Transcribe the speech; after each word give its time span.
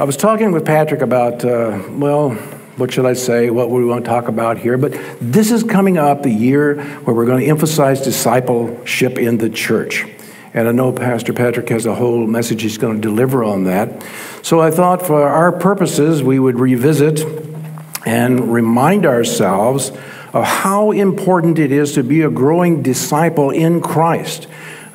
I 0.00 0.04
was 0.04 0.16
talking 0.16 0.50
with 0.50 0.64
Patrick 0.64 1.02
about, 1.02 1.44
uh, 1.44 1.78
well, 1.90 2.30
what 2.78 2.90
should 2.90 3.04
I 3.04 3.12
say? 3.12 3.50
What 3.50 3.68
we 3.68 3.84
want 3.84 4.02
to 4.02 4.08
talk 4.08 4.28
about 4.28 4.56
here? 4.56 4.78
But 4.78 4.98
this 5.20 5.50
is 5.50 5.62
coming 5.62 5.98
up 5.98 6.22
the 6.22 6.30
year 6.30 6.82
where 7.00 7.14
we're 7.14 7.26
going 7.26 7.40
to 7.40 7.46
emphasize 7.50 8.00
discipleship 8.00 9.18
in 9.18 9.36
the 9.36 9.50
church. 9.50 10.06
And 10.54 10.66
I 10.66 10.72
know 10.72 10.90
Pastor 10.90 11.34
Patrick 11.34 11.68
has 11.68 11.84
a 11.84 11.94
whole 11.94 12.26
message 12.26 12.62
he's 12.62 12.78
going 12.78 12.94
to 12.94 13.00
deliver 13.02 13.44
on 13.44 13.64
that. 13.64 14.02
So 14.40 14.58
I 14.58 14.70
thought 14.70 15.06
for 15.06 15.28
our 15.28 15.52
purposes, 15.52 16.22
we 16.22 16.38
would 16.38 16.58
revisit 16.58 17.20
and 18.06 18.50
remind 18.50 19.04
ourselves 19.04 19.90
of 20.32 20.44
how 20.44 20.92
important 20.92 21.58
it 21.58 21.72
is 21.72 21.92
to 21.96 22.02
be 22.02 22.22
a 22.22 22.30
growing 22.30 22.80
disciple 22.82 23.50
in 23.50 23.82
Christ. 23.82 24.46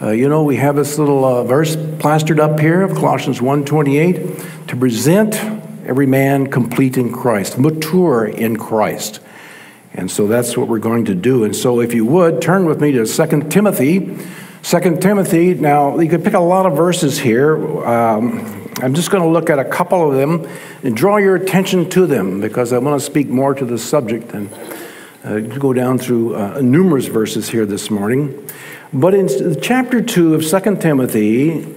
Uh, 0.01 0.09
you 0.09 0.27
know, 0.27 0.43
we 0.43 0.57
have 0.57 0.75
this 0.75 0.99
little 0.99 1.23
uh, 1.23 1.43
verse 1.43 1.77
plastered 1.99 2.37
up 2.37 2.59
here 2.59 2.81
of 2.81 2.95
Colossians 2.95 3.39
1:28 3.39 4.67
to 4.67 4.75
present 4.75 5.35
every 5.85 6.05
man 6.05 6.47
complete 6.47 6.97
in 6.97 7.13
Christ, 7.13 7.57
mature 7.57 8.25
in 8.25 8.57
Christ. 8.57 9.21
And 9.93 10.11
so 10.11 10.27
that's 10.27 10.57
what 10.57 10.67
we're 10.67 10.79
going 10.79 11.05
to 11.05 11.15
do. 11.15 11.45
And 11.45 11.55
so 11.55 11.79
if 11.79 11.93
you 11.93 12.03
would 12.05 12.41
turn 12.41 12.65
with 12.65 12.81
me 12.81 12.91
to 12.91 13.05
2 13.05 13.49
Timothy. 13.49 14.17
2 14.63 14.97
Timothy, 14.99 15.53
now 15.53 15.97
you 15.99 16.09
could 16.09 16.23
pick 16.23 16.33
a 16.33 16.39
lot 16.39 16.65
of 16.65 16.75
verses 16.75 17.19
here. 17.19 17.55
Um, 17.85 18.69
I'm 18.81 18.95
just 18.95 19.11
going 19.11 19.23
to 19.23 19.29
look 19.29 19.49
at 19.49 19.59
a 19.59 19.63
couple 19.63 20.09
of 20.11 20.17
them 20.17 20.45
and 20.83 20.97
draw 20.97 21.17
your 21.17 21.35
attention 21.35 21.89
to 21.91 22.05
them 22.05 22.41
because 22.41 22.73
I 22.73 22.79
want 22.79 22.99
to 22.99 23.05
speak 23.05 23.29
more 23.29 23.53
to 23.53 23.63
the 23.63 23.77
subject 23.77 24.33
and 24.33 24.51
uh, 25.23 25.39
go 25.39 25.71
down 25.71 25.99
through 25.99 26.35
uh, 26.35 26.59
numerous 26.61 27.05
verses 27.05 27.47
here 27.47 27.65
this 27.65 27.89
morning. 27.89 28.49
But 28.95 29.13
in 29.13 29.59
chapter 29.59 30.01
2 30.01 30.35
of 30.35 30.47
2 30.47 30.77
Timothy, 30.77 31.67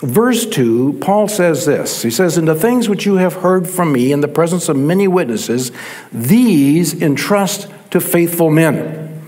verse 0.00 0.44
2, 0.44 0.98
Paul 1.00 1.28
says 1.28 1.66
this 1.66 2.02
He 2.02 2.10
says, 2.10 2.36
In 2.36 2.46
the 2.46 2.56
things 2.56 2.88
which 2.88 3.06
you 3.06 3.14
have 3.14 3.34
heard 3.34 3.68
from 3.68 3.92
me 3.92 4.10
in 4.10 4.22
the 4.22 4.28
presence 4.28 4.68
of 4.68 4.76
many 4.76 5.06
witnesses, 5.06 5.70
these 6.12 7.00
entrust 7.00 7.68
to 7.92 8.00
faithful 8.00 8.50
men 8.50 9.22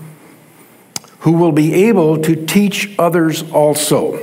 who 1.19 1.31
will 1.31 1.53
be 1.53 1.73
able 1.85 2.21
to 2.21 2.45
teach 2.45 2.93
others 2.99 3.49
also. 3.49 4.19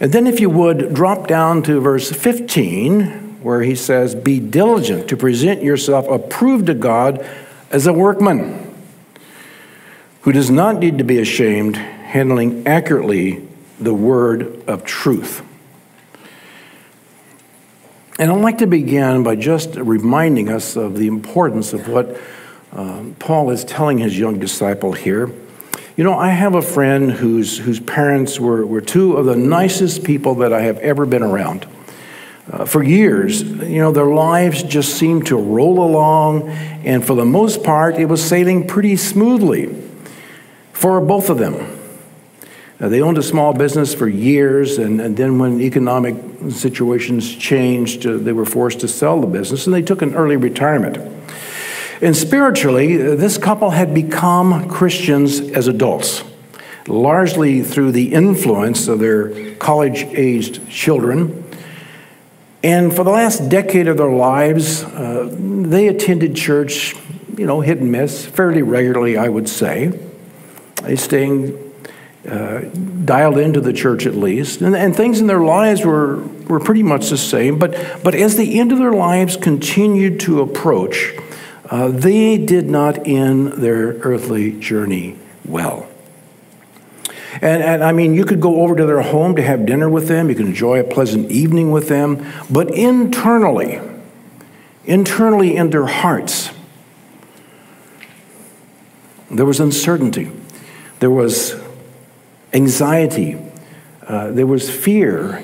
And 0.00 0.12
then, 0.12 0.26
if 0.26 0.40
you 0.40 0.50
would, 0.50 0.92
drop 0.94 1.28
down 1.28 1.62
to 1.62 1.80
verse 1.80 2.10
15, 2.10 3.40
where 3.40 3.62
he 3.62 3.76
says, 3.76 4.16
Be 4.16 4.40
diligent 4.40 5.08
to 5.10 5.16
present 5.16 5.62
yourself 5.62 6.08
approved 6.08 6.66
to 6.66 6.74
God 6.74 7.24
as 7.70 7.86
a 7.86 7.92
workman 7.92 8.65
who 10.26 10.32
does 10.32 10.50
not 10.50 10.80
need 10.80 10.98
to 10.98 11.04
be 11.04 11.20
ashamed, 11.20 11.76
handling 11.76 12.66
accurately 12.66 13.46
the 13.78 13.94
word 13.94 14.60
of 14.66 14.82
truth. 14.82 15.40
And 18.18 18.32
I'd 18.32 18.40
like 18.40 18.58
to 18.58 18.66
begin 18.66 19.22
by 19.22 19.36
just 19.36 19.76
reminding 19.76 20.48
us 20.48 20.74
of 20.74 20.98
the 20.98 21.06
importance 21.06 21.72
of 21.72 21.86
what 21.86 22.20
uh, 22.72 23.04
Paul 23.20 23.50
is 23.50 23.64
telling 23.64 23.98
his 23.98 24.18
young 24.18 24.40
disciple 24.40 24.94
here. 24.94 25.30
You 25.96 26.02
know, 26.02 26.18
I 26.18 26.30
have 26.30 26.56
a 26.56 26.62
friend 26.62 27.12
whose, 27.12 27.58
whose 27.58 27.78
parents 27.78 28.40
were, 28.40 28.66
were 28.66 28.80
two 28.80 29.16
of 29.16 29.26
the 29.26 29.36
nicest 29.36 30.02
people 30.02 30.34
that 30.36 30.52
I 30.52 30.62
have 30.62 30.78
ever 30.78 31.06
been 31.06 31.22
around. 31.22 31.68
Uh, 32.50 32.64
for 32.64 32.82
years, 32.82 33.42
you 33.42 33.78
know, 33.78 33.92
their 33.92 34.06
lives 34.06 34.64
just 34.64 34.94
seemed 34.94 35.28
to 35.28 35.36
roll 35.36 35.84
along, 35.84 36.48
and 36.48 37.06
for 37.06 37.14
the 37.14 37.24
most 37.24 37.62
part, 37.62 37.94
it 37.94 38.06
was 38.06 38.24
sailing 38.24 38.66
pretty 38.66 38.96
smoothly 38.96 39.85
for 40.86 41.00
both 41.00 41.30
of 41.30 41.38
them. 41.38 41.56
Uh, 42.78 42.88
they 42.88 43.02
owned 43.02 43.18
a 43.18 43.22
small 43.22 43.52
business 43.52 43.92
for 43.92 44.06
years, 44.06 44.78
and, 44.78 45.00
and 45.00 45.16
then 45.16 45.36
when 45.36 45.60
economic 45.60 46.14
situations 46.50 47.34
changed, 47.34 48.06
uh, 48.06 48.16
they 48.16 48.30
were 48.30 48.44
forced 48.44 48.78
to 48.78 48.86
sell 48.86 49.20
the 49.20 49.26
business, 49.26 49.66
and 49.66 49.74
they 49.74 49.82
took 49.82 50.00
an 50.00 50.14
early 50.14 50.36
retirement. 50.36 50.96
And 52.00 52.16
spiritually, 52.16 53.02
uh, 53.04 53.16
this 53.16 53.36
couple 53.36 53.70
had 53.70 53.94
become 53.94 54.68
Christians 54.68 55.40
as 55.40 55.66
adults, 55.66 56.22
largely 56.86 57.62
through 57.62 57.90
the 57.90 58.14
influence 58.14 58.86
of 58.86 59.00
their 59.00 59.56
college 59.56 60.04
aged 60.12 60.70
children. 60.70 61.50
And 62.62 62.94
for 62.94 63.02
the 63.02 63.10
last 63.10 63.48
decade 63.48 63.88
of 63.88 63.96
their 63.96 64.12
lives, 64.12 64.84
uh, 64.84 65.34
they 65.36 65.88
attended 65.88 66.36
church, 66.36 66.94
you 67.36 67.44
know, 67.44 67.60
hit 67.60 67.78
and 67.78 67.90
miss, 67.90 68.24
fairly 68.24 68.62
regularly, 68.62 69.16
I 69.18 69.28
would 69.28 69.48
say 69.48 70.05
staying 70.94 71.66
uh, 72.28 72.60
dialed 73.04 73.38
into 73.38 73.60
the 73.60 73.72
church 73.72 74.04
at 74.04 74.14
least, 74.14 74.60
and, 74.60 74.74
and, 74.74 74.96
things 74.96 75.20
in 75.20 75.28
their 75.28 75.44
lives 75.44 75.84
were, 75.84 76.16
were 76.48 76.58
pretty 76.58 76.82
much 76.82 77.08
the 77.08 77.16
same. 77.16 77.56
But, 77.56 78.02
but 78.02 78.16
as 78.16 78.36
the 78.36 78.58
end 78.58 78.72
of 78.72 78.78
their 78.78 78.92
lives 78.92 79.36
continued 79.36 80.18
to 80.20 80.40
approach, 80.40 81.14
uh, 81.70 81.88
they 81.88 82.36
did 82.36 82.66
not 82.66 83.06
end 83.06 83.52
their 83.52 83.92
earthly 83.98 84.58
journey 84.58 85.16
well. 85.44 85.88
And, 87.40 87.62
and 87.62 87.84
I 87.84 87.92
mean, 87.92 88.14
you 88.14 88.24
could 88.24 88.40
go 88.40 88.62
over 88.62 88.74
to 88.74 88.86
their 88.86 89.02
home 89.02 89.36
to 89.36 89.42
have 89.42 89.64
dinner 89.64 89.88
with 89.88 90.08
them, 90.08 90.28
you 90.28 90.34
could 90.34 90.46
enjoy 90.46 90.80
a 90.80 90.84
pleasant 90.84 91.30
evening 91.30 91.70
with 91.70 91.88
them, 91.88 92.26
but 92.50 92.70
internally, 92.70 93.80
internally 94.84 95.54
in 95.54 95.70
their 95.70 95.86
hearts, 95.86 96.50
there 99.30 99.46
was 99.46 99.60
uncertainty. 99.60 100.30
There 101.00 101.10
was 101.10 101.54
anxiety. 102.52 103.38
Uh, 104.06 104.30
there 104.30 104.46
was 104.46 104.70
fear 104.70 105.42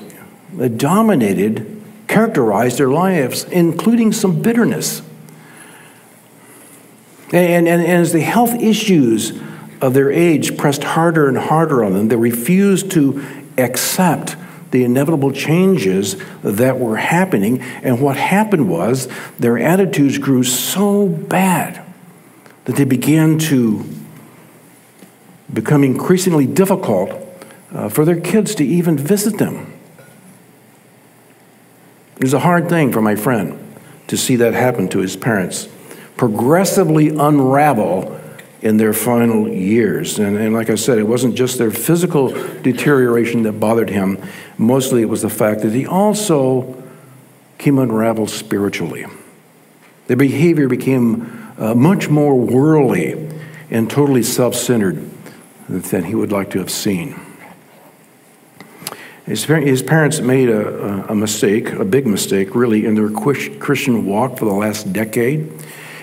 that 0.53 0.77
dominated, 0.77 1.81
characterized 2.07 2.77
their 2.77 2.89
lives, 2.89 3.43
including 3.45 4.11
some 4.11 4.41
bitterness. 4.41 5.01
And, 7.31 7.67
and, 7.67 7.67
and 7.67 7.81
as 7.83 8.13
the 8.13 8.21
health 8.21 8.53
issues 8.53 9.39
of 9.81 9.93
their 9.93 10.11
age 10.11 10.57
pressed 10.57 10.83
harder 10.83 11.27
and 11.27 11.37
harder 11.37 11.83
on 11.83 11.93
them, 11.93 12.07
they 12.07 12.15
refused 12.15 12.91
to 12.91 13.25
accept 13.57 14.35
the 14.71 14.83
inevitable 14.83 15.31
changes 15.31 16.15
that 16.41 16.79
were 16.79 16.97
happening. 16.97 17.61
And 17.61 18.01
what 18.01 18.17
happened 18.17 18.69
was 18.69 19.07
their 19.37 19.57
attitudes 19.59 20.17
grew 20.17 20.43
so 20.43 21.07
bad 21.07 21.83
that 22.65 22.75
they 22.75 22.85
began 22.85 23.37
to 23.37 23.83
become 25.53 25.83
increasingly 25.83 26.47
difficult 26.47 27.11
uh, 27.73 27.89
for 27.89 28.05
their 28.05 28.19
kids 28.19 28.55
to 28.55 28.65
even 28.65 28.97
visit 28.97 29.37
them. 29.37 29.73
It 32.17 32.23
was 32.23 32.33
a 32.33 32.39
hard 32.39 32.69
thing 32.69 32.91
for 32.91 33.01
my 33.01 33.15
friend 33.15 33.59
to 34.07 34.17
see 34.17 34.35
that 34.37 34.53
happen 34.53 34.87
to 34.89 34.99
his 34.99 35.15
parents, 35.15 35.67
progressively 36.17 37.09
unravel 37.09 38.19
in 38.61 38.77
their 38.77 38.93
final 38.93 39.47
years. 39.47 40.19
And, 40.19 40.37
and 40.37 40.53
like 40.53 40.69
I 40.69 40.75
said, 40.75 40.97
it 40.97 41.03
wasn't 41.03 41.35
just 41.35 41.57
their 41.57 41.71
physical 41.71 42.29
deterioration 42.61 43.43
that 43.43 43.53
bothered 43.53 43.89
him, 43.89 44.23
mostly 44.57 45.01
it 45.01 45.09
was 45.09 45.21
the 45.21 45.29
fact 45.29 45.61
that 45.61 45.73
he 45.73 45.85
also 45.85 46.81
came 47.57 47.77
unraveled 47.77 48.29
spiritually. 48.29 49.05
Their 50.07 50.17
behavior 50.17 50.67
became 50.67 51.53
uh, 51.57 51.75
much 51.75 52.09
more 52.09 52.35
worldly 52.35 53.29
and 53.69 53.89
totally 53.89 54.23
self 54.23 54.55
centered 54.55 55.09
than 55.69 56.05
he 56.05 56.15
would 56.15 56.31
like 56.31 56.49
to 56.51 56.59
have 56.59 56.71
seen. 56.71 57.19
His, 59.25 59.45
parents 59.45 60.19
made 60.19 60.49
a, 60.49 61.09
a, 61.09 61.15
mistake, 61.15 61.71
a 61.71 61.85
big 61.85 62.05
mistake, 62.05 62.55
really, 62.55 62.85
in 62.85 62.95
their 62.95 63.09
Christian 63.09 64.05
walk 64.05 64.37
for 64.37 64.43
the 64.45 64.53
last 64.53 64.91
decade. 64.91 65.49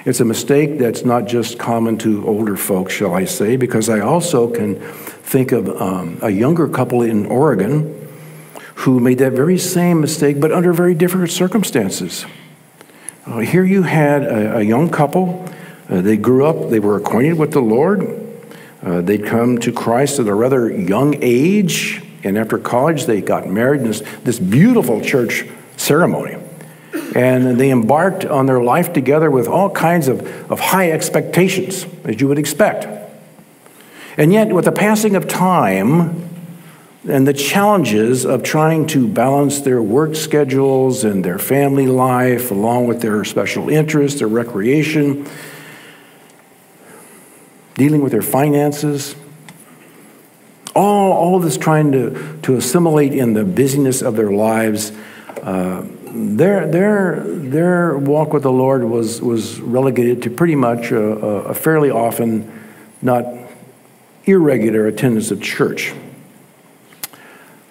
It's 0.07 0.21
a 0.21 0.25
mistake 0.25 0.79
that's 0.79 1.05
not 1.05 1.27
just 1.27 1.59
common 1.59 1.99
to 1.99 2.27
older 2.27 2.57
folks, 2.57 2.95
shall 2.95 3.15
I 3.15 3.27
say, 3.27 3.57
because 3.57 3.91
I 3.91 4.01
also 4.01 4.49
can 4.51 4.77
think 4.81 5.53
of 5.53 5.69
um, 5.69 6.19
a 6.23 6.31
younger 6.31 6.67
couple 6.67 7.03
in 7.03 7.27
Oregon 7.27 8.09
who 8.77 8.99
made 8.99 9.19
that 9.19 9.33
very 9.33 9.59
same 9.59 10.01
mistake, 10.01 10.41
but 10.41 10.51
under 10.51 10.73
very 10.73 10.95
different 10.95 11.31
circumstances. 11.31 12.25
Uh, 13.27 13.41
here 13.41 13.65
you 13.65 13.83
had 13.83 14.23
a, 14.23 14.57
a 14.57 14.63
young 14.63 14.89
couple. 14.89 15.47
Uh, 15.91 16.01
they 16.01 16.17
grew 16.17 16.47
up, 16.47 16.71
they 16.71 16.81
were 16.81 16.97
acquainted 16.97 17.35
with 17.35 17.53
the 17.53 17.61
Lord. 17.61 18.20
Uh, 18.83 19.01
they'd 19.01 19.25
come 19.25 19.59
to 19.59 19.73
Christ 19.73 20.19
at 20.19 20.27
a 20.27 20.35
rather 20.35 20.71
young 20.71 21.23
age, 21.23 22.03
and 22.25 22.39
after 22.39 22.59
college, 22.59 23.05
they 23.07 23.21
got 23.21 23.49
married 23.49 23.83
in 23.83 23.89
this, 23.89 24.03
this 24.25 24.39
beautiful 24.39 25.01
church 25.01 25.47
ceremony. 25.77 26.37
And 27.15 27.59
they 27.59 27.71
embarked 27.71 28.25
on 28.25 28.47
their 28.47 28.63
life 28.63 28.93
together 28.93 29.31
with 29.31 29.49
all 29.49 29.71
kinds 29.71 30.09
of, 30.09 30.51
of 30.51 30.61
high 30.61 30.91
expectations, 30.93 31.87
as 32.05 32.21
you 32.21 32.29
would 32.29 32.39
expect. 32.39 32.87
And 34.17 34.33
yet, 34.33 34.53
with 34.53 34.65
the 34.65 34.73
passing 34.73 35.17
of 35.17 35.29
time 35.29 36.29
and 37.09 37.27
the 37.27 37.33
challenges 37.33 38.27
of 38.27 38.43
trying 38.43 38.87
to 38.89 39.09
balance 39.09 39.61
their 39.61 39.83
work 39.83 40.15
schedules 40.15 41.05
and 41.05 41.25
their 41.25 41.39
family 41.39 41.87
life, 41.87 42.51
along 42.51 42.87
with 42.87 43.01
their 43.01 43.25
special 43.25 43.69
interests, 43.69 44.19
their 44.19 44.29
recreation, 44.29 45.27
dealing 47.81 48.03
with 48.03 48.13
their 48.13 48.21
finances. 48.21 49.17
All, 50.77 51.13
all 51.13 51.37
of 51.37 51.43
this 51.43 51.57
trying 51.57 51.93
to, 51.93 52.39
to 52.43 52.57
assimilate 52.57 53.15
in 53.15 53.33
the 53.33 53.43
busyness 53.43 54.03
of 54.03 54.17
their 54.17 54.31
lives, 54.31 54.93
uh, 55.43 55.87
their, 56.05 56.71
their, 56.71 57.25
their 57.25 57.97
walk 57.97 58.35
with 58.35 58.43
the 58.43 58.53
Lord 58.53 58.85
was, 58.85 59.23
was 59.23 59.61
relegated 59.61 60.21
to 60.25 60.31
pretty 60.31 60.57
much 60.57 60.91
a, 60.91 61.01
a 61.01 61.55
fairly 61.55 61.91
often, 61.91 62.53
not 63.01 63.25
irregular 64.25 64.87
attendance 64.87 65.31
of 65.31 65.41
church. 65.41 65.95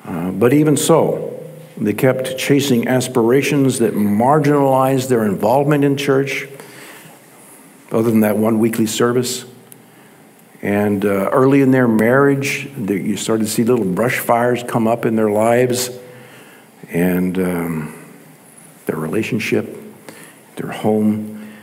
Uh, 0.06 0.32
but 0.32 0.54
even 0.54 0.76
so, 0.76 1.40
they 1.78 1.94
kept 1.94 2.36
chasing 2.36 2.88
aspirations 2.88 3.78
that 3.78 3.94
marginalized 3.94 5.08
their 5.08 5.24
involvement 5.24 5.84
in 5.84 5.98
church, 5.98 6.48
other 7.92 8.10
than 8.10 8.22
that 8.22 8.38
one 8.38 8.58
weekly 8.58 8.88
service. 8.88 9.46
And 10.62 11.06
uh, 11.06 11.30
early 11.32 11.62
in 11.62 11.72
their 11.72 11.88
marriage, 11.88 12.70
they, 12.78 13.00
you 13.00 13.16
started 13.16 13.46
to 13.46 13.50
see 13.50 13.64
little 13.64 13.86
brush 13.86 14.20
fires 14.20 14.64
come 14.64 14.88
up 14.88 15.06
in 15.06 15.16
their 15.16 15.32
lives 15.32 15.90
and 16.90 17.38
um, 17.38 18.14
their 18.86 18.98
relationship, 18.98 19.78
their 20.58 20.72
home. 20.72 21.54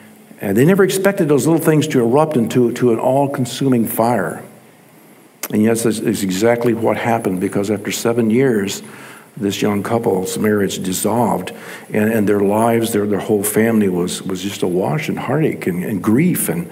And 0.40 0.56
they 0.56 0.64
never 0.64 0.82
expected 0.82 1.28
those 1.28 1.46
little 1.46 1.62
things 1.62 1.87
to 1.88 2.00
erupt 2.00 2.37
into 2.37 2.72
to 2.75 2.93
an 2.93 2.98
all 2.98 3.28
consuming 3.28 3.87
fire. 3.87 4.43
And 5.50 5.62
yes, 5.62 5.82
that's 5.82 6.00
exactly 6.00 6.75
what 6.75 6.96
happened 6.96 7.40
because 7.40 7.70
after 7.70 7.93
seven 7.93 8.31
years, 8.31 8.82
this 9.37 9.60
young 9.60 9.82
couple's 9.82 10.38
marriage 10.38 10.82
dissolved, 10.82 11.52
and, 11.93 12.10
and 12.10 12.28
their 12.28 12.40
lives, 12.40 12.93
their, 12.93 13.06
their 13.06 13.20
whole 13.20 13.44
family 13.44 13.88
was, 13.88 14.22
was 14.22 14.43
just 14.43 14.62
awash 14.62 15.10
in 15.10 15.16
heartache 15.16 15.66
and, 15.66 15.84
and 15.84 16.02
grief 16.02 16.48
and, 16.48 16.70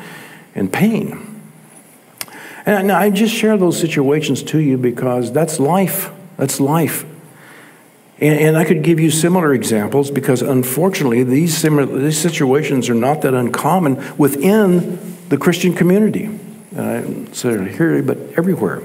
and 0.55 0.73
pain. 0.73 1.34
And 2.67 2.91
I 2.91 3.11
just 3.11 3.35
share 3.35 3.57
those 3.59 3.79
situations 3.79 4.43
to 4.45 4.59
you 4.59 4.79
because 4.79 5.33
that's 5.33 5.61
life. 5.61 6.11
That's 6.37 6.61
life. 6.61 7.05
And, 8.21 8.39
and 8.39 8.57
I 8.57 8.65
could 8.65 8.83
give 8.83 8.99
you 8.99 9.11
similar 9.11 9.53
examples 9.53 10.11
because 10.11 10.41
unfortunately, 10.41 11.25
these, 11.25 11.57
similar, 11.57 11.87
these 11.87 12.19
situations 12.19 12.89
are 12.89 12.95
not 12.95 13.23
that 13.23 13.35
uncommon 13.35 14.17
within 14.17 15.17
the 15.29 15.37
Christian 15.37 15.75
community. 15.75 16.39
Uh, 16.77 17.03
so 17.33 17.65
here, 17.65 18.03
but 18.03 18.19
everywhere. 18.37 18.83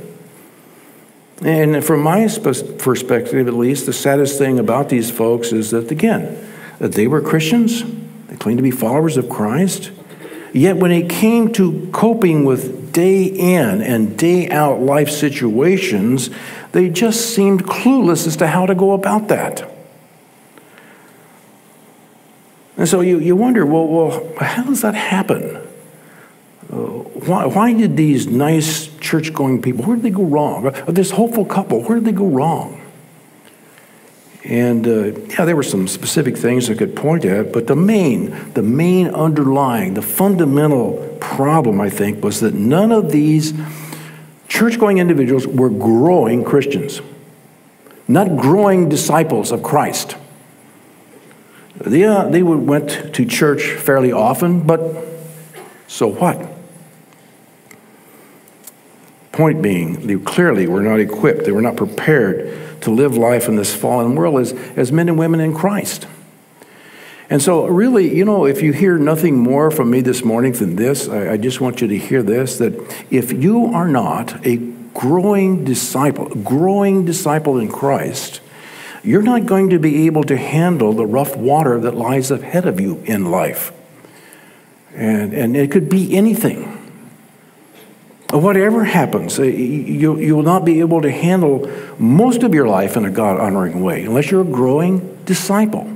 And 1.41 1.83
from 1.85 2.01
my 2.01 2.27
perspective, 2.79 3.47
at 3.47 3.53
least, 3.53 3.85
the 3.85 3.93
saddest 3.93 4.37
thing 4.37 4.59
about 4.59 4.89
these 4.89 5.09
folks 5.09 5.53
is 5.53 5.71
that, 5.71 5.89
again, 5.89 6.37
that 6.79 6.93
they 6.93 7.07
were 7.07 7.21
Christians, 7.21 7.83
they 8.27 8.35
claimed 8.35 8.57
to 8.57 8.63
be 8.63 8.71
followers 8.71 9.15
of 9.15 9.29
Christ, 9.29 9.91
yet 10.53 10.77
when 10.77 10.91
it 10.91 11.09
came 11.09 11.51
to 11.53 11.89
coping 11.91 12.45
with 12.45 12.91
day 12.91 13.23
in 13.23 13.81
and 13.81 14.17
day 14.17 14.49
out 14.49 14.81
life 14.81 15.09
situations, 15.09 16.29
they 16.71 16.89
just 16.89 17.33
seemed 17.33 17.65
clueless 17.65 18.27
as 18.27 18.37
to 18.37 18.47
how 18.47 18.65
to 18.65 18.75
go 18.75 18.93
about 18.93 19.27
that. 19.27 19.69
And 22.77 22.87
so 22.87 23.01
you, 23.01 23.19
you 23.19 23.35
wonder, 23.35 23.65
well, 23.65 23.87
well, 23.87 24.33
how 24.37 24.63
does 24.63 24.81
that 24.81 24.95
happen? 24.95 25.57
Uh, 26.71 26.75
why, 26.75 27.45
why 27.45 27.73
did 27.73 27.97
these 27.97 28.27
nice 28.27 28.87
church 28.99 29.33
going 29.33 29.61
people, 29.61 29.83
where 29.85 29.95
did 29.95 30.03
they 30.03 30.11
go 30.11 30.23
wrong? 30.23 30.67
Uh, 30.67 30.85
this 30.87 31.11
hopeful 31.11 31.43
couple, 31.43 31.83
where 31.83 31.95
did 31.95 32.05
they 32.05 32.11
go 32.11 32.27
wrong? 32.27 32.78
And 34.43 34.87
uh, 34.87 35.19
yeah, 35.27 35.45
there 35.45 35.55
were 35.55 35.63
some 35.63 35.87
specific 35.87 36.37
things 36.37 36.69
I 36.69 36.75
could 36.75 36.95
point 36.95 37.25
at, 37.25 37.51
but 37.51 37.67
the 37.67 37.75
main, 37.75 38.53
the 38.53 38.61
main 38.61 39.07
underlying, 39.07 39.95
the 39.95 40.01
fundamental 40.01 41.17
problem, 41.19 41.81
I 41.81 41.89
think, 41.89 42.23
was 42.23 42.39
that 42.39 42.53
none 42.53 42.91
of 42.91 43.11
these 43.11 43.53
church 44.47 44.79
going 44.79 44.97
individuals 44.97 45.45
were 45.45 45.69
growing 45.69 46.43
Christians, 46.43 47.01
not 48.07 48.37
growing 48.37 48.87
disciples 48.87 49.51
of 49.51 49.61
Christ. 49.61 50.15
They, 51.75 52.03
uh, 52.03 52.29
they 52.29 52.43
went 52.43 53.13
to 53.13 53.25
church 53.25 53.63
fairly 53.63 54.11
often, 54.11 54.65
but 54.65 55.05
so 55.87 56.07
what? 56.07 56.48
Point 59.39 59.61
being, 59.61 60.05
they 60.05 60.17
clearly 60.17 60.67
were 60.67 60.81
not 60.81 60.99
equipped, 60.99 61.45
they 61.45 61.53
were 61.53 61.61
not 61.61 61.77
prepared 61.77 62.81
to 62.81 62.91
live 62.91 63.15
life 63.15 63.47
in 63.47 63.55
this 63.55 63.73
fallen 63.73 64.13
world 64.13 64.37
as, 64.41 64.51
as 64.51 64.91
men 64.91 65.07
and 65.07 65.17
women 65.17 65.39
in 65.39 65.55
Christ. 65.55 66.07
And 67.29 67.41
so, 67.41 67.65
really, 67.65 68.13
you 68.13 68.25
know, 68.25 68.45
if 68.45 68.61
you 68.61 68.73
hear 68.73 68.97
nothing 68.97 69.37
more 69.37 69.71
from 69.71 69.91
me 69.91 70.01
this 70.01 70.25
morning 70.25 70.51
than 70.51 70.75
this, 70.75 71.07
I, 71.07 71.31
I 71.31 71.37
just 71.37 71.61
want 71.61 71.79
you 71.79 71.87
to 71.87 71.97
hear 71.97 72.21
this 72.21 72.57
that 72.57 72.73
if 73.09 73.31
you 73.31 73.67
are 73.67 73.87
not 73.87 74.45
a 74.45 74.57
growing 74.93 75.63
disciple, 75.63 76.25
growing 76.25 77.05
disciple 77.05 77.59
in 77.59 77.69
Christ, 77.69 78.41
you're 79.05 79.21
not 79.21 79.45
going 79.45 79.69
to 79.69 79.79
be 79.79 80.05
able 80.05 80.25
to 80.25 80.35
handle 80.35 80.91
the 80.91 81.05
rough 81.05 81.37
water 81.37 81.79
that 81.79 81.95
lies 81.95 82.29
ahead 82.29 82.65
of 82.65 82.81
you 82.81 83.01
in 83.05 83.31
life. 83.31 83.71
And, 84.93 85.31
and 85.31 85.55
it 85.55 85.71
could 85.71 85.87
be 85.87 86.13
anything. 86.17 86.78
Whatever 88.31 88.83
happens, 88.83 89.39
uh, 89.39 89.43
you, 89.43 90.19
you 90.19 90.35
will 90.35 90.43
not 90.43 90.63
be 90.63 90.81
able 90.81 91.01
to 91.01 91.09
handle 91.09 91.67
most 91.97 92.43
of 92.43 92.53
your 92.53 92.67
life 92.67 92.95
in 92.95 93.03
a 93.05 93.09
God 93.09 93.39
honoring 93.39 93.81
way 93.81 94.05
unless 94.05 94.29
you're 94.29 94.41
a 94.41 94.45
growing 94.45 95.17
disciple. 95.25 95.87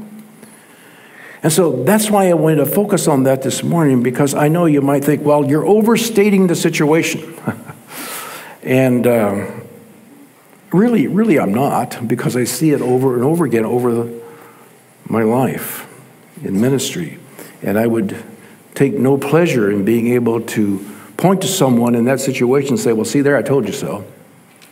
And 1.43 1.51
so 1.51 1.83
that's 1.83 2.09
why 2.09 2.29
I 2.29 2.33
wanted 2.33 2.55
to 2.55 2.65
focus 2.65 3.07
on 3.07 3.23
that 3.23 3.43
this 3.43 3.63
morning 3.63 4.01
because 4.01 4.33
I 4.33 4.47
know 4.47 4.65
you 4.65 4.81
might 4.81 5.03
think, 5.03 5.23
well, 5.23 5.45
you're 5.45 5.65
overstating 5.65 6.47
the 6.47 6.55
situation. 6.55 7.35
and 8.63 9.05
um, 9.05 9.67
really, 10.71 11.05
really, 11.05 11.37
I'm 11.37 11.53
not 11.53 12.07
because 12.07 12.35
I 12.35 12.45
see 12.45 12.71
it 12.71 12.81
over 12.81 13.13
and 13.13 13.23
over 13.23 13.45
again 13.45 13.65
over 13.65 13.93
the, 13.93 14.21
my 15.05 15.21
life 15.21 15.85
in 16.43 16.59
ministry. 16.59 17.19
And 17.61 17.77
I 17.77 17.85
would 17.87 18.23
take 18.73 18.93
no 18.93 19.17
pleasure 19.17 19.69
in 19.69 19.85
being 19.85 20.07
able 20.07 20.41
to 20.41 20.92
point 21.23 21.41
to 21.41 21.47
someone 21.47 21.95
in 21.95 22.03
that 22.03 22.19
situation 22.19 22.71
and 22.71 22.79
say, 22.79 22.91
Well, 22.91 23.05
see 23.05 23.21
there, 23.21 23.37
I 23.37 23.41
told 23.41 23.65
you 23.65 23.73
so. 23.73 24.05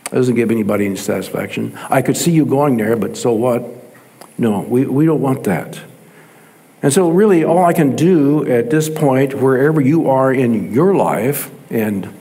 That 0.04 0.16
doesn't 0.16 0.34
give 0.34 0.50
anybody 0.50 0.84
any 0.84 0.96
satisfaction. 0.96 1.76
I 1.88 2.02
could 2.02 2.14
see 2.14 2.30
you 2.30 2.44
going 2.44 2.76
there, 2.76 2.94
but 2.94 3.16
so 3.16 3.32
what? 3.32 3.64
No, 4.36 4.60
we, 4.60 4.84
we 4.84 5.06
don't 5.06 5.22
want 5.22 5.44
that. 5.44 5.80
And 6.82 6.92
so, 6.92 7.08
really, 7.08 7.42
all 7.42 7.64
I 7.64 7.72
can 7.72 7.96
do 7.96 8.46
at 8.46 8.68
this 8.68 8.90
point, 8.90 9.32
wherever 9.32 9.80
you 9.80 10.10
are 10.10 10.30
in 10.30 10.74
your 10.74 10.94
life 10.94 11.50
and 11.70 12.12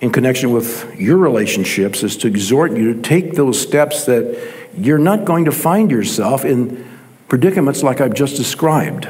in 0.00 0.10
connection 0.10 0.50
with 0.50 0.92
your 0.98 1.18
relationships, 1.18 2.02
is 2.02 2.16
to 2.16 2.26
exhort 2.26 2.72
you 2.72 2.94
to 2.94 3.00
take 3.00 3.34
those 3.34 3.60
steps 3.60 4.06
that 4.06 4.52
you're 4.76 4.98
not 4.98 5.24
going 5.24 5.44
to 5.44 5.52
find 5.52 5.92
yourself 5.92 6.44
in 6.44 6.84
predicaments 7.28 7.84
like 7.84 8.00
I've 8.00 8.14
just 8.14 8.34
described. 8.34 9.08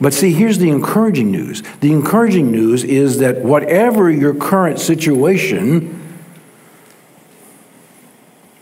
But 0.00 0.12
see, 0.12 0.32
here's 0.32 0.58
the 0.58 0.68
encouraging 0.68 1.30
news. 1.30 1.62
The 1.80 1.92
encouraging 1.92 2.50
news 2.50 2.84
is 2.84 3.18
that 3.18 3.42
whatever 3.42 4.10
your 4.10 4.34
current 4.34 4.78
situation, 4.78 6.18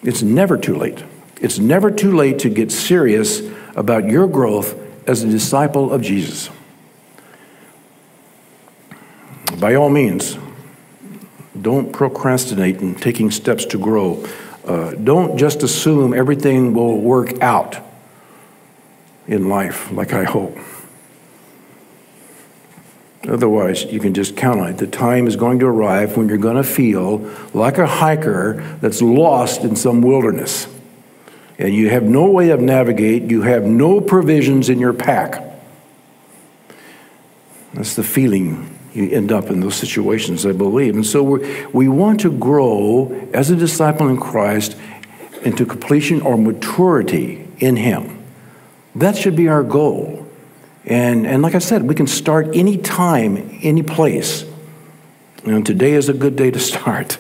it's 0.03 0.23
never 0.23 0.57
too 0.57 0.76
late. 0.76 1.03
It's 1.41 1.59
never 1.59 1.91
too 1.91 2.14
late 2.14 2.38
to 2.41 2.49
get 2.49 2.71
serious 2.71 3.43
about 3.75 4.09
your 4.09 4.29
growth 4.29 4.79
as 5.09 5.23
a 5.23 5.29
disciple 5.29 5.93
of 5.93 6.03
Jesus. 6.03 6.50
By 9.59 9.75
all 9.75 9.91
means, 9.91 10.38
don't 11.61 11.93
procrastinate 11.93 12.81
in 12.81 12.95
taking 12.95 13.31
steps 13.31 13.64
to 13.67 13.79
grow. 13.79 14.25
Uh, 14.64 14.93
don't 14.93 15.37
just 15.37 15.62
assume 15.62 16.14
everything 16.14 16.75
will 16.75 16.99
work 16.99 17.41
out 17.41 17.76
in 19.26 19.49
life 19.49 19.91
like 19.91 20.12
I 20.12 20.25
hope. 20.25 20.57
Otherwise, 23.28 23.85
you 23.85 24.00
can 24.00 24.12
just 24.12 24.37
count 24.37 24.61
on 24.61 24.69
it. 24.69 24.78
The 24.78 24.87
time 24.87 25.26
is 25.26 25.37
going 25.37 25.59
to 25.61 25.66
arrive 25.66 26.16
when 26.16 26.28
you're 26.28 26.37
going 26.37 26.57
to 26.57 26.64
feel 26.64 27.19
like 27.54 27.78
a 27.78 27.87
hiker 27.87 28.62
that's 28.81 29.00
lost 29.00 29.62
in 29.62 29.76
some 29.76 30.02
wilderness. 30.02 30.69
And 31.59 31.73
you 31.73 31.88
have 31.90 32.02
no 32.02 32.28
way 32.31 32.50
of 32.50 32.61
navigate, 32.61 33.31
you 33.31 33.43
have 33.43 33.64
no 33.64 34.00
provisions 34.00 34.69
in 34.69 34.78
your 34.78 34.93
pack. 34.93 35.43
That's 37.73 37.95
the 37.95 38.04
feeling 38.04 38.78
you 38.93 39.11
end 39.11 39.33
up 39.33 39.50
in 39.50 39.61
those 39.61 39.75
situations, 39.75 40.47
I 40.47 40.52
believe. 40.52 40.95
And 40.95 41.07
so 41.07 41.23
we 41.23 41.66
we 41.66 41.88
want 41.88 42.21
to 42.21 42.31
grow 42.31 43.28
as 43.33 43.50
a 43.50 43.57
disciple 43.57 44.09
in 44.09 44.16
Christ 44.16 44.76
into 45.43 45.66
completion 45.66 46.21
or 46.23 46.37
maturity 46.37 47.49
in 47.59 47.76
Him. 47.76 48.23
That 48.95 49.16
should 49.16 49.35
be 49.35 49.49
our 49.49 49.62
goal. 49.62 50.24
And, 50.87 51.26
and 51.26 51.43
like 51.43 51.55
I 51.55 51.59
said, 51.59 51.85
we 51.85 51.95
can 51.95 52.07
start 52.07 52.49
any 52.55 52.76
time, 52.76 53.59
any 53.62 53.83
place. 53.83 54.45
And 55.45 55.64
today 55.64 55.93
is 55.93 56.09
a 56.09 56.14
good 56.14 56.37
day 56.37 56.50
to 56.50 56.59
start. 56.59 57.19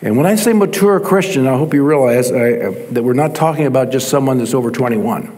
And 0.00 0.16
when 0.16 0.26
I 0.26 0.36
say 0.36 0.52
mature 0.52 1.00
Christian, 1.00 1.46
I 1.46 1.56
hope 1.56 1.74
you 1.74 1.84
realize 1.84 2.30
I, 2.30 2.52
uh, 2.52 2.72
that 2.92 3.02
we're 3.02 3.14
not 3.14 3.34
talking 3.34 3.66
about 3.66 3.90
just 3.90 4.08
someone 4.08 4.38
that's 4.38 4.54
over 4.54 4.70
21. 4.70 5.34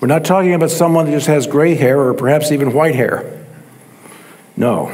We're 0.00 0.08
not 0.08 0.24
talking 0.24 0.54
about 0.54 0.70
someone 0.70 1.06
that 1.06 1.12
just 1.12 1.26
has 1.26 1.46
gray 1.46 1.74
hair 1.74 2.00
or 2.00 2.14
perhaps 2.14 2.52
even 2.52 2.72
white 2.72 2.94
hair. 2.94 3.44
No. 4.56 4.88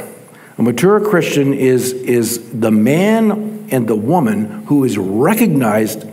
A 0.57 0.61
mature 0.61 0.99
Christian 0.99 1.53
is, 1.53 1.93
is 1.93 2.59
the 2.59 2.71
man 2.71 3.67
and 3.71 3.87
the 3.87 3.95
woman 3.95 4.65
who 4.65 4.83
is 4.83 4.97
recognized 4.97 6.07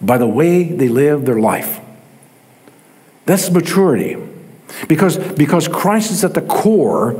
by 0.00 0.18
the 0.18 0.26
way 0.26 0.64
they 0.64 0.88
live 0.88 1.24
their 1.24 1.40
life. 1.40 1.80
That's 3.26 3.50
maturity. 3.50 4.16
Because, 4.88 5.16
because 5.16 5.68
Christ 5.68 6.10
is 6.10 6.24
at 6.24 6.34
the 6.34 6.42
core 6.42 7.12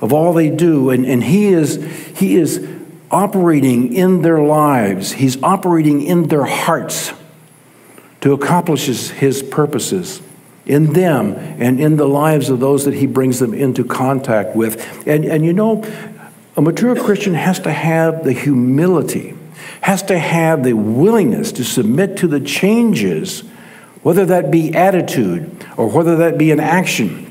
of 0.00 0.12
all 0.12 0.32
they 0.32 0.50
do, 0.50 0.90
and, 0.90 1.06
and 1.06 1.22
he, 1.22 1.46
is, 1.46 1.76
he 2.16 2.36
is 2.36 2.66
operating 3.14 3.94
in 3.94 4.22
their 4.22 4.40
lives, 4.40 5.12
He's 5.12 5.40
operating 5.42 6.02
in 6.02 6.28
their 6.28 6.44
hearts 6.44 7.12
to 8.20 8.32
accomplish 8.32 8.86
His, 8.86 9.10
his 9.10 9.42
purposes 9.42 10.20
in 10.66 10.92
them 10.94 11.34
and 11.34 11.78
in 11.78 11.96
the 11.96 12.08
lives 12.08 12.50
of 12.50 12.58
those 12.58 12.84
that 12.86 12.94
He 12.94 13.06
brings 13.06 13.38
them 13.38 13.54
into 13.54 13.84
contact 13.84 14.56
with. 14.56 15.06
And, 15.06 15.24
and 15.24 15.44
you 15.44 15.52
know, 15.52 15.84
a 16.56 16.62
mature 16.62 16.96
Christian 16.96 17.34
has 17.34 17.60
to 17.60 17.72
have 17.72 18.24
the 18.24 18.32
humility, 18.32 19.34
has 19.82 20.02
to 20.04 20.18
have 20.18 20.64
the 20.64 20.72
willingness 20.72 21.52
to 21.52 21.64
submit 21.64 22.16
to 22.18 22.26
the 22.26 22.40
changes, 22.40 23.44
whether 24.04 24.24
that 24.24 24.52
be 24.52 24.72
attitude 24.72 25.66
or 25.76 25.88
whether 25.88 26.14
that 26.14 26.38
be 26.38 26.52
an 26.52 26.60
action 26.60 27.24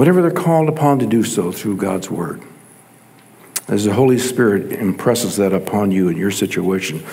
whatever 0.00 0.22
they're 0.22 0.30
called 0.30 0.66
upon 0.66 0.98
to 0.98 1.04
do 1.04 1.22
so 1.22 1.52
through 1.52 1.76
God's 1.76 2.10
Word. 2.10 2.40
As 3.68 3.84
the 3.84 3.92
Holy 3.92 4.16
Spirit 4.16 4.72
impresses 4.72 5.36
that 5.36 5.52
upon 5.52 5.90
you 5.90 6.08
in 6.08 6.16
your 6.16 6.30
situation. 6.30 7.04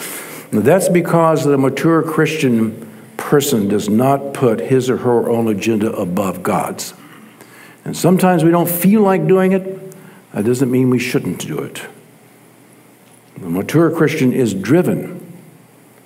That's 0.52 0.88
because 0.88 1.44
the 1.44 1.58
mature 1.58 2.02
Christian 2.02 2.90
person 3.18 3.68
does 3.68 3.90
not 3.90 4.34
put 4.34 4.62
his 4.62 4.90
or 4.90 5.00
her 5.00 5.30
own 5.30 5.50
agenda 5.50 5.92
above 5.92 6.44
God's. 6.44 6.94
And 7.84 7.96
sometimes 7.96 8.46
we 8.46 8.52
don't 8.52 8.70
feel 8.70 9.02
like 9.02 9.28
doing 9.28 9.52
it. 9.52 9.94
That 10.32 10.46
doesn't 10.46 10.72
mean 10.72 10.90
we 10.90 11.00
shouldn't 11.00 11.40
do 11.46 11.60
it. 11.60 11.82
The 13.38 13.50
mature 13.50 13.92
Christian 13.92 14.34
is 14.34 14.54
driven 14.54 15.18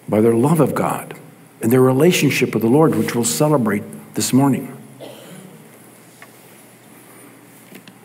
by 0.08 0.20
their 0.22 0.34
love 0.34 0.60
of 0.60 0.76
God 0.76 1.18
and 1.62 1.72
their 1.72 1.82
relationship 1.82 2.54
with 2.54 2.64
the 2.64 2.70
Lord, 2.70 2.96
which 2.96 3.16
we'll 3.16 3.24
celebrate 3.24 3.84
this 4.16 4.34
morning. 4.34 4.78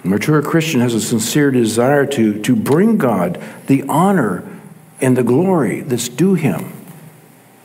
A 0.05 0.09
mature 0.09 0.41
Christian 0.43 0.81
has 0.81 0.95
a 0.95 1.01
sincere 1.01 1.51
desire 1.51 2.07
to, 2.07 2.41
to 2.43 2.55
bring 2.55 2.97
God 2.97 3.43
the 3.67 3.83
honor 3.89 4.45
and 5.01 5.17
the 5.17 5.25
glory 5.25 5.81
that's 5.81 6.09
due 6.09 6.35
him 6.35 6.73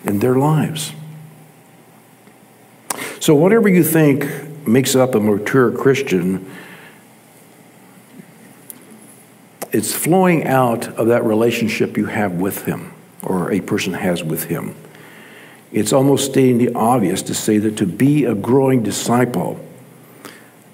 in 0.04 0.20
their 0.20 0.36
lives. 0.36 0.94
So, 3.20 3.36
whatever 3.36 3.70
you 3.70 3.84
think 3.84 4.68
makes 4.68 4.96
up 4.96 5.14
a 5.14 5.20
mature 5.20 5.72
Christian, 5.72 6.50
it's 9.72 9.94
flowing 9.94 10.46
out 10.46 10.88
of 10.88 11.08
that 11.08 11.24
relationship 11.24 11.98
you 11.98 12.08
have 12.08 12.34
with 12.34 12.66
him 12.66 12.94
or 13.24 13.52
a 13.52 13.62
person 13.62 13.94
has 13.94 14.24
with 14.24 14.46
him. 14.46 14.76
It's 15.72 15.94
almost 15.94 16.32
stating 16.32 16.58
the 16.58 16.74
obvious 16.74 17.22
to 17.24 17.34
say 17.34 17.58
that 17.60 17.78
to 17.78 17.86
be 17.86 18.26
a 18.26 18.36
growing 18.36 18.84
disciple, 18.84 19.60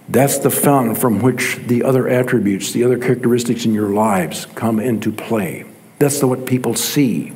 that's 0.09 0.39
the 0.39 0.49
fountain 0.49 0.95
from 0.95 1.21
which 1.21 1.57
the 1.67 1.83
other 1.83 2.07
attributes, 2.07 2.71
the 2.71 2.83
other 2.83 2.97
characteristics 2.97 3.65
in 3.65 3.73
your 3.73 3.89
lives 3.89 4.45
come 4.55 4.79
into 4.79 5.11
play. 5.11 5.65
That's 5.99 6.19
the, 6.19 6.27
what 6.27 6.45
people 6.45 6.75
see. 6.75 7.33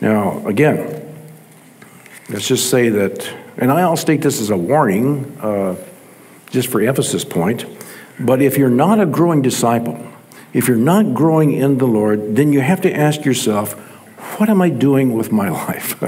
Now, 0.00 0.44
again, 0.46 1.14
let's 2.28 2.48
just 2.48 2.68
say 2.68 2.88
that, 2.88 3.32
and 3.56 3.70
I'll 3.70 3.96
state 3.96 4.20
this 4.20 4.40
as 4.40 4.50
a 4.50 4.56
warning, 4.56 5.38
uh, 5.40 5.76
just 6.50 6.68
for 6.68 6.80
emphasis 6.80 7.24
point, 7.24 7.64
but 8.24 8.42
if 8.42 8.58
you're 8.58 8.70
not 8.70 9.00
a 9.00 9.06
growing 9.06 9.42
disciple, 9.42 9.98
if 10.52 10.68
you're 10.68 10.76
not 10.76 11.14
growing 11.14 11.52
in 11.52 11.78
the 11.78 11.86
Lord, 11.86 12.36
then 12.36 12.52
you 12.52 12.60
have 12.60 12.80
to 12.82 12.94
ask 12.94 13.24
yourself, 13.24 13.72
what 14.38 14.48
am 14.48 14.60
I 14.62 14.68
doing 14.68 15.14
with 15.14 15.32
my 15.32 15.48
life? 15.66 16.00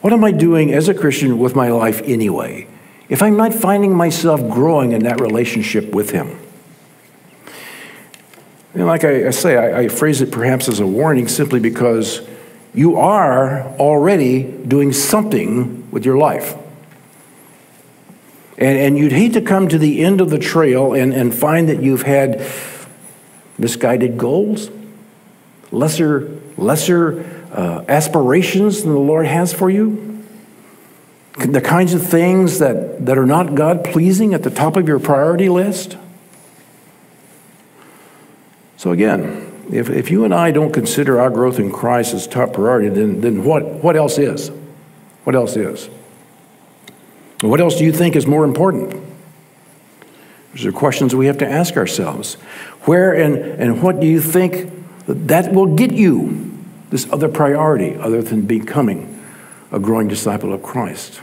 what 0.00 0.12
am 0.12 0.24
I 0.24 0.32
doing 0.32 0.72
as 0.72 0.88
a 0.88 0.94
Christian 0.94 1.38
with 1.38 1.54
my 1.54 1.70
life 1.70 2.00
anyway? 2.04 2.66
if 3.10 3.22
I'm 3.22 3.36
not 3.36 3.52
finding 3.52 3.94
myself 3.94 4.40
growing 4.48 4.92
in 4.92 5.02
that 5.02 5.20
relationship 5.20 5.92
with 5.92 6.10
Him. 6.10 6.38
And 8.72 8.86
like 8.86 9.04
I, 9.04 9.26
I 9.26 9.30
say, 9.30 9.56
I, 9.56 9.80
I 9.80 9.88
phrase 9.88 10.22
it 10.22 10.30
perhaps 10.30 10.68
as 10.68 10.78
a 10.78 10.86
warning 10.86 11.26
simply 11.26 11.58
because 11.58 12.26
you 12.72 12.96
are 12.96 13.62
already 13.78 14.44
doing 14.44 14.92
something 14.92 15.90
with 15.90 16.06
your 16.06 16.16
life. 16.16 16.54
And, 18.60 18.78
and 18.78 18.98
you'd 18.98 19.12
hate 19.12 19.32
to 19.32 19.40
come 19.40 19.68
to 19.68 19.78
the 19.78 20.04
end 20.04 20.20
of 20.20 20.30
the 20.30 20.38
trail 20.38 20.92
and, 20.92 21.12
and 21.12 21.34
find 21.34 21.68
that 21.68 21.82
you've 21.82 22.02
had 22.02 22.46
misguided 23.58 24.18
goals, 24.18 24.70
lesser, 25.72 26.38
lesser 26.56 27.24
uh, 27.52 27.84
aspirations 27.88 28.82
than 28.82 28.92
the 28.92 28.98
Lord 28.98 29.26
has 29.26 29.52
for 29.52 29.70
you 29.70 30.10
the 31.38 31.60
kinds 31.60 31.94
of 31.94 32.06
things 32.06 32.58
that, 32.58 33.06
that 33.06 33.16
are 33.16 33.26
not 33.26 33.54
God 33.54 33.84
pleasing 33.84 34.34
at 34.34 34.42
the 34.42 34.50
top 34.50 34.76
of 34.76 34.86
your 34.86 34.98
priority 34.98 35.48
list? 35.48 35.96
So, 38.76 38.92
again, 38.92 39.66
if, 39.72 39.88
if 39.90 40.10
you 40.10 40.24
and 40.24 40.34
I 40.34 40.50
don't 40.50 40.72
consider 40.72 41.20
our 41.20 41.30
growth 41.30 41.58
in 41.58 41.70
Christ 41.70 42.14
as 42.14 42.26
top 42.26 42.54
priority, 42.54 42.88
then, 42.88 43.20
then 43.20 43.44
what, 43.44 43.64
what 43.64 43.96
else 43.96 44.18
is? 44.18 44.50
What 45.24 45.36
else 45.36 45.56
is? 45.56 45.88
What 47.42 47.60
else 47.60 47.76
do 47.78 47.84
you 47.84 47.92
think 47.92 48.16
is 48.16 48.26
more 48.26 48.44
important? 48.44 49.02
These 50.52 50.66
are 50.66 50.72
questions 50.72 51.14
we 51.14 51.26
have 51.26 51.38
to 51.38 51.48
ask 51.48 51.76
ourselves. 51.76 52.34
Where 52.84 53.12
and, 53.12 53.36
and 53.36 53.82
what 53.82 54.00
do 54.00 54.06
you 54.06 54.20
think 54.20 54.70
that 55.06 55.52
will 55.52 55.74
get 55.74 55.92
you 55.92 56.50
this 56.90 57.10
other 57.12 57.28
priority 57.28 57.94
other 57.96 58.20
than 58.20 58.42
becoming 58.42 59.20
a 59.72 59.78
growing 59.78 60.08
disciple 60.08 60.52
of 60.52 60.62
Christ. 60.62 61.16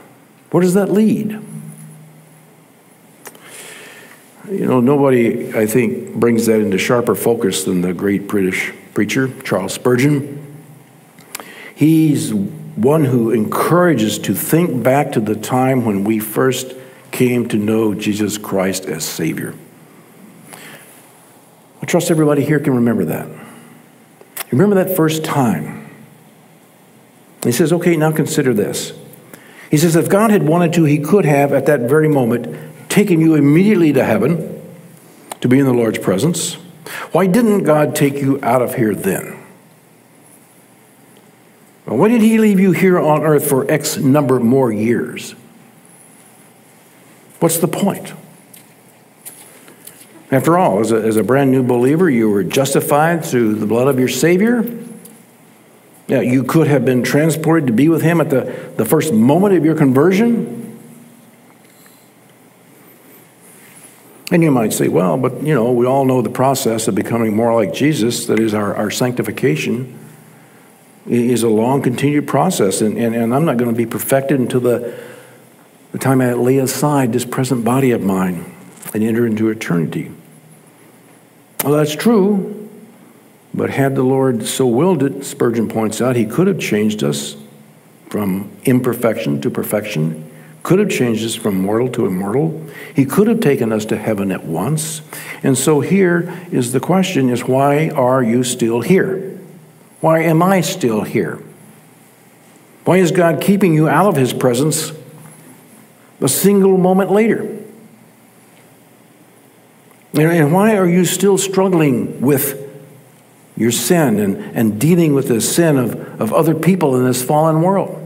Where 0.52 0.62
does 0.62 0.74
that 0.74 0.90
lead? 0.90 1.42
You 4.50 4.66
know, 4.66 4.80
nobody, 4.80 5.54
I 5.54 5.68
think, 5.68 6.14
brings 6.16 6.46
that 6.46 6.62
into 6.62 6.78
sharper 6.78 7.16
focus 7.16 7.66
than 7.66 7.82
the 7.82 7.94
great 7.94 8.28
British 8.28 8.74
preacher, 8.94 9.30
Charles 9.42 9.74
Spurgeon. 9.74 10.36
He's 11.76 12.34
one 12.78 13.04
who 13.06 13.32
encourages 13.32 14.18
to 14.20 14.34
think 14.34 14.84
back 14.84 15.12
to 15.12 15.20
the 15.20 15.36
time 15.36 15.84
when 15.84 16.04
we 16.04 16.20
first 16.20 16.74
came 17.12 17.48
to 17.50 17.58
know 17.58 17.94
Jesus 17.94 18.38
Christ 18.38 18.86
as 18.86 19.04
Savior. 19.04 19.54
I 21.82 21.86
trust 21.86 22.10
everybody 22.10 22.46
here 22.46 22.60
can 22.60 22.76
remember 22.76 23.06
that. 23.06 23.28
Remember 24.52 24.76
that 24.76 24.96
first 24.96 25.26
time 25.26 25.78
he 27.44 27.54
says, 27.54 27.72
okay, 27.72 27.96
now 27.96 28.12
consider 28.12 28.54
this. 28.54 28.94
He 29.72 29.78
says, 29.78 29.96
if 29.96 30.10
God 30.10 30.32
had 30.32 30.44
wanted 30.44 30.74
to, 30.74 30.84
he 30.84 31.00
could 31.00 31.24
have, 31.26 31.54
at 31.54 31.66
that 31.68 31.82
very 31.82 32.10
moment, 32.10 32.90
taken 32.90 33.22
you 33.22 33.36
immediately 33.36 33.94
to 33.94 34.04
heaven 34.04 34.62
to 35.40 35.48
be 35.48 35.60
in 35.60 35.66
the 35.66 35.74
Lord's 35.74 36.00
presence. 36.00 36.56
Why 37.12 37.28
didn't 37.28 37.64
God 37.64 37.96
take 37.96 38.16
you 38.16 38.40
out 38.44 38.62
of 38.62 38.76
here 38.76 38.94
then? 38.94 39.38
Well, 41.88 41.98
why 41.98 42.10
did 42.10 42.22
he 42.22 42.38
leave 42.38 42.60
you 42.60 42.74
here 42.74 43.00
on 43.00 43.24
earth 43.24 43.48
for 43.48 43.70
X 43.72 43.96
number 43.96 44.42
more 44.42 44.72
years? 44.74 45.36
What's 47.40 47.60
the 47.60 47.68
point? 47.68 48.14
After 50.30 50.58
all, 50.58 50.82
as 50.82 50.92
a, 50.92 50.98
as 50.98 51.16
a 51.16 51.24
brand 51.24 51.54
new 51.54 51.64
believer, 51.64 52.10
you 52.10 52.30
were 52.30 52.44
justified 52.44 53.24
through 53.24 53.56
the 53.56 53.66
blood 53.66 53.88
of 53.88 53.98
your 54.00 54.10
Savior. 54.10 54.66
Yeah, 56.08 56.20
you 56.20 56.44
could 56.44 56.68
have 56.68 56.84
been 56.84 57.04
transported 57.04 57.68
to 57.68 57.74
be 57.74 57.88
with 57.88 58.02
him 58.02 58.20
at 58.20 58.30
the, 58.30 58.74
the 58.76 58.84
first 58.84 59.14
moment 59.14 59.56
of 59.56 59.64
your 59.64 59.76
conversion. 59.76 60.78
And 64.30 64.44
you 64.44 64.52
might 64.52 64.74
say, 64.74 64.90
well, 64.90 65.18
but 65.18 65.42
you 65.42 65.54
know, 65.54 65.72
we 65.72 65.86
all 65.86 66.04
know 66.04 66.22
the 66.22 66.30
process 66.30 66.90
of 66.90 66.96
becoming 66.96 67.34
more 67.34 67.54
like 67.54 67.74
Jesus, 67.74 68.26
that 68.26 68.40
is, 68.40 68.54
our, 68.54 68.76
our 68.76 68.92
sanctification, 68.92 69.98
is 71.08 71.44
a 71.44 71.50
long 71.50 71.82
continued 71.82 72.28
process. 72.28 72.82
And, 72.82 72.98
and, 72.98 73.16
and 73.16 73.34
I'm 73.34 73.46
not 73.46 73.58
going 73.58 73.72
to 73.72 73.78
be 73.78 73.86
perfected 73.86 74.40
until 74.40 74.60
the, 74.60 74.98
the 75.92 75.98
time 75.98 76.22
I 76.22 76.34
lay 76.34 76.58
aside 76.58 77.14
this 77.14 77.26
present 77.26 77.64
body 77.64 77.92
of 77.92 78.02
mine 78.02 78.54
and 78.94 79.04
enter 79.04 79.26
into 79.26 79.50
eternity. 79.50 80.12
Well, 81.64 81.74
that's 81.74 81.96
true. 81.96 82.70
But 83.54 83.70
had 83.72 83.96
the 83.96 84.04
Lord 84.04 84.46
so 84.46 84.68
willed 84.68 85.02
it, 85.04 85.24
Spurgeon 85.24 85.68
points 85.68 86.02
out, 86.02 86.16
he 86.16 86.26
could 86.26 86.48
have 86.48 86.60
changed 86.60 87.04
us 87.04 87.36
from 88.10 88.52
imperfection 88.66 89.42
to 89.42 89.50
perfection, 89.50 90.30
could 90.64 90.80
have 90.80 90.90
changed 90.90 91.26
us 91.26 91.36
from 91.36 91.60
mortal 91.60 91.90
to 91.94 92.06
immortal. 92.06 92.68
He 92.94 93.06
could 93.06 93.28
have 93.28 93.40
taken 93.40 93.72
us 93.72 93.86
to 93.86 93.98
heaven 93.98 94.32
at 94.32 94.46
once. 94.46 95.02
And 95.42 95.58
so 95.58 95.80
here 95.80 96.46
is 96.52 96.74
the 96.74 96.80
question 96.80 97.30
is 97.30 97.46
why 97.46 97.90
are 97.90 98.22
you 98.22 98.44
still 98.44 98.82
here? 98.82 99.37
Why 100.00 100.22
am 100.22 100.44
I 100.44 100.62
still 100.62 101.02
here? 101.02 101.42
Why 102.86 102.98
is 102.98 103.12
God 103.12 103.42
keeping 103.42 103.74
you 103.74 103.90
out 103.90 104.08
of 104.08 104.16
his 104.16 104.32
presence 104.32 104.92
a 106.22 106.28
single 106.28 106.78
moment 106.78 107.12
later? 107.12 107.58
And 110.14 110.54
why 110.54 110.78
are 110.78 110.88
you 110.88 111.06
still 111.06 111.38
struggling 111.38 112.22
with 112.22 112.64
your 113.56 113.72
sin 113.72 114.20
and, 114.20 114.38
and 114.56 114.80
dealing 114.80 115.14
with 115.14 115.28
the 115.28 115.42
sin 115.42 115.78
of, 115.78 116.22
of 116.22 116.34
other 116.34 116.56
people 116.56 116.96
in 116.96 117.06
this 117.06 117.24
fallen 117.24 117.62
world? 117.62 118.04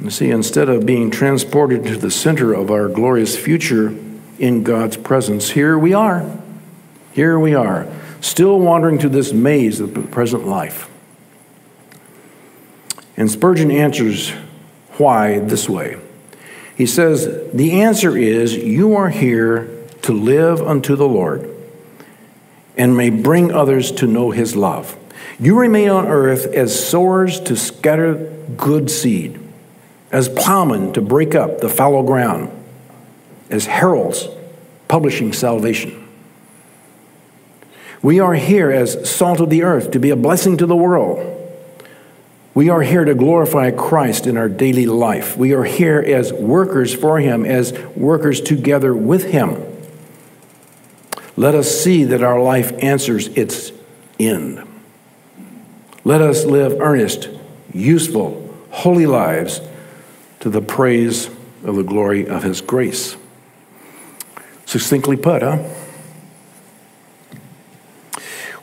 You 0.00 0.10
see, 0.10 0.30
instead 0.30 0.68
of 0.68 0.86
being 0.86 1.10
transported 1.10 1.84
to 1.84 1.96
the 1.96 2.10
center 2.10 2.54
of 2.54 2.70
our 2.70 2.88
glorious 2.88 3.38
future 3.38 3.94
in 4.38 4.62
God's 4.64 4.96
presence, 4.96 5.50
here 5.50 5.78
we 5.78 5.92
are. 5.92 6.38
Here 7.12 7.38
we 7.38 7.54
are, 7.54 7.86
still 8.20 8.58
wandering 8.58 8.98
through 8.98 9.10
this 9.10 9.32
maze 9.32 9.80
of 9.80 9.94
the 9.94 10.02
present 10.02 10.46
life. 10.46 10.88
And 13.16 13.30
Spurgeon 13.30 13.70
answers 13.70 14.30
why 14.96 15.38
this 15.38 15.68
way. 15.68 15.98
He 16.76 16.86
says, 16.86 17.50
The 17.52 17.82
answer 17.82 18.16
is 18.16 18.56
you 18.56 18.96
are 18.96 19.10
here 19.10 19.86
to 20.02 20.12
live 20.12 20.62
unto 20.62 20.96
the 20.96 21.08
Lord 21.08 21.54
and 22.76 22.96
may 22.96 23.10
bring 23.10 23.52
others 23.52 23.92
to 23.92 24.06
know 24.06 24.30
his 24.30 24.56
love. 24.56 24.96
You 25.38 25.58
remain 25.58 25.90
on 25.90 26.06
earth 26.06 26.46
as 26.46 26.88
sowers 26.88 27.40
to 27.40 27.56
scatter 27.56 28.14
good 28.56 28.90
seed, 28.90 29.38
as 30.10 30.28
plowmen 30.28 30.94
to 30.94 31.02
break 31.02 31.34
up 31.34 31.60
the 31.60 31.68
fallow 31.68 32.02
ground, 32.02 32.50
as 33.50 33.66
heralds 33.66 34.28
publishing 34.88 35.32
salvation. 35.32 35.99
We 38.02 38.18
are 38.20 38.34
here 38.34 38.70
as 38.70 39.10
salt 39.10 39.40
of 39.40 39.50
the 39.50 39.62
earth 39.62 39.90
to 39.90 39.98
be 39.98 40.10
a 40.10 40.16
blessing 40.16 40.56
to 40.58 40.66
the 40.66 40.76
world. 40.76 41.36
We 42.54 42.68
are 42.68 42.82
here 42.82 43.04
to 43.04 43.14
glorify 43.14 43.70
Christ 43.70 44.26
in 44.26 44.36
our 44.36 44.48
daily 44.48 44.86
life. 44.86 45.36
We 45.36 45.52
are 45.52 45.64
here 45.64 46.00
as 46.00 46.32
workers 46.32 46.94
for 46.94 47.20
Him, 47.20 47.44
as 47.44 47.72
workers 47.94 48.40
together 48.40 48.94
with 48.94 49.30
Him. 49.30 49.62
Let 51.36 51.54
us 51.54 51.70
see 51.82 52.04
that 52.04 52.22
our 52.22 52.40
life 52.40 52.72
answers 52.82 53.28
its 53.28 53.72
end. 54.18 54.66
Let 56.02 56.20
us 56.20 56.44
live 56.44 56.80
earnest, 56.80 57.28
useful, 57.72 58.54
holy 58.70 59.06
lives 59.06 59.60
to 60.40 60.50
the 60.50 60.62
praise 60.62 61.28
of 61.62 61.76
the 61.76 61.82
glory 61.82 62.26
of 62.26 62.42
His 62.42 62.60
grace. 62.60 63.16
Succinctly 64.64 65.16
put, 65.16 65.42
huh? 65.42 65.62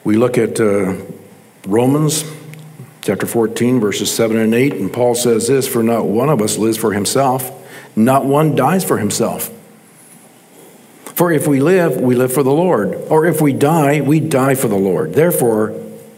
We 0.08 0.16
look 0.16 0.38
at 0.38 0.58
uh, 0.62 0.94
Romans 1.68 2.24
chapter 3.02 3.26
14, 3.26 3.82
verses 3.82 4.10
7 4.10 4.38
and 4.38 4.54
8. 4.54 4.76
And 4.76 4.94
Paul 4.94 5.16
says 5.16 5.50
this 5.50 5.68
For 5.68 5.84
not 5.84 6.06
one 6.06 6.30
of 6.30 6.42
us 6.42 6.58
lives 6.58 6.78
for 6.78 6.94
himself, 6.94 7.52
not 7.94 8.24
one 8.24 8.56
dies 8.56 8.86
for 8.86 9.00
himself. 9.00 9.52
For 11.04 11.30
if 11.30 11.46
we 11.46 11.60
live, 11.60 12.00
we 12.00 12.16
live 12.16 12.32
for 12.32 12.42
the 12.42 12.54
Lord. 12.54 12.94
Or 13.10 13.26
if 13.26 13.42
we 13.42 13.52
die, 13.52 14.00
we 14.00 14.22
die 14.22 14.56
for 14.56 14.70
the 14.70 14.78
Lord. 14.78 15.14
Therefore, 15.14 15.72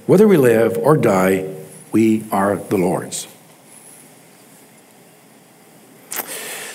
whether 0.05 0.27
we 0.27 0.37
live 0.37 0.77
or 0.77 0.95
die, 0.95 1.51
we 1.91 2.25
are 2.31 2.57
the 2.57 2.77
Lord's. 2.77 3.27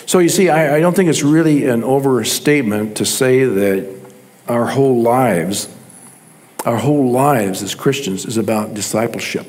So 0.05 0.19
you 0.19 0.27
see, 0.27 0.49
I, 0.49 0.75
I, 0.75 0.79
don't 0.81 0.93
think 0.93 1.09
it's 1.09 1.23
really 1.23 1.65
an 1.65 1.81
overstatement 1.81 2.97
to 2.97 3.05
say 3.05 3.45
that 3.45 4.01
our 4.49 4.65
whole 4.65 5.01
lives, 5.01 5.73
our 6.65 6.77
whole 6.77 7.11
lives 7.11 7.61
as 7.61 7.75
Christians, 7.75 8.25
is 8.25 8.37
about 8.37 8.73
discipleship. 8.73 9.45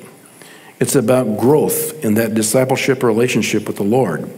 It's 0.79 0.95
about 0.95 1.39
growth 1.39 2.05
in 2.05 2.15
that 2.15 2.35
discipleship 2.35 3.03
relationship 3.03 3.67
with 3.67 3.77
the 3.77 3.83
Lord. 3.83 4.31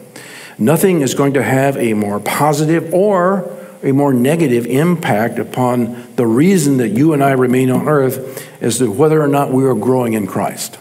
Nothing 0.58 1.00
is 1.02 1.14
going 1.14 1.34
to 1.34 1.42
have 1.42 1.76
a 1.76 1.94
more 1.94 2.20
positive 2.20 2.92
or 2.94 3.54
a 3.82 3.92
more 3.92 4.12
negative 4.12 4.66
impact 4.66 5.38
upon 5.38 6.14
the 6.16 6.26
reason 6.26 6.78
that 6.78 6.88
you 6.88 7.12
and 7.12 7.22
I 7.22 7.32
remain 7.32 7.70
on 7.70 7.88
earth 7.88 8.46
as 8.60 8.78
to 8.78 8.90
whether 8.90 9.20
or 9.20 9.28
not 9.28 9.52
we 9.52 9.64
are 9.64 9.74
growing 9.74 10.14
in 10.14 10.26
Christ. 10.26 10.78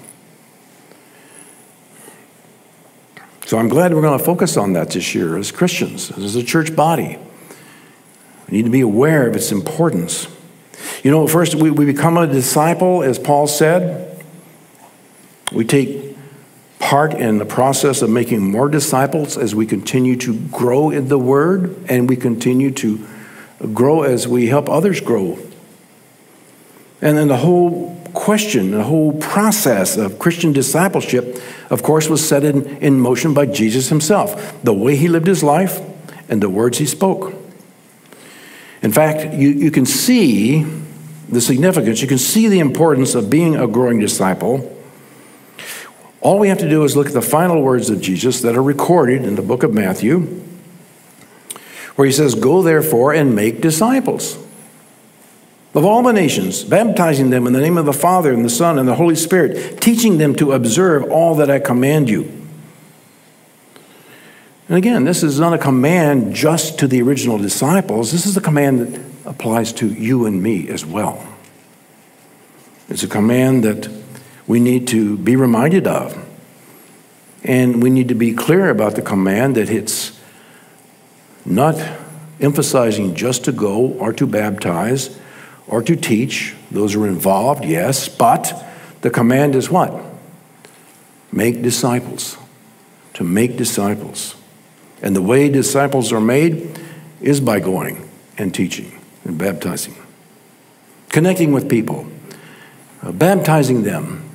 So 3.46 3.58
I'm 3.58 3.70
glad 3.70 3.94
we're 3.94 4.02
going 4.02 4.18
to 4.18 4.26
focus 4.26 4.58
on 4.58 4.74
that 4.74 4.90
this 4.90 5.16
year 5.16 5.38
as 5.38 5.52
Christians, 5.52 6.12
as 6.12 6.36
a 6.36 6.44
church 6.44 6.76
body. 6.76 7.18
We 8.50 8.58
need 8.58 8.66
to 8.66 8.72
be 8.72 8.82
aware 8.82 9.28
of 9.28 9.36
its 9.36 9.52
importance. 9.52 10.28
You 11.04 11.12
know, 11.12 11.28
first, 11.28 11.56
we, 11.56 11.72
we 11.72 11.86
become 11.86 12.18
a 12.18 12.28
disciple, 12.28 13.04
as 13.04 13.20
Paul 13.20 13.48
said, 13.48 14.24
we 15.52 15.66
take 15.66 16.16
part 16.80 17.14
in 17.14 17.38
the 17.38 17.46
process 17.46 18.02
of 18.02 18.10
making 18.10 18.52
more 18.52 18.70
disciples 18.70 19.38
as 19.38 19.56
we 19.56 19.66
continue 19.66 20.16
to 20.18 20.40
grow 20.50 20.90
in 20.90 21.08
the 21.08 21.18
Word 21.18 21.76
and 21.90 22.08
we 22.10 22.16
continue 22.16 22.72
to 22.72 23.06
grow 23.74 24.04
as 24.04 24.28
we 24.28 24.48
help 24.48 24.70
others 24.70 25.02
grow. 25.02 25.40
And 27.02 27.18
then 27.18 27.28
the 27.28 27.38
whole 27.38 27.96
question, 28.14 28.72
the 28.72 28.84
whole 28.84 29.14
process 29.14 29.98
of 29.98 30.20
Christian 30.20 30.54
discipleship, 30.54 31.42
of 31.70 31.84
course, 31.84 32.10
was 32.10 32.28
set 32.28 32.44
in, 32.44 32.66
in 32.78 33.00
motion 33.00 33.34
by 33.34 33.46
Jesus 33.46 33.90
himself 33.90 34.64
the 34.64 34.74
way 34.74 34.96
he 34.96 35.08
lived 35.08 35.28
his 35.28 35.44
life 35.44 35.80
and 36.30 36.42
the 36.42 36.50
words 36.50 36.78
he 36.78 36.86
spoke. 36.86 37.34
In 38.88 38.94
fact, 38.94 39.34
you, 39.34 39.50
you 39.50 39.70
can 39.70 39.86
see 39.86 40.64
the 41.28 41.42
significance, 41.42 42.02
you 42.02 42.08
can 42.08 42.18
see 42.18 42.48
the 42.48 42.60
importance 42.60 43.16
of 43.16 43.30
being 43.30 43.58
a 43.58 43.68
growing 43.68 44.00
disciple 44.00 44.74
all 46.28 46.40
we 46.40 46.50
have 46.50 46.58
to 46.58 46.70
do 46.70 46.84
is 46.84 46.96
look 46.96 47.08
at 47.08 47.14
the 47.14 47.22
final 47.22 47.62
words 47.62 47.90
of 47.90 48.02
Jesus 48.02 48.42
that 48.42 48.56
are 48.58 48.62
recorded 48.64 49.24
in 49.24 49.36
the 49.36 49.42
book 49.42 49.64
of 49.64 49.74
Matthew, 49.74 50.44
where 51.96 52.06
he 52.06 52.12
says, 52.12 52.36
Go 52.36 52.62
therefore 52.62 53.14
and 53.14 53.36
make 53.36 53.62
disciples 53.62 54.38
of 55.74 55.86
all 55.86 56.02
the 56.02 56.12
nations, 56.12 56.64
baptizing 56.64 57.30
them 57.30 57.48
in 57.48 57.54
the 57.54 57.62
name 57.62 57.78
of 57.78 57.86
the 57.86 57.94
Father 57.94 58.34
and 58.34 58.44
the 58.44 58.50
Son 58.50 58.80
and 58.80 58.88
the 58.88 58.96
Holy 58.96 59.16
Spirit, 59.16 59.80
teaching 59.80 60.18
them 60.18 60.36
to 60.36 60.52
observe 60.52 61.04
all 61.04 61.36
that 61.36 61.52
I 61.52 61.60
command 61.60 62.10
you. 62.10 62.37
And 64.68 64.78
again, 64.78 65.06
this 65.06 65.24
is 65.24 65.40
not 65.40 65.54
a 65.54 65.58
command 65.58 66.36
just 66.36 66.80
to 66.80 66.88
the 66.88 67.02
original 67.02 67.38
disciples, 67.38 68.12
this 68.12 68.26
is 68.26 68.36
a 68.36 68.42
command 68.42 68.80
that 68.80 69.02
applies 69.26 69.72
to 69.74 69.88
you 69.88 70.26
and 70.26 70.42
me 70.42 70.68
as 70.70 70.86
well. 70.86 71.26
It's 72.90 73.04
a 73.04 73.08
command 73.08 73.64
that 73.64 73.90
we 74.46 74.60
need 74.60 74.88
to 74.90 75.18
be 75.18 75.36
reminded 75.36 75.88
of. 75.88 76.26
And 77.44 77.82
we 77.84 77.90
need 77.90 78.08
to 78.10 78.16
be 78.16 78.34
clear 78.34 78.70
about 78.70 78.96
the 78.96 79.02
command 79.02 79.56
that 79.56 79.70
it's 79.70 80.20
not 81.46 81.76
emphasizing 82.40 83.16
just 83.16 83.46
to 83.46 83.52
go 83.52 83.88
or 83.94 84.12
to 84.14 84.26
baptize 84.26 85.18
or 85.68 85.82
to 85.82 85.96
teach. 85.96 86.56
Those 86.72 86.96
are 86.96 87.08
involved, 87.08 87.64
yes, 87.64 88.10
but 88.10 88.66
the 89.02 89.10
command 89.10 89.56
is 89.56 89.70
what? 89.70 89.94
Make 91.32 91.62
disciples. 91.62 92.38
To 93.14 93.24
make 93.24 93.58
disciples. 93.58 94.37
And 95.02 95.16
the 95.16 95.22
way 95.22 95.50
disciples 95.50 96.12
are 96.12 96.22
made 96.22 96.80
is 97.22 97.40
by 97.40 97.60
going 97.60 98.10
and 98.38 98.54
teaching 98.54 99.00
and 99.24 99.38
baptizing, 99.38 99.96
connecting 101.10 101.52
with 101.52 101.70
people, 101.70 102.08
uh, 103.02 103.12
baptizing 103.12 103.84
them, 103.84 104.28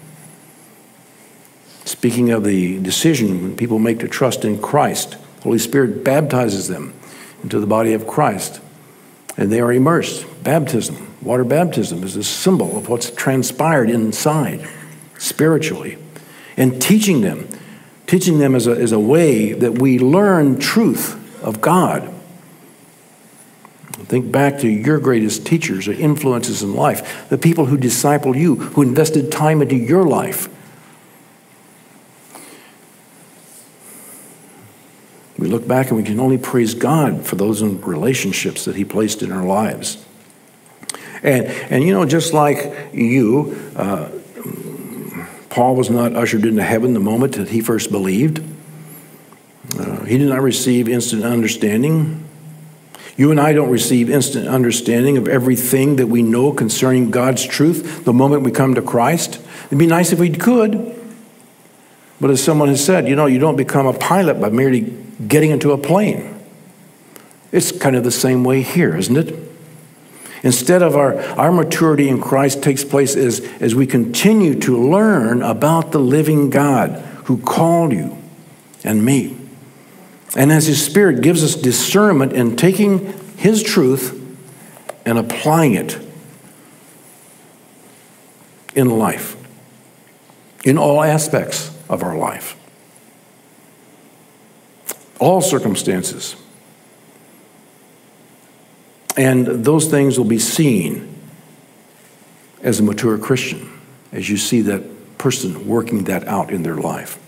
Speaking 2.03 2.31
of 2.31 2.45
the 2.45 2.79
decision 2.79 3.43
when 3.43 3.57
people 3.57 3.79
make 3.79 3.99
to 4.01 4.09
trust 4.09 4.45
in 4.45 4.61
Christ, 4.61 5.17
Holy 5.43 5.59
Spirit 5.59 6.03
baptizes 6.03 6.69
them 6.69 6.95
into 7.43 7.61
the 7.61 7.67
body 7.67 7.93
of 7.93 8.07
Christ, 8.07 8.61
and 9.37 9.53
they 9.53 9.61
are 9.61 9.73
immersed. 9.73 10.27
Baptism, 10.43 11.15
water 11.23 11.45
baptism, 11.45 12.03
is 12.05 12.17
a 12.17 12.25
symbol 12.25 12.77
of 12.77 12.89
what's 12.89 13.11
transpired 13.11 13.91
inside 13.91 14.69
spiritually. 15.19 15.99
And 16.57 16.81
teaching 16.81 17.21
them, 17.21 17.49
teaching 18.13 18.39
them 18.39 18.55
as 18.55 18.67
a, 18.67 18.73
as 18.73 18.93
a 18.93 18.99
way 18.99 19.55
that 19.55 19.79
we 19.79 19.99
learn 19.99 20.59
truth 20.59 21.43
of 21.43 21.63
God. 21.63 22.13
Think 23.87 24.31
back 24.31 24.59
to 24.59 24.69
your 24.69 24.99
greatest 24.99 25.47
teachers 25.47 25.89
or 25.89 25.93
influences 25.93 26.63
in 26.63 26.75
life, 26.75 27.27
the 27.31 27.39
people 27.39 27.65
who 27.65 27.79
discipled 27.79 28.37
you, 28.37 28.57
who 28.57 28.83
invested 28.83 29.33
time 29.33 29.63
into 29.63 29.77
your 29.77 30.05
life. 30.05 30.51
We 35.39 35.49
look 35.49 35.67
back 35.67 35.89
and 35.89 35.97
we 35.97 36.03
can 36.03 36.21
only 36.21 36.37
praise 36.37 36.75
God 36.75 37.25
for 37.25 37.37
those 37.37 37.63
relationships 37.63 38.67
that 38.67 38.77
He 38.77 38.85
placed 38.85 39.23
in 39.23 39.33
our 39.33 39.47
lives. 39.47 40.05
And, 41.23 41.47
and 41.47 41.83
you 41.83 41.95
know, 41.95 42.05
just 42.05 42.35
like 42.35 42.91
you, 42.93 43.73
uh, 43.75 44.11
Paul 45.53 45.77
was 45.77 45.91
not 45.91 46.17
ushered 46.17 46.47
into 46.47 46.63
heaven 46.63 46.95
the 46.95 47.01
moment 47.01 47.35
that 47.35 47.51
he 47.51 47.61
first 47.61 47.91
believed. 47.91 48.43
Uh, 49.79 50.03
he 50.05 50.17
did 50.17 50.31
not 50.31 50.41
receive 50.41 50.89
instant 50.89 51.25
understanding. 51.25 52.25
You 53.19 53.31
and 53.31 53.39
I 53.39 53.53
don't 53.53 53.69
receive 53.69 54.09
instant 54.09 54.49
understanding 54.49 55.19
of 55.19 55.29
everything 55.29 55.97
that 55.97 56.07
we 56.07 56.23
know 56.23 56.55
concerning 56.55 57.11
God's 57.11 57.45
truth 57.45 58.07
the 58.07 58.15
moment 58.15 58.45
we 58.45 58.51
come 58.51 58.75
to 58.77 58.81
Christ. 58.81 59.43
It'd 59.67 59.77
be 59.77 59.87
nice 59.87 60.11
if 60.11 60.19
we 60.19 60.31
could. 60.31 60.99
But 62.19 62.31
as 62.31 62.43
someone 62.43 62.69
has 62.69 62.83
said, 62.83 63.07
you 63.07 63.15
know, 63.15 63.27
you 63.27 63.39
don't 63.39 63.57
become 63.57 63.87
a 63.87 63.93
pilot 63.93 64.41
by 64.41 64.49
merely 64.49 64.97
getting 65.29 65.51
into 65.51 65.73
a 65.73 65.77
plane. 65.77 66.35
It's 67.53 67.73
kind 67.73 67.95
of 67.95 68.05
the 68.05 68.11
same 68.11 68.43
way 68.43 68.63
here, 68.63 68.97
isn't 68.97 69.19
it? 69.19 69.52
Instead 70.43 70.83
of 70.83 70.97
our, 70.97 71.21
our 71.39 71.53
maturity 71.53 72.09
in 72.09 72.21
Christ 72.21 72.63
takes 72.63 72.85
place 72.85 73.15
as, 73.15 73.41
as 73.61 73.75
we 73.75 73.87
continue 73.87 74.59
to 74.61 74.77
learn 74.77 75.41
about 75.41 75.93
the 75.93 76.01
living 76.01 76.51
God 76.51 76.91
who 77.25 77.39
called 77.39 77.93
you 77.93 78.19
and 78.83 79.05
me. 79.05 79.37
And 80.35 80.51
as 80.51 80.67
His 80.67 80.85
Spirit 80.85 81.23
gives 81.23 81.45
us 81.45 81.55
discernment 81.55 82.33
in 82.33 82.57
taking 82.57 83.13
His 83.37 83.63
truth 83.63 84.19
and 85.05 85.19
applying 85.19 85.75
it 85.75 85.99
in 88.75 88.91
life, 88.91 89.37
in 90.65 90.79
all 90.79 91.05
aspects 91.05 91.77
of 91.89 92.03
our 92.03 92.17
life, 92.17 92.57
all 95.21 95.41
circumstances. 95.41 96.35
And 99.17 99.47
those 99.47 99.89
things 99.89 100.19
will 100.19 100.27
be 100.27 100.39
seen 100.39 101.09
as 102.63 102.81
a 102.81 102.83
mature 102.83 103.19
Christian, 103.19 103.69
as 104.13 104.29
you 104.31 104.37
see 104.37 104.63
that 104.63 105.19
person 105.19 105.67
working 105.67 106.05
that 106.05 106.27
out 106.27 106.51
in 106.51 106.63
their 106.63 106.77
life. 106.77 107.19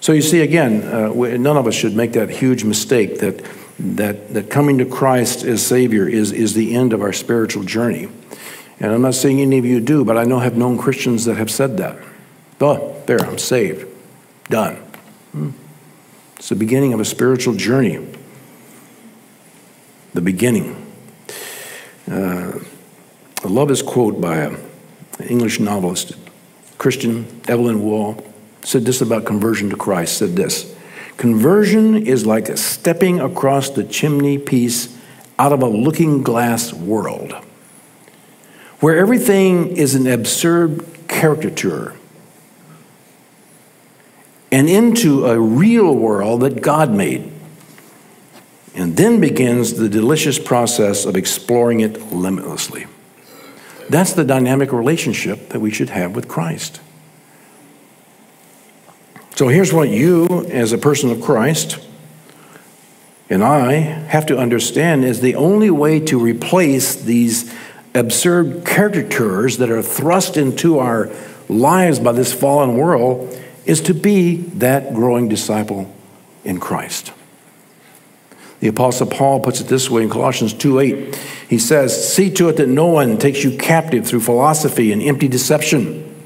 So 0.00 0.12
you 0.12 0.22
see, 0.22 0.40
again, 0.40 0.82
uh, 0.82 1.12
none 1.36 1.56
of 1.56 1.66
us 1.66 1.74
should 1.74 1.94
make 1.94 2.12
that 2.12 2.30
huge 2.30 2.64
mistake 2.64 3.18
that, 3.18 3.44
that, 3.78 4.32
that 4.32 4.50
coming 4.50 4.78
to 4.78 4.86
Christ 4.86 5.44
as 5.44 5.66
Savior 5.66 6.08
is, 6.08 6.32
is 6.32 6.54
the 6.54 6.74
end 6.74 6.92
of 6.92 7.02
our 7.02 7.12
spiritual 7.12 7.64
journey. 7.64 8.08
And 8.80 8.92
I'm 8.92 9.02
not 9.02 9.14
saying 9.14 9.40
any 9.40 9.58
of 9.58 9.64
you 9.64 9.80
do, 9.80 10.04
but 10.04 10.16
I 10.16 10.24
know 10.24 10.38
have 10.38 10.56
known 10.56 10.78
Christians 10.78 11.24
that 11.24 11.36
have 11.36 11.50
said 11.50 11.78
that. 11.78 11.98
Oh, 12.60 13.00
there, 13.06 13.20
I'm 13.20 13.38
saved. 13.38 13.86
Done. 14.48 14.76
Hmm. 15.32 15.50
It's 16.36 16.48
the 16.48 16.54
beginning 16.54 16.92
of 16.92 17.00
a 17.00 17.04
spiritual 17.04 17.54
journey. 17.54 18.06
The 20.14 20.20
beginning. 20.20 20.86
Uh, 22.10 22.58
I 23.44 23.48
love 23.48 23.68
this 23.68 23.82
quote 23.82 24.20
by 24.20 24.36
an 24.38 24.58
English 25.28 25.60
novelist, 25.60 26.14
Christian 26.78 27.40
Evelyn 27.46 27.82
Waugh, 27.82 28.16
said 28.62 28.84
this 28.84 29.00
about 29.00 29.24
conversion 29.24 29.70
to 29.70 29.76
Christ, 29.76 30.18
said 30.18 30.36
this, 30.36 30.74
conversion 31.16 32.06
is 32.06 32.26
like 32.26 32.56
stepping 32.56 33.20
across 33.20 33.70
the 33.70 33.84
chimney 33.84 34.38
piece 34.38 34.96
out 35.38 35.52
of 35.52 35.62
a 35.62 35.68
looking 35.68 36.22
glass 36.22 36.72
world 36.72 37.34
where 38.80 38.96
everything 38.96 39.76
is 39.76 39.94
an 39.94 40.06
absurd 40.06 40.84
caricature 41.08 41.94
and 44.50 44.68
into 44.68 45.26
a 45.26 45.38
real 45.38 45.94
world 45.94 46.40
that 46.40 46.62
God 46.62 46.90
made. 46.90 47.32
And 48.78 48.96
then 48.96 49.20
begins 49.20 49.74
the 49.74 49.88
delicious 49.88 50.38
process 50.38 51.04
of 51.04 51.16
exploring 51.16 51.80
it 51.80 52.12
limitlessly. 52.12 52.86
That's 53.90 54.12
the 54.12 54.24
dynamic 54.24 54.72
relationship 54.72 55.48
that 55.48 55.58
we 55.58 55.72
should 55.72 55.90
have 55.90 56.14
with 56.14 56.28
Christ. 56.28 56.80
So 59.34 59.48
here's 59.48 59.72
what 59.72 59.88
you, 59.88 60.46
as 60.52 60.72
a 60.72 60.78
person 60.78 61.10
of 61.10 61.20
Christ, 61.20 61.80
and 63.28 63.42
I 63.42 63.72
have 63.72 64.26
to 64.26 64.38
understand 64.38 65.04
is 65.04 65.22
the 65.22 65.34
only 65.34 65.70
way 65.70 65.98
to 65.98 66.16
replace 66.16 66.94
these 66.94 67.52
absurd 67.96 68.64
caricatures 68.64 69.58
that 69.58 69.70
are 69.70 69.82
thrust 69.82 70.36
into 70.36 70.78
our 70.78 71.10
lives 71.48 71.98
by 71.98 72.12
this 72.12 72.32
fallen 72.32 72.76
world 72.76 73.36
is 73.66 73.80
to 73.80 73.92
be 73.92 74.36
that 74.36 74.94
growing 74.94 75.28
disciple 75.28 75.92
in 76.44 76.60
Christ. 76.60 77.12
The 78.60 78.68
Apostle 78.68 79.06
Paul 79.06 79.40
puts 79.40 79.60
it 79.60 79.68
this 79.68 79.88
way 79.88 80.02
in 80.02 80.10
Colossians 80.10 80.52
2 80.52 80.80
8. 80.80 81.16
He 81.48 81.58
says, 81.58 82.12
See 82.12 82.30
to 82.34 82.48
it 82.48 82.56
that 82.56 82.68
no 82.68 82.86
one 82.86 83.18
takes 83.18 83.44
you 83.44 83.56
captive 83.56 84.06
through 84.06 84.20
philosophy 84.20 84.90
and 84.92 85.00
empty 85.00 85.28
deception, 85.28 86.16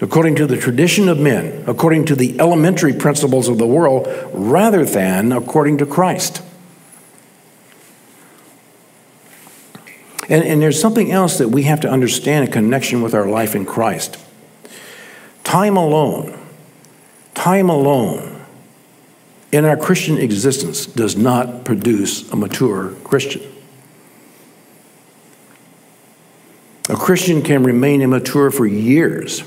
according 0.00 0.34
to 0.36 0.46
the 0.46 0.56
tradition 0.56 1.08
of 1.08 1.20
men, 1.20 1.64
according 1.68 2.06
to 2.06 2.16
the 2.16 2.38
elementary 2.40 2.92
principles 2.92 3.48
of 3.48 3.58
the 3.58 3.66
world, 3.66 4.08
rather 4.32 4.84
than 4.84 5.30
according 5.30 5.78
to 5.78 5.86
Christ. 5.86 6.42
And, 10.28 10.44
and 10.44 10.62
there's 10.62 10.80
something 10.80 11.12
else 11.12 11.38
that 11.38 11.48
we 11.48 11.64
have 11.64 11.80
to 11.80 11.88
understand 11.88 12.46
in 12.46 12.52
connection 12.52 13.02
with 13.02 13.14
our 13.14 13.28
life 13.28 13.54
in 13.54 13.66
Christ. 13.66 14.16
Time 15.44 15.76
alone, 15.76 16.38
time 17.34 17.68
alone 17.68 18.39
in 19.52 19.64
our 19.64 19.76
Christian 19.76 20.18
existence 20.18 20.86
does 20.86 21.16
not 21.16 21.64
produce 21.64 22.30
a 22.30 22.36
mature 22.36 22.90
Christian. 23.02 23.42
A 26.88 26.96
Christian 26.96 27.42
can 27.42 27.62
remain 27.62 28.02
immature 28.02 28.50
for 28.50 28.66
years. 28.66 29.44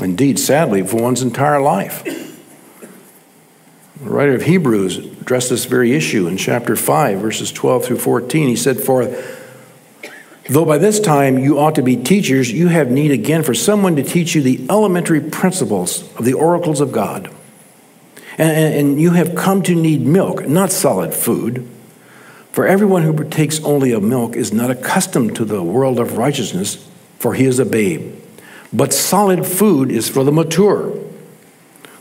Indeed, 0.00 0.38
sadly, 0.38 0.86
for 0.86 1.02
one's 1.02 1.22
entire 1.22 1.60
life. 1.60 2.04
The 2.04 4.10
writer 4.10 4.34
of 4.34 4.42
Hebrews 4.42 4.98
addressed 4.98 5.50
this 5.50 5.64
very 5.64 5.92
issue 5.92 6.28
in 6.28 6.36
chapter 6.36 6.76
5, 6.76 7.20
verses 7.20 7.50
12 7.50 7.84
through 7.84 7.98
14. 7.98 8.48
He 8.48 8.56
said, 8.56 8.78
For 8.78 9.12
though 10.48 10.64
by 10.64 10.78
this 10.78 11.00
time 11.00 11.38
you 11.38 11.58
ought 11.58 11.74
to 11.74 11.82
be 11.82 11.96
teachers, 11.96 12.50
you 12.50 12.68
have 12.68 12.90
need 12.90 13.10
again 13.10 13.42
for 13.42 13.54
someone 13.54 13.96
to 13.96 14.04
teach 14.04 14.36
you 14.36 14.42
the 14.42 14.64
elementary 14.70 15.20
principles 15.20 16.02
of 16.16 16.24
the 16.24 16.34
oracles 16.34 16.80
of 16.80 16.92
God. 16.92 17.32
And, 18.38 18.74
and 18.74 19.00
you 19.00 19.10
have 19.10 19.34
come 19.34 19.62
to 19.64 19.74
need 19.74 20.00
milk, 20.00 20.46
not 20.46 20.70
solid 20.70 21.12
food. 21.12 21.68
For 22.52 22.66
everyone 22.66 23.02
who 23.02 23.12
partakes 23.12 23.62
only 23.64 23.92
of 23.92 24.02
milk 24.02 24.36
is 24.36 24.52
not 24.52 24.70
accustomed 24.70 25.36
to 25.36 25.44
the 25.44 25.62
world 25.62 25.98
of 25.98 26.16
righteousness, 26.16 26.88
for 27.18 27.34
he 27.34 27.44
is 27.44 27.58
a 27.58 27.66
babe. 27.66 28.14
But 28.72 28.92
solid 28.92 29.46
food 29.46 29.90
is 29.90 30.08
for 30.08 30.24
the 30.24 30.32
mature 30.32 30.96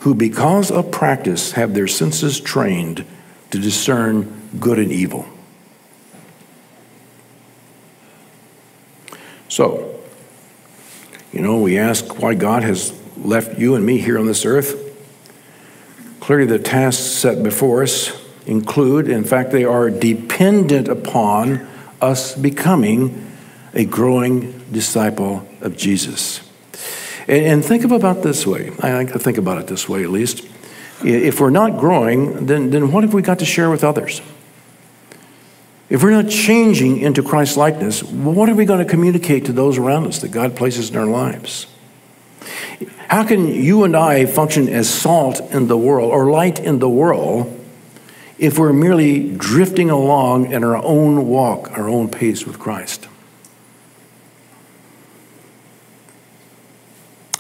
who, 0.02 0.14
because 0.14 0.72
of 0.72 0.92
practice, 0.92 1.54
have 1.54 1.74
their 1.74 1.88
senses 1.88 2.40
trained 2.40 3.06
to 3.52 3.60
discern 3.60 4.50
good 4.60 4.80
and 4.80 4.92
evil. 4.92 5.26
So, 9.50 10.00
you 11.34 11.42
know, 11.42 11.60
we 11.60 11.78
ask 11.78 12.22
why 12.22 12.36
God 12.36 12.64
has 12.64 12.98
left 13.18 13.58
you 13.58 13.76
and 13.76 13.86
me 13.86 13.98
here 13.98 14.18
on 14.20 14.28
this 14.28 14.46
earth. 14.46 14.87
Clearly, 16.20 16.46
the 16.46 16.60
tasks 16.60 17.04
set 17.04 17.44
before 17.44 17.84
us 17.84 18.12
include, 18.46 19.10
in 19.10 19.24
fact, 19.24 19.52
they 19.52 19.64
are 19.64 19.90
dependent 19.90 20.88
upon 20.88 21.68
us 22.02 22.36
becoming 22.36 23.32
a 23.74 23.86
growing 23.86 24.66
disciple 24.72 25.48
of 25.62 25.78
Jesus. 25.78 26.42
And, 27.28 27.46
and 27.46 27.66
think 27.66 27.84
about 27.84 28.24
this 28.24 28.48
way. 28.48 28.72
I 28.82 28.94
like 28.94 29.14
to 29.14 29.20
think 29.20 29.38
about 29.38 29.60
it 29.60 29.68
this 29.68 29.88
way, 29.88 30.04
at 30.04 30.10
least. 30.10 30.48
If 31.04 31.40
we're 31.40 31.52
not 31.52 31.80
growing, 31.80 32.48
then, 32.48 32.72
then 32.72 32.92
what 32.92 33.04
have 33.04 33.14
we 33.14 33.22
got 33.22 33.40
to 33.40 33.46
share 33.46 33.70
with 33.70 33.84
others? 33.84 34.22
If 35.90 36.04
we're 36.04 36.12
not 36.12 36.30
changing 36.30 37.00
into 37.00 37.24
Christ 37.24 37.56
likeness, 37.56 38.04
what 38.04 38.50
are 38.50 38.56
we 38.56 38.66
going 38.66 38.80
to 38.86 38.90
communicate 38.90 39.46
to 39.46 39.54
those 39.54 39.78
around 39.78 40.08
us 40.08 40.20
that 40.20 40.30
God 40.30 40.56
places 40.56 40.90
in 40.90 40.98
our 40.98 41.06
lives? 41.06 41.68
How 43.08 43.26
can 43.26 43.48
you 43.48 43.84
and 43.84 43.96
I 43.96 44.26
function 44.26 44.68
as 44.70 44.90
salt 44.90 45.40
in 45.52 45.68
the 45.68 45.78
world 45.78 46.12
or 46.12 46.30
light 46.30 46.60
in 46.60 46.80
the 46.80 46.90
world 46.90 47.54
if 48.38 48.60
we're 48.60 48.74
merely 48.74 49.36
drifting 49.36 49.90
along 49.90 50.52
in 50.52 50.64
our 50.64 50.78
own 50.78 51.28
walk, 51.28 51.72
our 51.78 51.88
own 51.88 52.10
pace 52.10 52.46
with 52.46 52.60
Christ? 52.60 53.08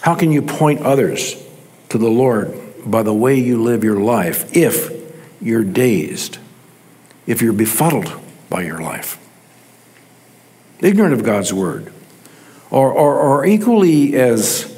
How 0.02 0.15
can 0.15 0.32
you 0.32 0.41
point 0.41 0.82
others 0.82 1.36
to 1.89 1.98
the 1.98 2.10
Lord 2.10 2.58
by 2.86 3.04
the 3.04 3.13
way 3.13 3.38
you 3.38 3.62
live 3.62 3.84
your 3.84 4.00
life 4.00 4.56
if 4.56 4.89
you're 5.41 5.65
dazed, 5.65 6.38
if 7.26 7.41
you're 7.41 7.52
befuddled 7.52 8.12
by 8.50 8.63
your 8.63 8.82
life, 8.82 9.20
ignorant 10.80 11.13
of 11.13 11.24
God's 11.24 11.54
word, 11.54 11.91
or, 12.72 12.89
or, 12.89 13.20
or 13.20 13.46
equally 13.46 14.15
as 14.15 14.77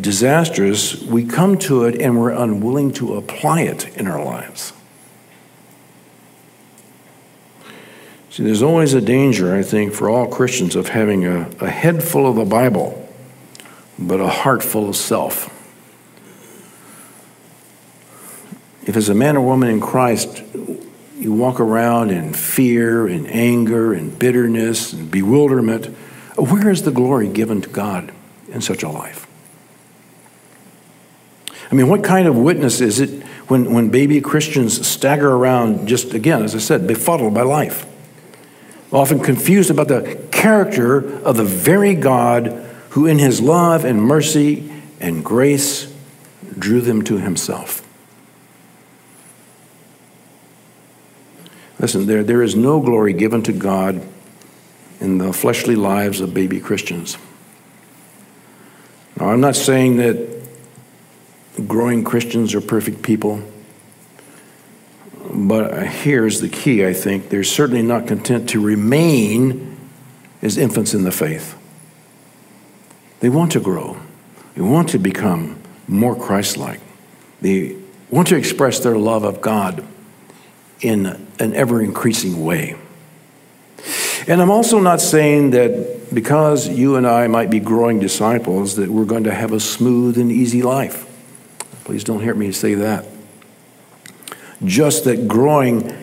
disastrous, 0.00 1.02
we 1.02 1.24
come 1.24 1.58
to 1.58 1.84
it 1.84 2.00
and 2.00 2.18
we're 2.18 2.30
unwilling 2.30 2.92
to 2.94 3.16
apply 3.16 3.62
it 3.62 3.96
in 3.96 4.06
our 4.06 4.22
lives? 4.22 4.72
See, 8.30 8.42
there's 8.42 8.62
always 8.62 8.94
a 8.94 9.00
danger, 9.00 9.54
I 9.54 9.62
think, 9.62 9.92
for 9.92 10.10
all 10.10 10.26
Christians 10.26 10.74
of 10.74 10.88
having 10.88 11.24
a, 11.24 11.48
a 11.60 11.70
head 11.70 12.02
full 12.02 12.28
of 12.28 12.36
the 12.36 12.44
Bible 12.44 13.04
but 13.98 14.20
a 14.20 14.28
heart 14.28 14.62
full 14.62 14.88
of 14.88 14.96
self. 14.96 15.50
If, 18.86 18.96
as 18.96 19.08
a 19.08 19.14
man 19.14 19.36
or 19.36 19.46
woman 19.46 19.70
in 19.70 19.80
Christ, 19.80 20.42
you 21.16 21.32
walk 21.32 21.58
around 21.60 22.10
in 22.10 22.34
fear 22.34 23.06
and 23.06 23.26
anger 23.28 23.94
and 23.94 24.18
bitterness 24.18 24.92
and 24.92 25.10
bewilderment, 25.10 25.86
where 26.36 26.70
is 26.70 26.82
the 26.82 26.90
glory 26.90 27.28
given 27.28 27.62
to 27.62 27.68
God 27.68 28.12
in 28.48 28.60
such 28.60 28.82
a 28.82 28.88
life? 28.88 29.23
I 31.74 31.76
mean, 31.76 31.88
what 31.88 32.04
kind 32.04 32.28
of 32.28 32.36
witness 32.36 32.80
is 32.80 33.00
it 33.00 33.24
when, 33.48 33.74
when 33.74 33.88
baby 33.88 34.20
Christians 34.20 34.86
stagger 34.86 35.28
around, 35.28 35.88
just 35.88 36.14
again, 36.14 36.44
as 36.44 36.54
I 36.54 36.58
said, 36.58 36.86
befuddled 36.86 37.34
by 37.34 37.42
life, 37.42 37.84
often 38.92 39.18
confused 39.18 39.72
about 39.72 39.88
the 39.88 40.24
character 40.30 41.18
of 41.24 41.36
the 41.36 41.42
very 41.42 41.96
God 41.96 42.46
who, 42.90 43.06
in 43.06 43.18
his 43.18 43.40
love 43.40 43.84
and 43.84 44.00
mercy 44.00 44.70
and 45.00 45.24
grace, 45.24 45.92
drew 46.56 46.80
them 46.80 47.02
to 47.02 47.18
himself. 47.18 47.84
Listen, 51.80 52.06
there, 52.06 52.22
there 52.22 52.44
is 52.44 52.54
no 52.54 52.78
glory 52.78 53.14
given 53.14 53.42
to 53.42 53.52
God 53.52 54.00
in 55.00 55.18
the 55.18 55.32
fleshly 55.32 55.74
lives 55.74 56.20
of 56.20 56.32
baby 56.32 56.60
Christians. 56.60 57.18
Now, 59.18 59.30
I'm 59.30 59.40
not 59.40 59.56
saying 59.56 59.96
that 59.96 60.33
growing 61.66 62.04
Christians 62.04 62.54
are 62.54 62.60
perfect 62.60 63.02
people, 63.02 63.42
but 65.32 65.86
here's 65.86 66.40
the 66.40 66.48
key, 66.48 66.86
I 66.86 66.92
think. 66.92 67.28
They're 67.28 67.44
certainly 67.44 67.82
not 67.82 68.06
content 68.06 68.48
to 68.50 68.60
remain 68.60 69.76
as 70.42 70.58
infants 70.58 70.94
in 70.94 71.04
the 71.04 71.12
faith. 71.12 71.56
They 73.20 73.28
want 73.28 73.52
to 73.52 73.60
grow, 73.60 73.98
they 74.54 74.62
want 74.62 74.90
to 74.90 74.98
become 74.98 75.60
more 75.88 76.16
Christ 76.16 76.56
like. 76.56 76.80
They 77.40 77.76
want 78.10 78.28
to 78.28 78.36
express 78.36 78.80
their 78.80 78.96
love 78.96 79.24
of 79.24 79.40
God 79.40 79.84
in 80.80 81.06
an 81.38 81.54
ever 81.54 81.82
increasing 81.82 82.44
way. 82.44 82.76
And 84.26 84.40
I'm 84.40 84.50
also 84.50 84.78
not 84.80 85.00
saying 85.00 85.50
that 85.50 86.14
because 86.14 86.68
you 86.68 86.96
and 86.96 87.06
I 87.06 87.26
might 87.26 87.50
be 87.50 87.60
growing 87.60 87.98
disciples, 87.98 88.76
that 88.76 88.88
we're 88.88 89.04
going 89.04 89.24
to 89.24 89.34
have 89.34 89.52
a 89.52 89.60
smooth 89.60 90.16
and 90.16 90.30
easy 90.32 90.62
life. 90.62 91.06
Please 91.84 92.02
don't 92.02 92.20
hear 92.20 92.34
me 92.34 92.50
say 92.50 92.74
that. 92.74 93.04
Just 94.64 95.04
that 95.04 95.28
growing 95.28 95.94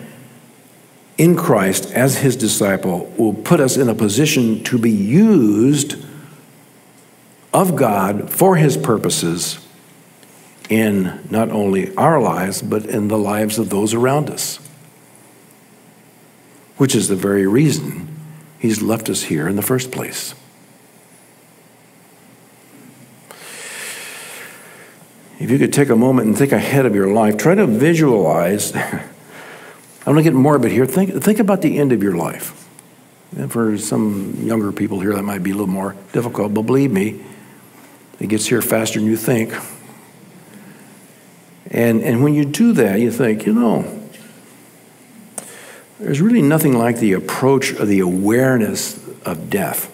in 1.18 1.36
Christ 1.36 1.92
as 1.92 2.18
his 2.18 2.36
disciple 2.36 3.12
will 3.16 3.34
put 3.34 3.60
us 3.60 3.76
in 3.76 3.88
a 3.88 3.94
position 3.94 4.62
to 4.64 4.78
be 4.78 4.90
used 4.90 5.96
of 7.52 7.76
God 7.76 8.30
for 8.30 8.56
his 8.56 8.76
purposes 8.76 9.58
in 10.70 11.20
not 11.30 11.50
only 11.50 11.94
our 11.96 12.20
lives, 12.20 12.62
but 12.62 12.86
in 12.86 13.08
the 13.08 13.18
lives 13.18 13.58
of 13.58 13.68
those 13.68 13.92
around 13.92 14.30
us. 14.30 14.58
Which 16.76 16.94
is 16.94 17.08
the 17.08 17.16
very 17.16 17.46
reason 17.46 18.08
he's 18.58 18.80
left 18.80 19.10
us 19.10 19.24
here 19.24 19.48
in 19.48 19.56
the 19.56 19.62
first 19.62 19.92
place. 19.92 20.34
If 25.38 25.50
you 25.50 25.58
could 25.58 25.72
take 25.72 25.88
a 25.88 25.96
moment 25.96 26.28
and 26.28 26.36
think 26.36 26.52
ahead 26.52 26.86
of 26.86 26.94
your 26.94 27.12
life, 27.12 27.36
try 27.36 27.54
to 27.54 27.66
visualize. 27.66 28.74
I'm 28.74 30.14
going 30.14 30.18
to 30.18 30.22
get 30.22 30.34
morbid 30.34 30.72
here. 30.72 30.86
Think, 30.86 31.22
think 31.22 31.38
about 31.38 31.62
the 31.62 31.78
end 31.78 31.92
of 31.92 32.02
your 32.02 32.16
life. 32.16 32.68
And 33.36 33.50
for 33.50 33.78
some 33.78 34.34
younger 34.42 34.72
people 34.72 35.00
here, 35.00 35.14
that 35.14 35.22
might 35.22 35.42
be 35.42 35.50
a 35.50 35.54
little 35.54 35.66
more 35.66 35.96
difficult, 36.12 36.52
but 36.52 36.62
believe 36.62 36.92
me, 36.92 37.24
it 38.20 38.28
gets 38.28 38.46
here 38.46 38.60
faster 38.60 38.98
than 38.98 39.08
you 39.08 39.16
think. 39.16 39.54
And, 41.70 42.02
and 42.02 42.22
when 42.22 42.34
you 42.34 42.44
do 42.44 42.72
that, 42.74 43.00
you 43.00 43.10
think, 43.10 43.46
you 43.46 43.54
know, 43.54 44.00
there's 45.98 46.20
really 46.20 46.42
nothing 46.42 46.76
like 46.76 46.98
the 46.98 47.12
approach 47.14 47.72
or 47.72 47.86
the 47.86 48.00
awareness 48.00 48.98
of 49.24 49.48
death, 49.48 49.90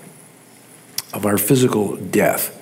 of 1.15 1.25
our 1.25 1.39
physical 1.39 1.97
death 1.97 2.58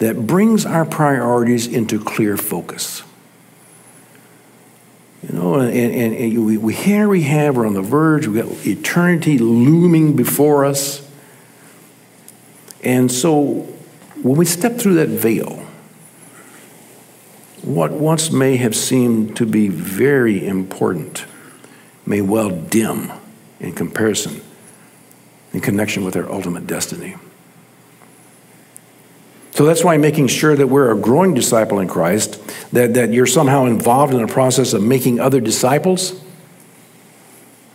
that 0.00 0.26
brings 0.26 0.66
our 0.66 0.84
priorities 0.84 1.66
into 1.66 2.02
clear 2.02 2.36
focus. 2.36 3.02
You 5.22 5.38
know, 5.38 5.54
and, 5.56 5.70
and, 5.74 6.14
and 6.14 6.46
we, 6.46 6.56
we, 6.56 6.74
here 6.74 7.06
we 7.06 7.22
have, 7.22 7.56
we're 7.56 7.66
on 7.66 7.74
the 7.74 7.82
verge, 7.82 8.26
we've 8.26 8.42
got 8.42 8.66
eternity 8.66 9.38
looming 9.38 10.16
before 10.16 10.64
us. 10.64 11.06
And 12.82 13.12
so 13.12 13.68
when 14.22 14.36
we 14.36 14.46
step 14.46 14.78
through 14.78 14.94
that 14.94 15.10
veil, 15.10 15.66
what 17.60 17.92
once 17.92 18.32
may 18.32 18.56
have 18.56 18.74
seemed 18.74 19.36
to 19.36 19.44
be 19.44 19.68
very 19.68 20.46
important 20.46 21.26
may 22.06 22.22
well 22.22 22.48
dim 22.48 23.12
in 23.60 23.72
comparison, 23.72 24.40
in 25.52 25.60
connection 25.60 26.06
with 26.06 26.16
our 26.16 26.32
ultimate 26.32 26.66
destiny. 26.66 27.16
So 29.60 29.66
that's 29.66 29.84
why 29.84 29.98
making 29.98 30.28
sure 30.28 30.56
that 30.56 30.68
we're 30.68 30.90
a 30.90 30.96
growing 30.96 31.34
disciple 31.34 31.80
in 31.80 31.88
Christ, 31.88 32.40
that, 32.72 32.94
that 32.94 33.12
you're 33.12 33.26
somehow 33.26 33.66
involved 33.66 34.14
in 34.14 34.22
the 34.22 34.26
process 34.26 34.72
of 34.72 34.82
making 34.82 35.20
other 35.20 35.38
disciples, 35.38 36.18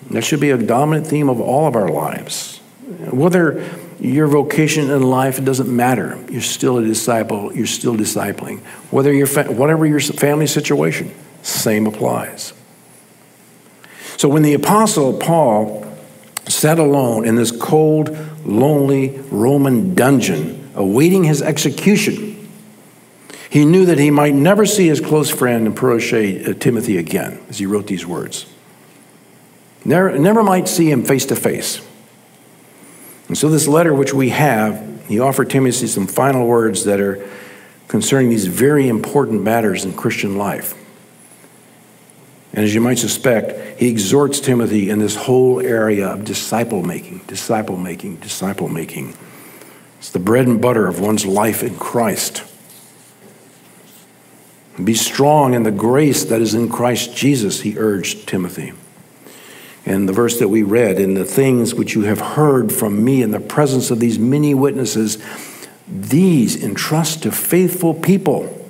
that 0.09 0.23
should 0.23 0.39
be 0.39 0.49
a 0.49 0.57
dominant 0.57 1.05
theme 1.05 1.29
of 1.29 1.39
all 1.39 1.67
of 1.67 1.75
our 1.75 1.87
lives. 1.87 2.57
Whether 3.11 3.63
your 3.99 4.25
vocation 4.25 4.89
in 4.89 5.03
life 5.03 5.45
doesn't 5.45 5.69
matter. 5.69 6.19
You're 6.27 6.41
still 6.41 6.79
a 6.79 6.83
disciple. 6.83 7.55
You're 7.55 7.67
still 7.67 7.95
discipling. 7.95 8.61
Whether 8.89 9.13
your 9.13 9.27
fa- 9.27 9.51
whatever 9.51 9.85
your 9.85 9.99
family 9.99 10.47
situation, 10.47 11.13
same 11.43 11.85
applies. 11.85 12.53
So 14.17 14.27
when 14.27 14.41
the 14.41 14.55
apostle 14.55 15.19
Paul 15.19 15.85
sat 16.47 16.79
alone 16.79 17.27
in 17.27 17.35
this 17.35 17.51
cold, 17.51 18.09
lonely 18.43 19.19
Roman 19.29 19.93
dungeon 19.93 20.64
awaiting 20.75 21.23
his 21.23 21.41
execution, 21.41 22.49
he 23.49 23.65
knew 23.65 23.85
that 23.85 23.97
he 23.97 24.11
might 24.11 24.33
never 24.33 24.65
see 24.65 24.87
his 24.87 24.99
close 24.99 25.29
friend 25.29 25.65
and 25.65 25.75
protege 25.75 26.43
uh, 26.43 26.53
Timothy 26.53 26.97
again, 26.97 27.41
as 27.49 27.57
he 27.57 27.65
wrote 27.65 27.87
these 27.87 28.05
words. 28.05 28.45
Never, 29.85 30.17
never 30.17 30.43
might 30.43 30.67
see 30.67 30.91
him 30.91 31.05
face 31.05 31.25
to 31.27 31.35
face. 31.35 31.85
And 33.27 33.37
so, 33.37 33.49
this 33.49 33.67
letter 33.67 33.93
which 33.93 34.13
we 34.13 34.29
have, 34.29 35.05
he 35.07 35.19
offered 35.19 35.49
Timothy 35.49 35.87
some 35.87 36.07
final 36.07 36.47
words 36.47 36.83
that 36.85 36.99
are 36.99 37.27
concerning 37.87 38.29
these 38.29 38.47
very 38.47 38.87
important 38.87 39.43
matters 39.43 39.85
in 39.85 39.93
Christian 39.93 40.37
life. 40.37 40.73
And 42.53 42.63
as 42.63 42.73
you 42.73 42.81
might 42.81 42.97
suspect, 42.97 43.79
he 43.79 43.89
exhorts 43.89 44.39
Timothy 44.39 44.89
in 44.89 44.99
this 44.99 45.15
whole 45.15 45.59
area 45.59 46.07
of 46.07 46.23
disciple 46.23 46.83
making, 46.83 47.19
disciple 47.27 47.77
making, 47.77 48.17
disciple 48.17 48.69
making. 48.69 49.13
It's 50.05 50.11
the 50.11 50.19
bread 50.19 50.45
and 50.45 50.61
butter 50.61 50.85
of 50.85 50.99
one's 50.99 51.25
life 51.25 51.63
in 51.63 51.77
Christ. 51.77 52.43
Be 54.81 54.93
strong 54.93 55.55
in 55.55 55.63
the 55.63 55.71
grace 55.71 56.25
that 56.25 56.41
is 56.41 56.53
in 56.53 56.69
Christ 56.69 57.17
Jesus, 57.17 57.61
he 57.61 57.75
urged 57.79 58.27
Timothy. 58.27 58.73
And 59.83 60.07
the 60.07 60.13
verse 60.13 60.37
that 60.37 60.49
we 60.49 60.61
read, 60.61 60.99
in 60.99 61.15
the 61.15 61.25
things 61.25 61.73
which 61.73 61.95
you 61.95 62.03
have 62.03 62.19
heard 62.19 62.71
from 62.71 63.03
me 63.03 63.23
in 63.23 63.31
the 63.31 63.39
presence 63.39 63.89
of 63.89 63.99
these 63.99 64.19
many 64.19 64.53
witnesses, 64.53 65.17
these 65.87 66.63
entrust 66.63 67.23
to 67.23 67.31
faithful 67.31 67.95
people 67.95 68.63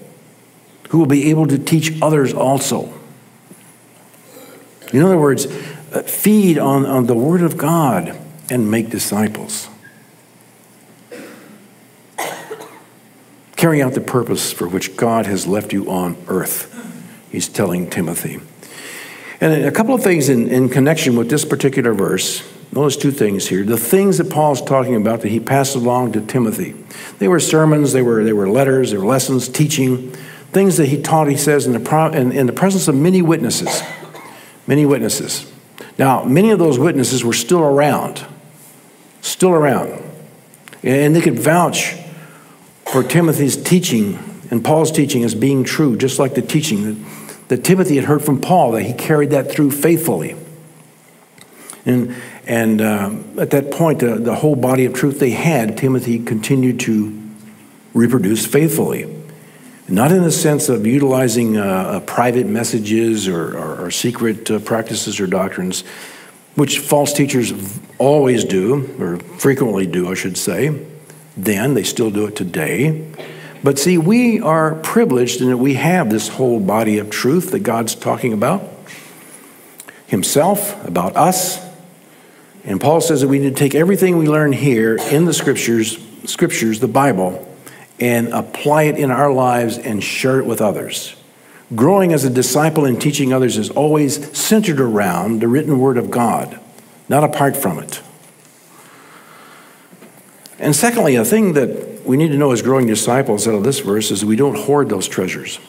who 0.91 0.99
will 0.99 1.05
be 1.05 1.29
able 1.31 1.47
to 1.47 1.59
teach 1.59 2.01
others 2.01 2.33
also. 2.33 2.93
In 4.93 5.01
other 5.01 5.17
words, 5.17 5.47
uh, 5.47 6.03
feed 6.03 6.57
on, 6.57 6.85
on 6.85 7.07
the 7.07 7.13
Word 7.13 7.41
of 7.41 7.57
God 7.57 8.17
and 8.49 8.71
make 8.71 8.89
disciples. 8.89 9.67
Carry 13.65 13.81
out 13.81 13.93
the 13.93 13.99
purpose 13.99 14.51
for 14.51 14.67
which 14.67 14.95
God 14.95 15.25
has 15.25 15.47
left 15.47 15.73
you 15.73 15.89
on 15.89 16.15
earth, 16.27 16.71
he's 17.31 17.49
telling 17.49 17.89
Timothy. 17.89 18.39
And 19.41 19.65
a 19.65 19.71
couple 19.71 19.95
of 19.95 20.03
things 20.03 20.29
in, 20.29 20.49
in 20.49 20.69
connection 20.69 21.15
with 21.15 21.31
this 21.31 21.43
particular 21.43 21.91
verse. 21.91 22.47
Notice 22.71 22.95
two 22.95 23.09
things 23.09 23.47
here. 23.47 23.63
The 23.63 23.75
things 23.75 24.19
that 24.19 24.29
Paul's 24.29 24.61
talking 24.61 24.95
about 24.95 25.21
that 25.21 25.29
he 25.29 25.39
passed 25.39 25.75
along 25.75 26.11
to 26.11 26.21
Timothy. 26.21 26.75
They 27.17 27.27
were 27.27 27.39
sermons, 27.39 27.91
they 27.91 28.03
were, 28.03 28.23
they 28.23 28.33
were 28.33 28.47
letters, 28.47 28.91
they 28.91 28.97
were 28.99 29.05
lessons, 29.07 29.49
teaching, 29.49 30.11
things 30.51 30.77
that 30.77 30.85
he 30.85 31.01
taught, 31.01 31.27
he 31.27 31.35
says, 31.35 31.65
in 31.65 31.73
the, 31.73 31.79
pro, 31.79 32.11
in, 32.11 32.31
in 32.33 32.45
the 32.45 32.53
presence 32.53 32.87
of 32.87 32.93
many 32.93 33.23
witnesses. 33.23 33.81
Many 34.67 34.85
witnesses. 34.85 35.51
Now, 35.97 36.23
many 36.23 36.51
of 36.51 36.59
those 36.59 36.77
witnesses 36.77 37.25
were 37.25 37.33
still 37.33 37.61
around, 37.61 38.27
still 39.21 39.53
around. 39.53 40.03
And 40.83 41.15
they 41.15 41.21
could 41.21 41.39
vouch 41.39 41.95
for 42.95 43.03
Timothy's 43.03 43.57
teaching 43.57 44.17
and 44.51 44.63
Paul's 44.63 44.89
teaching 44.89 45.25
as 45.25 45.35
being 45.35 45.65
true, 45.65 45.97
just 45.97 46.17
like 46.17 46.33
the 46.33 46.41
teaching 46.41 46.83
that, 46.85 47.47
that 47.49 47.63
Timothy 47.65 47.97
had 47.97 48.05
heard 48.05 48.23
from 48.23 48.39
Paul, 48.39 48.71
that 48.71 48.83
he 48.83 48.93
carried 48.93 49.31
that 49.31 49.51
through 49.51 49.71
faithfully. 49.71 50.37
And, 51.85 52.15
and 52.45 52.81
um, 52.81 53.37
at 53.37 53.49
that 53.49 53.69
point, 53.69 54.01
uh, 54.01 54.15
the 54.15 54.35
whole 54.35 54.55
body 54.55 54.85
of 54.85 54.93
truth 54.93 55.19
they 55.19 55.31
had, 55.31 55.77
Timothy 55.77 56.19
continued 56.19 56.79
to 56.81 57.21
reproduce 57.93 58.45
faithfully. 58.45 59.13
Not 59.89 60.13
in 60.13 60.23
the 60.23 60.31
sense 60.31 60.69
of 60.69 60.87
utilizing 60.87 61.57
uh, 61.57 61.63
uh, 61.63 61.99
private 61.99 62.47
messages 62.47 63.27
or, 63.27 63.57
or, 63.57 63.87
or 63.87 63.91
secret 63.91 64.49
uh, 64.49 64.59
practices 64.59 65.19
or 65.19 65.27
doctrines, 65.27 65.81
which 66.55 66.79
false 66.79 67.11
teachers 67.11 67.77
always 67.97 68.45
do, 68.45 68.95
or 69.01 69.17
frequently 69.37 69.85
do, 69.85 70.09
I 70.09 70.13
should 70.13 70.37
say 70.37 70.93
then, 71.37 71.73
they 71.73 71.83
still 71.83 72.11
do 72.11 72.27
it 72.27 72.35
today, 72.35 73.07
But 73.65 73.79
see, 73.79 73.97
we 73.97 74.39
are 74.39 74.75
privileged 74.75 75.41
in 75.41 75.49
that 75.49 75.57
we 75.57 75.73
have 75.73 76.11
this 76.11 76.27
whole 76.27 76.59
body 76.59 76.99
of 76.99 77.09
truth 77.09 77.49
that 77.49 77.61
God's 77.61 77.95
talking 77.95 78.31
about 78.31 78.63
Himself, 80.05 80.85
about 80.85 81.15
us. 81.15 81.59
And 82.63 82.79
Paul 82.79 83.01
says 83.01 83.21
that 83.21 83.27
we 83.27 83.39
need 83.39 83.49
to 83.49 83.55
take 83.55 83.73
everything 83.73 84.19
we 84.19 84.27
learn 84.27 84.51
here 84.51 84.97
in 84.97 85.25
the 85.25 85.33
scriptures, 85.33 85.97
scriptures, 86.25 86.79
the 86.79 86.87
Bible, 86.87 87.51
and 87.99 88.27
apply 88.27 88.83
it 88.83 88.99
in 88.99 89.09
our 89.09 89.33
lives 89.33 89.79
and 89.79 90.03
share 90.03 90.39
it 90.39 90.45
with 90.45 90.61
others. 90.61 91.15
Growing 91.73 92.13
as 92.13 92.23
a 92.23 92.29
disciple 92.29 92.85
and 92.85 93.01
teaching 93.01 93.33
others 93.33 93.57
is 93.57 93.71
always 93.71 94.37
centered 94.37 94.79
around 94.79 95.41
the 95.41 95.47
written 95.47 95.79
word 95.79 95.97
of 95.97 96.11
God, 96.11 96.59
not 97.09 97.23
apart 97.23 97.57
from 97.57 97.79
it. 97.79 97.99
And 100.59 100.75
secondly, 100.75 101.15
a 101.15 101.25
thing 101.25 101.53
that 101.53 102.05
we 102.05 102.17
need 102.17 102.29
to 102.29 102.37
know 102.37 102.51
as 102.51 102.61
growing 102.61 102.87
disciples 102.87 103.47
out 103.47 103.55
of 103.55 103.63
this 103.63 103.79
verse 103.79 104.11
is 104.11 104.23
we 104.23 104.35
don't 104.35 104.57
hoard 104.57 104.89
those 104.89 105.07
treasures. 105.07 105.59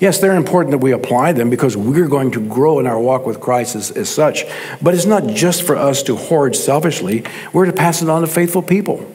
Yes, 0.00 0.20
they're 0.20 0.36
important 0.36 0.70
that 0.72 0.78
we 0.78 0.92
apply 0.92 1.32
them 1.32 1.50
because 1.50 1.76
we're 1.76 2.06
going 2.06 2.30
to 2.32 2.46
grow 2.46 2.78
in 2.78 2.86
our 2.86 3.00
walk 3.00 3.26
with 3.26 3.40
Christ 3.40 3.74
as, 3.74 3.90
as 3.90 4.08
such. 4.08 4.44
But 4.80 4.94
it's 4.94 5.06
not 5.06 5.26
just 5.26 5.64
for 5.64 5.74
us 5.74 6.04
to 6.04 6.14
hoard 6.14 6.54
selfishly, 6.54 7.24
we're 7.52 7.66
to 7.66 7.72
pass 7.72 8.00
it 8.00 8.08
on 8.08 8.20
to 8.20 8.28
faithful 8.28 8.62
people 8.62 9.12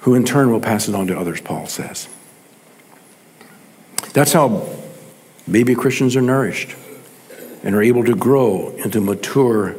who 0.00 0.14
in 0.14 0.24
turn 0.24 0.50
will 0.50 0.60
pass 0.60 0.88
it 0.88 0.94
on 0.94 1.06
to 1.06 1.18
others, 1.18 1.40
Paul 1.40 1.66
says. 1.66 2.08
That's 4.12 4.32
how 4.32 4.68
baby 5.48 5.74
Christians 5.74 6.16
are 6.16 6.22
nourished 6.22 6.74
and 7.62 7.74
are 7.74 7.82
able 7.82 8.04
to 8.04 8.16
grow 8.16 8.70
into 8.78 9.00
mature 9.00 9.76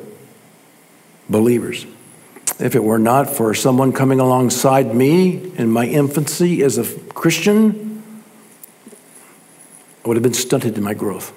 believers. 1.30 1.86
If 2.60 2.76
it 2.76 2.84
were 2.84 3.00
not 3.00 3.30
for 3.30 3.54
someone 3.54 3.94
coming 3.94 4.20
alongside 4.20 4.94
me 4.94 5.54
in 5.56 5.72
my 5.72 5.86
infancy 5.86 6.62
as 6.62 6.78
a 6.78 7.00
Christian, 7.12 8.04
I 10.04 10.08
would 10.08 10.18
have 10.18 10.24
been 10.24 10.34
stunted 10.34 10.78
in 10.78 10.84
my 10.84 10.94
growth. 10.94 11.34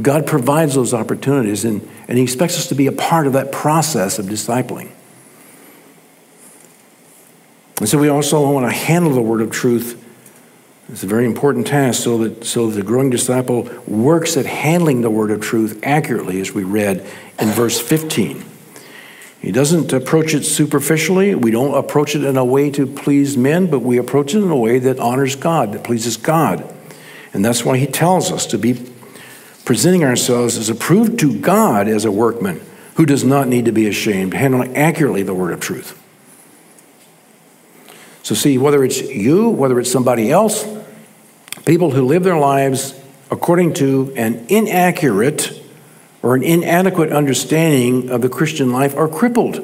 God 0.00 0.26
provides 0.26 0.74
those 0.74 0.92
opportunities, 0.92 1.64
and, 1.64 1.88
and 2.06 2.18
He 2.18 2.24
expects 2.24 2.58
us 2.58 2.68
to 2.68 2.74
be 2.74 2.86
a 2.86 2.92
part 2.92 3.26
of 3.26 3.32
that 3.32 3.50
process 3.50 4.18
of 4.18 4.26
discipling. 4.26 4.90
And 7.78 7.88
so 7.88 7.98
we 7.98 8.08
also 8.08 8.50
want 8.50 8.70
to 8.70 8.76
handle 8.76 9.12
the 9.12 9.22
word 9.22 9.40
of 9.40 9.50
truth. 9.50 10.02
It's 10.90 11.02
a 11.02 11.06
very 11.06 11.24
important 11.24 11.66
task 11.66 12.02
so 12.02 12.18
that, 12.18 12.44
so 12.44 12.68
that 12.68 12.74
the 12.74 12.82
growing 12.82 13.08
disciple 13.08 13.68
works 13.86 14.36
at 14.36 14.44
handling 14.44 15.00
the 15.00 15.10
word 15.10 15.30
of 15.30 15.40
truth 15.40 15.80
accurately, 15.82 16.40
as 16.40 16.52
we 16.52 16.62
read 16.62 17.06
in 17.40 17.48
verse 17.48 17.80
15. 17.80 18.53
He 19.44 19.52
doesn't 19.52 19.92
approach 19.92 20.32
it 20.32 20.44
superficially. 20.44 21.34
We 21.34 21.50
don't 21.50 21.76
approach 21.76 22.16
it 22.16 22.24
in 22.24 22.38
a 22.38 22.44
way 22.46 22.70
to 22.70 22.86
please 22.86 23.36
men, 23.36 23.66
but 23.66 23.80
we 23.80 23.98
approach 23.98 24.34
it 24.34 24.38
in 24.38 24.50
a 24.50 24.56
way 24.56 24.78
that 24.78 24.98
honors 24.98 25.36
God, 25.36 25.72
that 25.74 25.84
pleases 25.84 26.16
God. 26.16 26.66
And 27.34 27.44
that's 27.44 27.62
why 27.62 27.76
he 27.76 27.86
tells 27.86 28.32
us 28.32 28.46
to 28.46 28.58
be 28.58 28.90
presenting 29.66 30.02
ourselves 30.02 30.56
as 30.56 30.70
approved 30.70 31.18
to 31.18 31.38
God 31.38 31.88
as 31.88 32.06
a 32.06 32.10
workman 32.10 32.62
who 32.94 33.04
does 33.04 33.22
not 33.22 33.46
need 33.46 33.66
to 33.66 33.72
be 33.72 33.86
ashamed, 33.86 34.32
handling 34.32 34.74
accurately 34.78 35.22
the 35.22 35.34
word 35.34 35.52
of 35.52 35.60
truth. 35.60 36.00
So, 38.22 38.34
see, 38.34 38.56
whether 38.56 38.82
it's 38.82 39.02
you, 39.02 39.50
whether 39.50 39.78
it's 39.78 39.92
somebody 39.92 40.30
else, 40.30 40.66
people 41.66 41.90
who 41.90 42.06
live 42.06 42.24
their 42.24 42.38
lives 42.38 42.98
according 43.30 43.74
to 43.74 44.10
an 44.16 44.46
inaccurate 44.48 45.60
or 46.24 46.34
an 46.34 46.42
inadequate 46.42 47.12
understanding 47.12 48.08
of 48.08 48.22
the 48.22 48.30
Christian 48.30 48.72
life 48.72 48.96
are 48.96 49.06
crippled. 49.06 49.60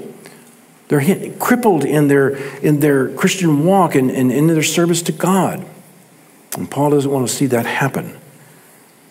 They're 0.89 1.33
crippled 1.39 1.87
in 1.87 2.09
their, 2.09 2.37
in 2.59 2.81
their 2.81 3.09
Christian 3.09 3.65
walk 3.65 3.95
and, 3.95 4.11
and 4.11 4.31
in 4.31 4.47
their 4.47 4.63
service 4.63 5.01
to 5.03 5.13
God. 5.13 5.65
And 6.59 6.71
Paul 6.71 6.91
doesn't 6.91 7.11
want 7.11 7.27
to 7.27 7.35
see 7.35 7.47
that 7.47 7.65
happen. 7.65 8.15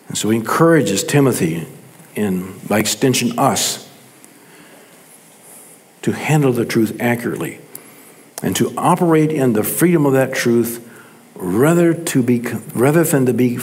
And 0.06 0.16
so 0.16 0.30
he 0.30 0.36
encourages 0.36 1.02
Timothy, 1.02 1.66
and 2.14 2.68
by 2.68 2.78
extension, 2.78 3.36
us, 3.36 3.90
to 6.02 6.12
handle 6.12 6.52
the 6.52 6.64
truth 6.64 7.00
accurately 7.00 7.58
and 8.44 8.54
to 8.54 8.72
operate 8.78 9.32
in 9.32 9.54
the 9.54 9.64
freedom 9.64 10.06
of 10.06 10.12
that 10.12 10.34
truth 10.34 10.88
rather, 11.34 11.94
to 11.94 12.22
be, 12.22 12.38
rather 12.74 13.02
than 13.02 13.26
to 13.26 13.34
be 13.34 13.58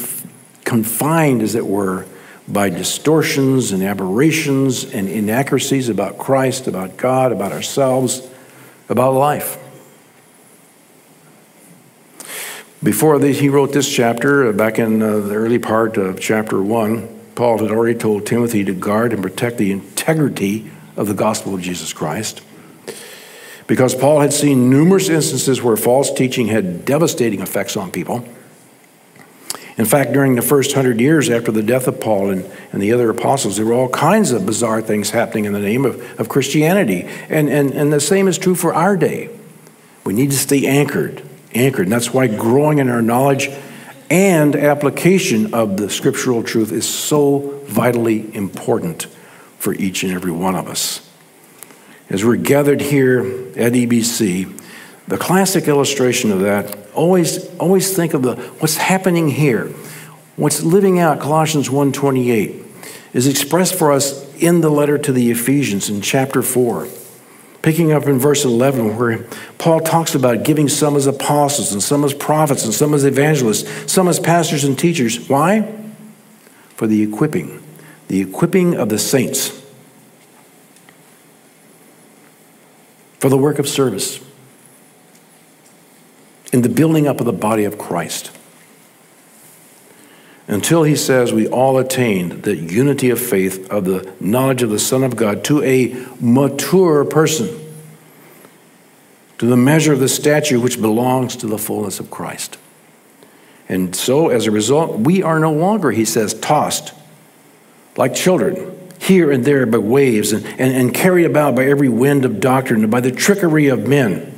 confined, 0.65 1.41
as 1.41 1.55
it 1.55 1.65
were, 1.65 2.05
by 2.47 2.69
distortions 2.69 3.71
and 3.71 3.83
aberrations 3.83 4.85
and 4.85 5.09
inaccuracies 5.09 5.89
about 5.89 6.17
Christ, 6.17 6.67
about 6.67 6.97
God, 6.97 7.31
about 7.31 7.51
ourselves, 7.51 8.27
about 8.89 9.13
life. 9.13 9.57
Before 12.81 13.19
he 13.19 13.49
wrote 13.49 13.73
this 13.73 13.91
chapter, 13.91 14.47
uh, 14.47 14.51
back 14.53 14.79
in 14.79 15.01
uh, 15.01 15.17
the 15.19 15.35
early 15.35 15.59
part 15.59 15.97
of 15.97 16.19
chapter 16.19 16.61
1, 16.61 17.19
Paul 17.35 17.59
had 17.59 17.71
already 17.71 17.97
told 17.97 18.25
Timothy 18.25 18.63
to 18.63 18.73
guard 18.73 19.13
and 19.13 19.21
protect 19.21 19.57
the 19.57 19.71
integrity 19.71 20.71
of 20.95 21.07
the 21.07 21.13
gospel 21.13 21.55
of 21.55 21.61
Jesus 21.61 21.91
Christ 21.91 22.41
because 23.67 23.93
Paul 23.93 24.21
had 24.21 24.33
seen 24.33 24.69
numerous 24.69 25.09
instances 25.09 25.61
where 25.61 25.75
false 25.75 26.11
teaching 26.11 26.47
had 26.47 26.85
devastating 26.85 27.41
effects 27.41 27.75
on 27.75 27.91
people. 27.91 28.27
In 29.77 29.85
fact, 29.85 30.11
during 30.11 30.35
the 30.35 30.41
first 30.41 30.73
hundred 30.73 30.99
years 30.99 31.29
after 31.29 31.51
the 31.51 31.61
death 31.61 31.87
of 31.87 32.01
Paul 32.01 32.31
and, 32.31 32.45
and 32.71 32.81
the 32.81 32.91
other 32.93 33.09
apostles, 33.09 33.57
there 33.57 33.65
were 33.65 33.73
all 33.73 33.89
kinds 33.89 34.31
of 34.31 34.45
bizarre 34.45 34.81
things 34.81 35.11
happening 35.11 35.45
in 35.45 35.53
the 35.53 35.59
name 35.59 35.85
of, 35.85 36.19
of 36.19 36.29
Christianity. 36.29 37.03
And, 37.29 37.47
and, 37.49 37.71
and 37.71 37.93
the 37.93 37.99
same 37.99 38.27
is 38.27 38.37
true 38.37 38.55
for 38.55 38.73
our 38.73 38.97
day. 38.97 39.29
We 40.03 40.13
need 40.13 40.31
to 40.31 40.37
stay 40.37 40.65
anchored, 40.65 41.21
anchored. 41.53 41.85
And 41.85 41.91
that's 41.91 42.11
why 42.11 42.27
growing 42.27 42.79
in 42.79 42.89
our 42.89 43.01
knowledge 43.03 43.49
and 44.09 44.55
application 44.55 45.53
of 45.53 45.77
the 45.77 45.89
scriptural 45.89 46.41
truth 46.41 46.71
is 46.71 46.87
so 46.87 47.61
vitally 47.65 48.33
important 48.35 49.03
for 49.59 49.73
each 49.73 50.03
and 50.03 50.11
every 50.13 50.31
one 50.31 50.55
of 50.55 50.67
us 50.67 51.07
as 52.09 52.23
we're 52.23 52.37
gathered 52.37 52.81
here 52.81 53.19
at 53.57 53.73
EBC, 53.73 54.61
the 55.07 55.17
classic 55.17 55.67
illustration 55.67 56.31
of 56.31 56.41
that, 56.41 56.86
always, 56.97 57.55
always 57.57 57.95
think 57.95 58.13
of 58.13 58.23
the, 58.23 58.35
what's 58.59 58.75
happening 58.75 59.29
here. 59.29 59.67
What's 60.35 60.61
living 60.63 60.99
out 60.99 61.19
Colossians 61.19 61.69
1.28 61.69 62.65
is 63.13 63.27
expressed 63.27 63.75
for 63.75 63.91
us 63.91 64.35
in 64.35 64.61
the 64.61 64.69
letter 64.69 64.97
to 64.97 65.11
the 65.11 65.31
Ephesians 65.31 65.89
in 65.89 66.01
chapter 66.01 66.41
4. 66.41 66.87
Picking 67.61 67.91
up 67.91 68.05
in 68.05 68.19
verse 68.19 68.45
11, 68.45 68.97
where 68.97 69.23
Paul 69.57 69.79
talks 69.79 70.15
about 70.15 70.43
giving 70.43 70.69
some 70.69 70.95
as 70.95 71.07
apostles, 71.07 71.71
and 71.73 71.81
some 71.81 72.03
as 72.03 72.13
prophets, 72.13 72.63
and 72.65 72.73
some 72.73 72.93
as 72.93 73.03
evangelists, 73.03 73.91
some 73.91 74.07
as 74.07 74.19
pastors 74.19 74.63
and 74.63 74.77
teachers. 74.77 75.27
Why? 75.27 75.73
For 76.75 76.87
the 76.87 77.01
equipping, 77.01 77.63
the 78.07 78.21
equipping 78.21 78.75
of 78.75 78.89
the 78.89 78.99
saints 78.99 79.61
for 83.19 83.29
the 83.29 83.37
work 83.37 83.57
of 83.57 83.67
service 83.67 84.26
in 86.53 86.61
the 86.61 86.69
building 86.69 87.07
up 87.07 87.19
of 87.19 87.25
the 87.25 87.33
body 87.33 87.65
of 87.65 87.77
Christ. 87.77 88.31
Until 90.47 90.83
he 90.83 90.95
says 90.95 91.33
we 91.33 91.47
all 91.47 91.77
attained 91.77 92.43
the 92.43 92.55
unity 92.55 93.09
of 93.09 93.19
faith 93.19 93.69
of 93.69 93.83
the 93.83 94.13
knowledge 94.19 94.63
of 94.63 94.69
the 94.69 94.79
Son 94.79 95.03
of 95.03 95.17
God 95.17 95.43
to 95.45 95.61
a 95.63 95.93
mature 96.21 97.03
person, 97.03 97.49
to 99.39 99.45
the 99.45 99.57
measure 99.57 99.91
of 99.91 99.99
the 99.99 100.07
stature 100.07 100.59
which 100.59 100.81
belongs 100.81 101.35
to 101.37 101.47
the 101.47 101.57
fullness 101.57 101.99
of 101.99 102.09
Christ. 102.09 102.57
And 103.67 103.93
so, 103.93 104.29
as 104.29 104.47
a 104.47 104.51
result, 104.51 104.99
we 104.99 105.21
are 105.21 105.39
no 105.39 105.51
longer, 105.51 105.91
he 105.91 106.05
says, 106.05 106.33
tossed 106.33 106.93
like 107.97 108.15
children 108.15 108.73
here 108.99 109.29
and 109.31 109.43
there 109.43 109.65
by 109.65 109.79
waves 109.79 110.31
and, 110.31 110.45
and, 110.45 110.73
and 110.73 110.93
carried 110.93 111.25
about 111.25 111.55
by 111.55 111.65
every 111.65 111.89
wind 111.89 112.23
of 112.23 112.39
doctrine 112.39 112.83
and 112.83 112.91
by 112.91 113.01
the 113.01 113.11
trickery 113.11 113.67
of 113.67 113.85
men, 113.85 114.33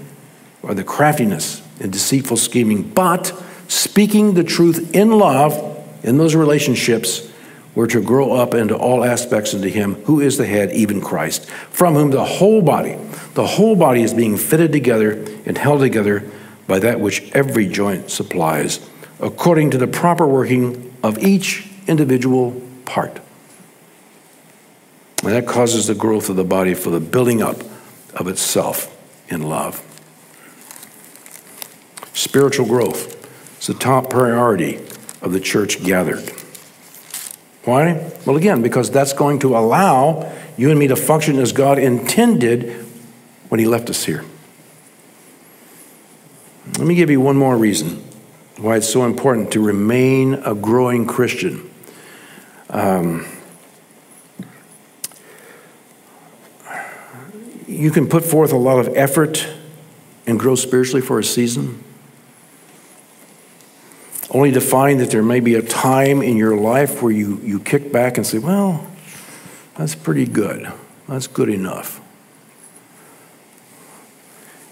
by 0.64 0.74
the 0.74 0.84
craftiness 0.84 1.62
and 1.80 1.92
deceitful 1.92 2.38
scheming, 2.38 2.84
but 2.84 3.34
speaking 3.68 4.34
the 4.34 4.44
truth 4.44 4.96
in 4.96 5.12
love 5.12 5.78
in 6.04 6.18
those 6.18 6.36
relationships 6.36 7.28
we're 7.76 7.88
to 7.88 8.02
grow 8.02 8.34
up 8.34 8.54
into 8.54 8.76
all 8.76 9.06
aspects 9.06 9.54
into 9.54 9.70
him 9.70 9.94
who 10.06 10.20
is 10.20 10.38
the 10.38 10.46
head 10.46 10.72
even 10.72 11.00
christ 11.00 11.48
from 11.70 11.94
whom 11.94 12.10
the 12.10 12.26
whole 12.26 12.64
body 12.64 12.98
the 13.36 13.46
whole 13.46 13.76
body 13.76 14.02
is 14.02 14.14
being 14.14 14.38
fitted 14.38 14.72
together 14.72 15.12
and 15.46 15.56
held 15.56 15.80
together 15.82 16.28
by 16.68 16.80
that 16.80 17.00
which 17.00 17.32
every 17.34 17.68
joint 17.68 18.10
supplies 18.10 18.90
according 19.20 19.70
to 19.70 19.78
the 19.78 19.88
proper 19.88 20.26
working 20.26 20.92
of 21.04 21.20
each 21.20 21.70
individual 21.88 22.60
part 22.86 23.22
and 25.24 25.34
that 25.34 25.46
causes 25.46 25.88
the 25.88 25.96
growth 25.96 26.30
of 26.30 26.38
the 26.38 26.44
body 26.44 26.74
for 26.74 26.92
the 26.92 27.00
building 27.00 27.42
up 27.42 27.58
of 28.16 28.28
itself 28.28 28.96
in 29.28 29.42
love. 29.42 29.84
Spiritual 32.20 32.66
growth 32.66 33.16
is 33.62 33.68
the 33.68 33.74
top 33.74 34.10
priority 34.10 34.76
of 35.22 35.32
the 35.32 35.40
church 35.40 35.82
gathered. 35.82 36.30
Why? 37.64 38.12
Well, 38.26 38.36
again, 38.36 38.62
because 38.62 38.92
that's 38.92 39.14
going 39.14 39.40
to 39.40 39.56
allow 39.56 40.30
you 40.58 40.70
and 40.70 40.78
me 40.78 40.88
to 40.88 40.98
function 40.98 41.40
as 41.40 41.54
God 41.54 41.80
intended 41.80 42.86
when 43.48 43.62
He 43.62 43.66
left 43.66 43.90
us 43.90 44.04
here. 44.04 44.26
Let 46.78 46.86
me 46.86 46.94
give 46.94 47.10
you 47.10 47.22
one 47.22 47.38
more 47.38 47.56
reason 47.56 48.04
why 48.58 48.76
it's 48.76 48.90
so 48.90 49.06
important 49.06 49.54
to 49.54 49.64
remain 49.64 50.34
a 50.34 50.54
growing 50.54 51.08
Christian. 51.08 51.72
Um, 52.70 53.26
you 57.66 57.92
can 57.92 58.10
put 58.10 58.26
forth 58.26 58.52
a 58.52 58.58
lot 58.58 58.78
of 58.78 58.94
effort 58.98 59.48
and 60.28 60.38
grow 60.38 60.56
spiritually 60.56 61.02
for 61.02 61.18
a 61.18 61.24
season, 61.24 61.86
only 64.32 64.52
to 64.52 64.62
find 64.62 65.00
that 65.00 65.12
there 65.12 65.24
may 65.24 65.40
be 65.40 65.56
a 65.56 65.62
time 65.62 66.22
in 66.22 66.38
your 66.38 66.56
life 66.56 67.02
where 67.02 67.12
you, 67.12 67.40
you 67.44 67.60
kick 67.60 67.92
back 67.92 68.18
and 68.18 68.26
say, 68.26 68.38
Well, 68.38 68.86
that's 69.76 69.96
pretty 69.96 70.26
good. 70.26 70.72
That's 71.08 71.28
good 71.28 71.50
enough. 71.50 72.02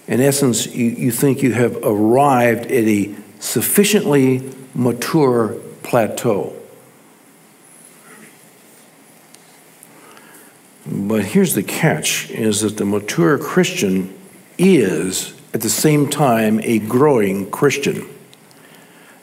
In 0.06 0.20
essence, 0.20 0.66
you, 0.66 0.86
you 0.86 1.10
think 1.10 1.42
you 1.42 1.52
have 1.52 1.76
arrived 1.82 2.70
at 2.70 2.84
a 2.84 3.14
sufficiently 3.40 4.50
mature 4.74 5.56
plateau. 5.82 6.54
But 10.86 11.24
here's 11.24 11.54
the 11.54 11.62
catch 11.62 12.30
is 12.30 12.62
that 12.62 12.78
the 12.78 12.86
mature 12.86 13.38
Christian 13.38 14.18
is 14.56 15.34
at 15.52 15.60
the 15.60 15.68
same 15.68 16.08
time 16.08 16.60
a 16.62 16.78
growing 16.78 17.50
Christian. 17.50 18.08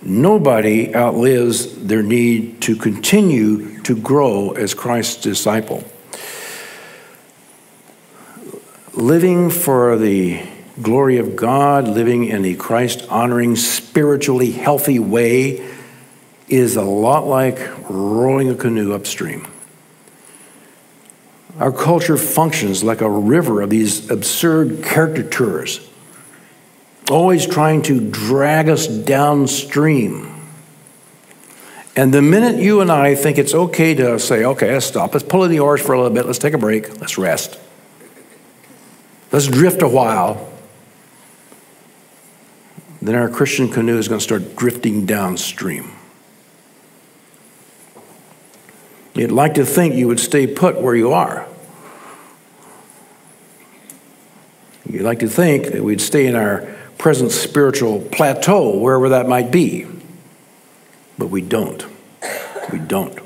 Nobody 0.08 0.96
outlives 0.96 1.84
their 1.84 2.04
need 2.04 2.62
to 2.62 2.76
continue 2.76 3.82
to 3.82 3.96
grow 3.96 4.52
as 4.52 4.76
Christ's 4.76 5.24
disciple. 5.24 5.84
Living 8.94 9.50
for 9.50 9.98
the 9.98 10.48
glory 10.80 11.18
of 11.18 11.36
God, 11.36 11.88
living 11.88 12.26
in 12.26 12.46
a 12.46 12.54
Christ 12.54 13.04
honoring, 13.10 13.56
spiritually 13.56 14.52
healthy 14.52 15.00
way 15.00 15.68
is 16.48 16.76
a 16.76 16.84
lot 16.84 17.26
like 17.26 17.58
rowing 17.90 18.50
a 18.50 18.56
canoe 18.56 18.94
upstream. 18.94 19.48
Our 21.58 21.72
culture 21.72 22.18
functions 22.18 22.84
like 22.84 23.02
a 23.02 23.10
river 23.10 23.62
of 23.62 23.72
these 23.72 24.12
absurd 24.12 24.84
caricatures, 24.84 25.80
always 27.10 27.46
trying 27.46 27.82
to 27.84 28.10
drag 28.10 28.70
us 28.70 28.88
downstream. 28.88 30.32
And 31.96 32.14
the 32.14 32.22
minute 32.22 32.62
you 32.62 32.82
and 32.82 32.92
I 32.92 33.16
think 33.16 33.38
it's 33.38 33.54
okay 33.54 33.94
to 33.96 34.20
say, 34.20 34.44
okay, 34.44 34.74
let's 34.74 34.86
stop, 34.86 35.14
let's 35.14 35.26
pull 35.26 35.44
in 35.46 35.52
the 35.52 35.60
oars 35.60 35.82
for 35.82 35.94
a 35.94 35.98
little 35.98 36.14
bit, 36.14 36.26
let's 36.26 36.40
take 36.40 36.54
a 36.54 36.58
break, 36.58 37.00
let's 37.00 37.18
rest, 37.18 37.58
let's 39.32 39.48
drift 39.48 39.82
a 39.82 39.88
while, 39.88 40.52
then 43.02 43.16
our 43.16 43.30
Christian 43.30 43.70
canoe 43.70 43.98
is 43.98 44.08
going 44.08 44.20
to 44.20 44.24
start 44.24 44.56
drifting 44.56 45.06
downstream. 45.06 45.92
You'd 49.14 49.32
like 49.32 49.54
to 49.54 49.66
think 49.66 49.96
you 49.96 50.08
would 50.08 50.20
stay 50.20 50.48
put 50.48 50.82
where 50.82 50.96
you 50.96 51.14
are. 51.14 51.48
You'd 54.90 55.04
like 55.04 55.20
to 55.20 55.30
think 55.30 55.68
that 55.68 55.84
we'd 55.84 56.02
stay 56.02 56.28
in 56.28 56.36
our 56.36 56.68
present 57.06 57.32
spiritual 57.32 58.02
plateau, 58.02 58.76
wherever 58.80 59.10
that 59.10 59.28
might 59.28 59.52
be. 59.52 59.86
But 61.20 61.28
we 61.28 61.40
don't. 61.40 61.86
We 62.72 62.80
don't. 62.80 63.20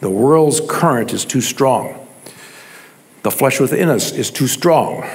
The 0.00 0.10
world's 0.10 0.60
current 0.60 1.14
is 1.14 1.24
too 1.24 1.40
strong. 1.40 2.06
The 3.22 3.30
flesh 3.30 3.58
within 3.58 3.88
us 3.88 4.12
is 4.12 4.30
too 4.30 4.46
strong 4.46 5.08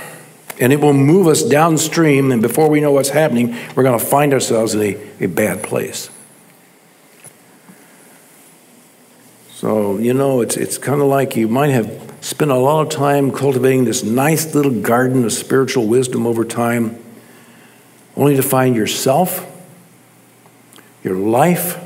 and 0.60 0.74
it 0.74 0.82
will 0.82 0.94
move 0.94 1.28
us 1.28 1.44
downstream, 1.44 2.32
and 2.32 2.42
before 2.42 2.72
we 2.72 2.82
know 2.82 2.92
what's 2.92 3.10
happening, 3.10 3.56
we're 3.76 3.84
going 3.84 4.00
to 4.00 4.04
find 4.04 4.34
ourselves 4.34 4.74
in 4.74 4.82
a, 4.82 5.24
a 5.26 5.28
bad 5.28 5.62
place. 5.62 6.10
So, 9.52 10.00
you 10.00 10.16
know, 10.16 10.42
it's, 10.42 10.58
it's 10.58 10.80
kind 10.80 11.02
of 11.02 11.08
like 11.08 11.36
you 11.36 11.48
might 11.48 11.70
have 11.70 12.16
spent 12.22 12.50
a 12.50 12.58
lot 12.58 12.82
of 12.82 12.90
time 12.90 13.32
cultivating 13.32 13.86
this 13.86 14.04
nice 14.04 14.56
little 14.56 14.82
garden 14.82 15.24
of 15.24 15.34
spiritual 15.34 15.86
wisdom 15.86 16.26
over 16.26 16.44
time, 16.44 16.98
only 18.16 18.36
to 18.36 18.44
find 18.44 18.76
yourself, 18.76 19.50
your 21.04 21.16
life, 21.16 21.82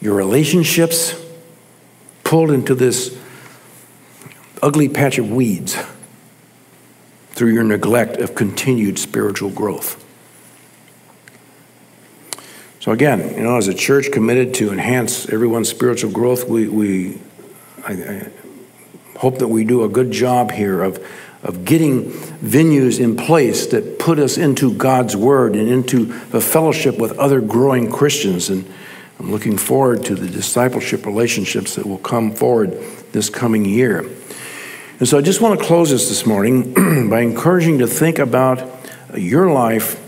your 0.00 0.14
relationships 0.14 1.14
pulled 2.24 2.50
into 2.50 2.74
this 2.74 3.18
ugly 4.62 4.88
patch 4.88 5.18
of 5.18 5.30
weeds 5.30 5.76
through 7.30 7.52
your 7.52 7.64
neglect 7.64 8.16
of 8.18 8.34
continued 8.34 8.98
spiritual 8.98 9.50
growth. 9.50 10.04
So, 12.80 12.92
again, 12.92 13.34
you 13.34 13.42
know, 13.42 13.58
as 13.58 13.68
a 13.68 13.74
church 13.74 14.10
committed 14.10 14.54
to 14.54 14.72
enhance 14.72 15.28
everyone's 15.28 15.68
spiritual 15.68 16.10
growth, 16.10 16.48
we, 16.48 16.66
we 16.66 17.20
I, 17.86 17.92
I 17.92 18.30
hope 19.18 19.38
that 19.38 19.48
we 19.48 19.64
do 19.64 19.84
a 19.84 19.88
good 19.88 20.10
job 20.10 20.50
here 20.50 20.82
of, 20.82 21.04
of 21.42 21.64
getting 21.64 22.04
venues 22.04 23.00
in 23.00 23.16
place 23.16 23.66
that 23.68 23.98
put 23.98 24.18
us 24.18 24.36
into 24.36 24.74
God's 24.74 25.16
Word 25.16 25.56
and 25.56 25.68
into 25.68 26.12
a 26.32 26.40
fellowship 26.40 26.98
with 26.98 27.18
other 27.18 27.40
growing 27.40 27.90
Christians. 27.90 28.50
And 28.50 28.70
I'm 29.18 29.30
looking 29.30 29.56
forward 29.56 30.04
to 30.06 30.14
the 30.14 30.28
discipleship 30.28 31.06
relationships 31.06 31.76
that 31.76 31.86
will 31.86 31.98
come 31.98 32.32
forward 32.32 32.72
this 33.12 33.30
coming 33.30 33.64
year. 33.64 34.08
And 34.98 35.08
so 35.08 35.16
I 35.16 35.22
just 35.22 35.40
want 35.40 35.58
to 35.58 35.64
close 35.64 35.90
this 35.90 36.10
this 36.10 36.26
morning 36.26 36.74
by 37.10 37.20
encouraging 37.20 37.74
you 37.74 37.80
to 37.80 37.86
think 37.86 38.18
about 38.18 38.68
your 39.16 39.50
life 39.50 39.98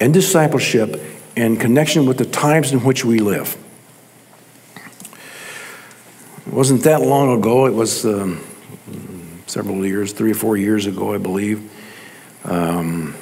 and 0.00 0.14
discipleship 0.14 1.00
in 1.34 1.56
connection 1.56 2.06
with 2.06 2.18
the 2.18 2.24
times 2.24 2.72
in 2.72 2.84
which 2.84 3.04
we 3.04 3.18
live. 3.18 3.56
It 6.46 6.52
wasn't 6.52 6.82
that 6.84 7.00
long 7.00 7.36
ago, 7.36 7.66
it 7.66 7.74
was 7.74 8.04
um, 8.04 8.40
several 9.54 9.86
years, 9.86 10.12
three 10.12 10.32
or 10.32 10.34
four 10.34 10.56
years 10.56 10.86
ago, 10.86 11.14
I 11.14 11.18
believe, 11.18 11.70
um, 12.42 13.14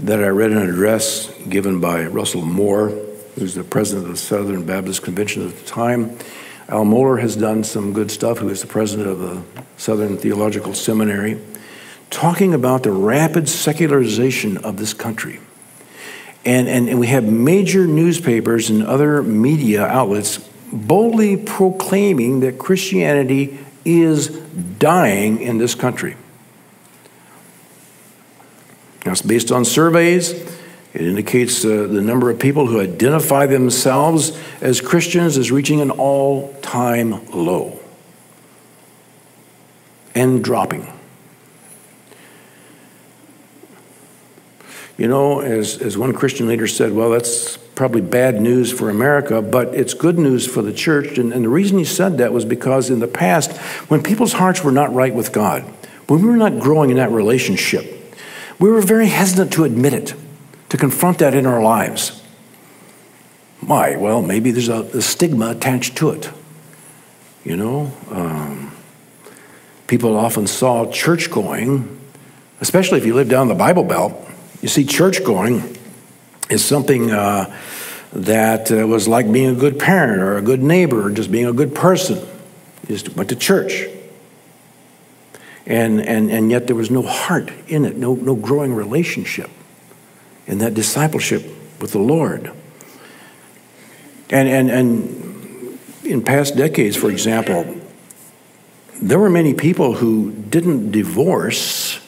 that 0.00 0.22
I 0.22 0.28
read 0.28 0.50
an 0.50 0.58
address 0.58 1.32
given 1.48 1.80
by 1.80 2.04
Russell 2.04 2.42
Moore, 2.44 2.90
who's 3.34 3.54
the 3.54 3.64
president 3.64 4.04
of 4.04 4.12
the 4.12 4.18
Southern 4.18 4.66
Baptist 4.66 5.02
Convention 5.02 5.48
at 5.48 5.56
the 5.56 5.64
time. 5.64 6.18
Al 6.68 6.84
Mohler 6.84 7.22
has 7.22 7.36
done 7.36 7.64
some 7.64 7.94
good 7.94 8.10
stuff, 8.10 8.36
who 8.36 8.50
is 8.50 8.60
the 8.60 8.66
president 8.66 9.08
of 9.08 9.18
the 9.18 9.42
Southern 9.78 10.18
Theological 10.18 10.74
Seminary, 10.74 11.40
talking 12.10 12.52
about 12.52 12.82
the 12.82 12.92
rapid 12.92 13.48
secularization 13.48 14.58
of 14.58 14.76
this 14.76 14.92
country. 14.92 15.40
And, 16.44 16.68
and, 16.68 16.86
and 16.86 17.00
we 17.00 17.06
have 17.06 17.24
major 17.24 17.86
newspapers 17.86 18.68
and 18.68 18.82
other 18.82 19.22
media 19.22 19.86
outlets 19.86 20.36
boldly 20.70 21.38
proclaiming 21.38 22.40
that 22.40 22.58
Christianity 22.58 23.58
is 23.86 24.28
dying 24.78 25.40
in 25.40 25.58
this 25.58 25.74
country. 25.74 26.16
That's 29.04 29.22
based 29.22 29.50
on 29.50 29.64
surveys 29.64 30.32
it 30.94 31.02
indicates 31.02 31.64
uh, 31.64 31.86
the 31.88 32.00
number 32.00 32.30
of 32.30 32.38
people 32.38 32.66
who 32.66 32.80
identify 32.80 33.46
themselves 33.46 34.36
as 34.60 34.80
Christians 34.80 35.36
is 35.36 35.52
reaching 35.52 35.80
an 35.80 35.90
all 35.90 36.54
time 36.62 37.26
low 37.30 37.78
and 40.14 40.42
dropping. 40.42 40.92
You 44.96 45.06
know, 45.06 45.40
as, 45.40 45.78
as 45.78 45.96
one 45.96 46.12
Christian 46.12 46.48
leader 46.48 46.66
said, 46.66 46.92
well, 46.92 47.10
that's 47.10 47.58
probably 47.78 48.00
bad 48.00 48.40
news 48.40 48.72
for 48.72 48.90
America, 48.90 49.40
but 49.40 49.72
it's 49.72 49.94
good 49.94 50.18
news 50.18 50.44
for 50.48 50.62
the 50.62 50.72
church. 50.72 51.16
And, 51.16 51.32
and 51.32 51.44
the 51.44 51.48
reason 51.48 51.78
he 51.78 51.84
said 51.84 52.18
that 52.18 52.32
was 52.32 52.44
because 52.44 52.90
in 52.90 52.98
the 52.98 53.06
past, 53.06 53.56
when 53.88 54.02
people's 54.02 54.32
hearts 54.32 54.64
were 54.64 54.72
not 54.72 54.92
right 54.92 55.14
with 55.14 55.32
God, 55.32 55.62
when 56.08 56.20
we 56.20 56.28
were 56.28 56.36
not 56.36 56.58
growing 56.58 56.90
in 56.90 56.96
that 56.96 57.12
relationship, 57.12 58.18
we 58.58 58.68
were 58.68 58.80
very 58.80 59.06
hesitant 59.06 59.52
to 59.52 59.62
admit 59.62 59.92
it 59.92 60.12
to 60.70 60.76
confront 60.76 61.18
that 61.20 61.34
in 61.34 61.46
our 61.46 61.62
lives. 61.62 62.20
Why? 63.60 63.94
Well, 63.94 64.22
maybe 64.22 64.50
there's 64.50 64.68
a, 64.68 64.82
a 64.82 65.00
stigma 65.00 65.50
attached 65.50 65.96
to 65.98 66.10
it. 66.10 66.30
You 67.44 67.56
know, 67.56 67.92
um, 68.10 68.72
people 69.86 70.16
often 70.16 70.48
saw 70.48 70.90
church 70.90 71.30
going, 71.30 71.96
especially 72.60 72.98
if 72.98 73.06
you 73.06 73.14
live 73.14 73.28
down 73.28 73.46
the 73.46 73.54
Bible 73.54 73.84
Belt. 73.84 74.14
You 74.62 74.68
see, 74.68 74.84
church 74.84 75.22
going 75.22 75.77
is 76.48 76.64
something 76.64 77.10
uh, 77.10 77.54
that 78.12 78.70
uh, 78.72 78.86
was 78.86 79.06
like 79.06 79.30
being 79.30 79.50
a 79.50 79.58
good 79.58 79.78
parent 79.78 80.22
or 80.22 80.36
a 80.36 80.42
good 80.42 80.62
neighbor 80.62 81.06
or 81.06 81.10
just 81.10 81.30
being 81.30 81.46
a 81.46 81.52
good 81.52 81.74
person. 81.74 82.18
You 82.88 82.96
just 82.96 83.14
went 83.16 83.28
to 83.30 83.36
church. 83.36 83.86
And, 85.66 86.00
and, 86.00 86.30
and 86.30 86.50
yet 86.50 86.66
there 86.66 86.76
was 86.76 86.90
no 86.90 87.02
heart 87.02 87.52
in 87.66 87.84
it, 87.84 87.96
no, 87.96 88.14
no 88.14 88.34
growing 88.34 88.72
relationship 88.72 89.50
in 90.46 90.58
that 90.58 90.72
discipleship 90.72 91.44
with 91.80 91.92
the 91.92 91.98
Lord. 91.98 92.50
And, 94.30 94.48
and, 94.48 94.70
and 94.70 95.78
in 96.04 96.22
past 96.22 96.56
decades, 96.56 96.96
for 96.96 97.10
example, 97.10 97.76
there 99.00 99.18
were 99.18 99.30
many 99.30 99.52
people 99.52 99.94
who 99.94 100.32
didn't 100.32 100.90
divorce 100.90 102.00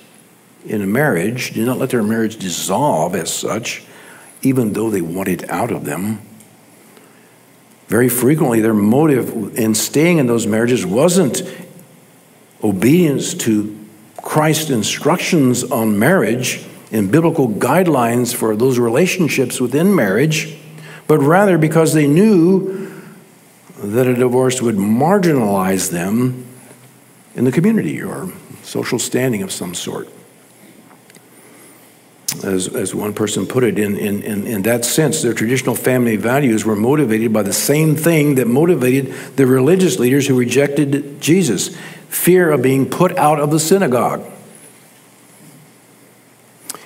in 0.64 0.80
a 0.82 0.86
marriage, 0.86 1.52
did 1.52 1.66
not 1.66 1.78
let 1.78 1.90
their 1.90 2.02
marriage 2.02 2.36
dissolve 2.36 3.14
as 3.14 3.32
such, 3.32 3.84
even 4.42 4.72
though 4.72 4.90
they 4.90 5.00
wanted 5.00 5.48
out 5.50 5.70
of 5.70 5.84
them. 5.84 6.20
Very 7.88 8.08
frequently, 8.08 8.60
their 8.60 8.74
motive 8.74 9.58
in 9.58 9.74
staying 9.74 10.18
in 10.18 10.26
those 10.26 10.46
marriages 10.46 10.86
wasn't 10.86 11.42
obedience 12.62 13.34
to 13.34 13.76
Christ's 14.22 14.70
instructions 14.70 15.64
on 15.64 15.98
marriage 15.98 16.64
and 16.92 17.10
biblical 17.10 17.48
guidelines 17.48 18.34
for 18.34 18.54
those 18.54 18.78
relationships 18.78 19.60
within 19.60 19.94
marriage, 19.94 20.56
but 21.06 21.18
rather 21.18 21.58
because 21.58 21.94
they 21.94 22.06
knew 22.06 22.92
that 23.82 24.06
a 24.06 24.14
divorce 24.14 24.60
would 24.60 24.76
marginalize 24.76 25.90
them 25.90 26.46
in 27.34 27.44
the 27.44 27.52
community 27.52 28.02
or 28.02 28.32
social 28.62 28.98
standing 28.98 29.42
of 29.42 29.50
some 29.50 29.74
sort. 29.74 30.08
As, 32.42 32.68
as 32.74 32.94
one 32.94 33.12
person 33.12 33.46
put 33.46 33.64
it, 33.64 33.78
in, 33.78 33.98
in, 33.98 34.22
in, 34.22 34.46
in 34.46 34.62
that 34.62 34.86
sense, 34.86 35.20
their 35.20 35.34
traditional 35.34 35.74
family 35.74 36.16
values 36.16 36.64
were 36.64 36.76
motivated 36.76 37.34
by 37.34 37.42
the 37.42 37.52
same 37.52 37.96
thing 37.96 38.36
that 38.36 38.46
motivated 38.46 39.12
the 39.36 39.46
religious 39.46 39.98
leaders 39.98 40.26
who 40.26 40.38
rejected 40.38 41.20
Jesus 41.20 41.76
fear 42.08 42.50
of 42.50 42.62
being 42.62 42.88
put 42.88 43.16
out 43.18 43.40
of 43.40 43.50
the 43.50 43.60
synagogue. 43.60 44.24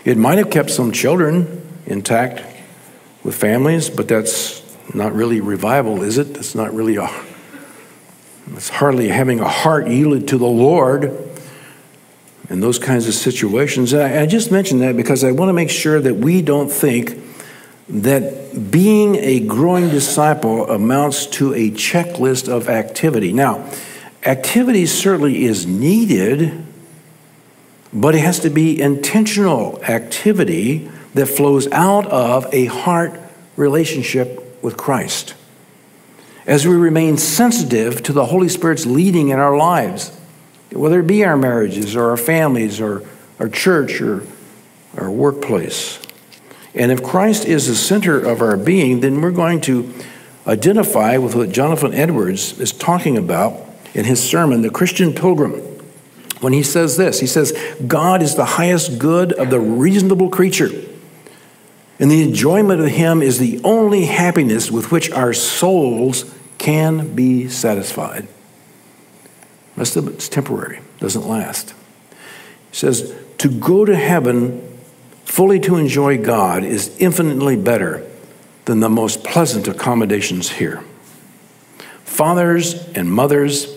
It 0.04 0.18
might 0.18 0.38
have 0.38 0.50
kept 0.50 0.70
some 0.70 0.90
children 0.92 1.62
intact 1.86 2.44
with 3.22 3.34
families, 3.34 3.88
but 3.88 4.08
that's 4.08 4.62
not 4.92 5.14
really 5.14 5.40
revival, 5.40 6.02
is 6.02 6.18
it? 6.18 6.34
That's 6.34 6.54
not 6.54 6.74
really 6.74 6.96
a, 6.96 7.08
it's 8.52 8.68
hardly 8.68 9.08
having 9.08 9.40
a 9.40 9.48
heart 9.48 9.88
yielded 9.88 10.28
to 10.28 10.38
the 10.38 10.46
Lord 10.46 11.23
in 12.50 12.60
those 12.60 12.78
kinds 12.78 13.08
of 13.08 13.14
situations. 13.14 13.94
I, 13.94 14.22
I 14.22 14.26
just 14.26 14.50
mentioned 14.50 14.82
that 14.82 14.96
because 14.96 15.24
I 15.24 15.32
want 15.32 15.48
to 15.48 15.54
make 15.54 15.70
sure 15.70 16.00
that 16.00 16.14
we 16.14 16.42
don't 16.42 16.70
think 16.70 17.20
that 17.88 18.70
being 18.70 19.16
a 19.16 19.40
growing 19.40 19.90
disciple 19.90 20.70
amounts 20.70 21.26
to 21.26 21.52
a 21.54 21.70
checklist 21.70 22.48
of 22.48 22.68
activity. 22.68 23.32
Now, 23.32 23.70
activity 24.24 24.86
certainly 24.86 25.44
is 25.44 25.66
needed 25.66 26.64
but 27.94 28.16
it 28.16 28.20
has 28.20 28.40
to 28.40 28.50
be 28.50 28.80
intentional 28.80 29.82
activity 29.84 30.90
that 31.14 31.26
flows 31.26 31.70
out 31.70 32.06
of 32.08 32.52
a 32.52 32.64
heart 32.66 33.18
relationship 33.56 34.62
with 34.62 34.76
Christ. 34.76 35.34
As 36.44 36.66
we 36.66 36.74
remain 36.74 37.16
sensitive 37.16 38.02
to 38.02 38.12
the 38.12 38.26
Holy 38.26 38.48
Spirit's 38.48 38.84
leading 38.84 39.28
in 39.28 39.38
our 39.38 39.56
lives, 39.56 40.10
whether 40.74 41.00
it 41.00 41.06
be 41.06 41.24
our 41.24 41.36
marriages 41.36 41.96
or 41.96 42.10
our 42.10 42.16
families 42.16 42.80
or 42.80 43.02
our 43.38 43.48
church 43.48 44.00
or 44.00 44.26
our 44.96 45.10
workplace. 45.10 46.00
And 46.74 46.90
if 46.90 47.02
Christ 47.02 47.44
is 47.44 47.68
the 47.68 47.74
center 47.74 48.18
of 48.18 48.42
our 48.42 48.56
being, 48.56 49.00
then 49.00 49.20
we're 49.20 49.30
going 49.30 49.60
to 49.62 49.92
identify 50.46 51.16
with 51.16 51.34
what 51.34 51.50
Jonathan 51.50 51.94
Edwards 51.94 52.60
is 52.60 52.72
talking 52.72 53.16
about 53.16 53.60
in 53.94 54.04
his 54.04 54.22
sermon, 54.22 54.62
The 54.62 54.70
Christian 54.70 55.12
Pilgrim 55.12 55.52
when 56.40 56.52
he 56.52 56.62
says 56.62 56.96
this. 56.96 57.20
He 57.20 57.26
says, 57.26 57.52
God 57.86 58.22
is 58.22 58.34
the 58.34 58.44
highest 58.44 58.98
good 58.98 59.32
of 59.32 59.50
the 59.50 59.58
reasonable 59.58 60.28
creature. 60.28 60.70
And 61.98 62.10
the 62.10 62.22
enjoyment 62.22 62.80
of 62.80 62.88
Him 62.88 63.22
is 63.22 63.38
the 63.38 63.60
only 63.64 64.04
happiness 64.04 64.70
with 64.70 64.90
which 64.90 65.10
our 65.10 65.32
souls 65.32 66.34
can 66.58 67.14
be 67.14 67.48
satisfied. 67.48 68.28
Rest 69.76 69.96
of 69.96 70.08
it's 70.08 70.28
temporary, 70.28 70.80
doesn't 71.00 71.26
last. 71.26 71.74
He 72.70 72.76
says, 72.76 73.14
to 73.38 73.48
go 73.48 73.84
to 73.84 73.96
heaven 73.96 74.60
fully 75.24 75.58
to 75.60 75.76
enjoy 75.76 76.16
God 76.18 76.64
is 76.64 76.96
infinitely 76.98 77.56
better 77.56 78.06
than 78.66 78.80
the 78.80 78.88
most 78.88 79.24
pleasant 79.24 79.66
accommodations 79.68 80.50
here. 80.52 80.82
Fathers 82.04 82.74
and 82.94 83.10
mothers, 83.10 83.76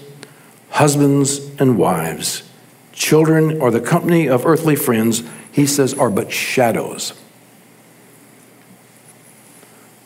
husbands 0.70 1.40
and 1.60 1.78
wives, 1.78 2.44
children, 2.92 3.60
or 3.60 3.72
the 3.72 3.82
company 3.82 4.28
of 4.28 4.46
earthly 4.46 4.76
friends, 4.76 5.24
he 5.52 5.66
says, 5.66 5.94
are 5.96 6.10
but 6.10 6.32
shadows. 6.32 7.14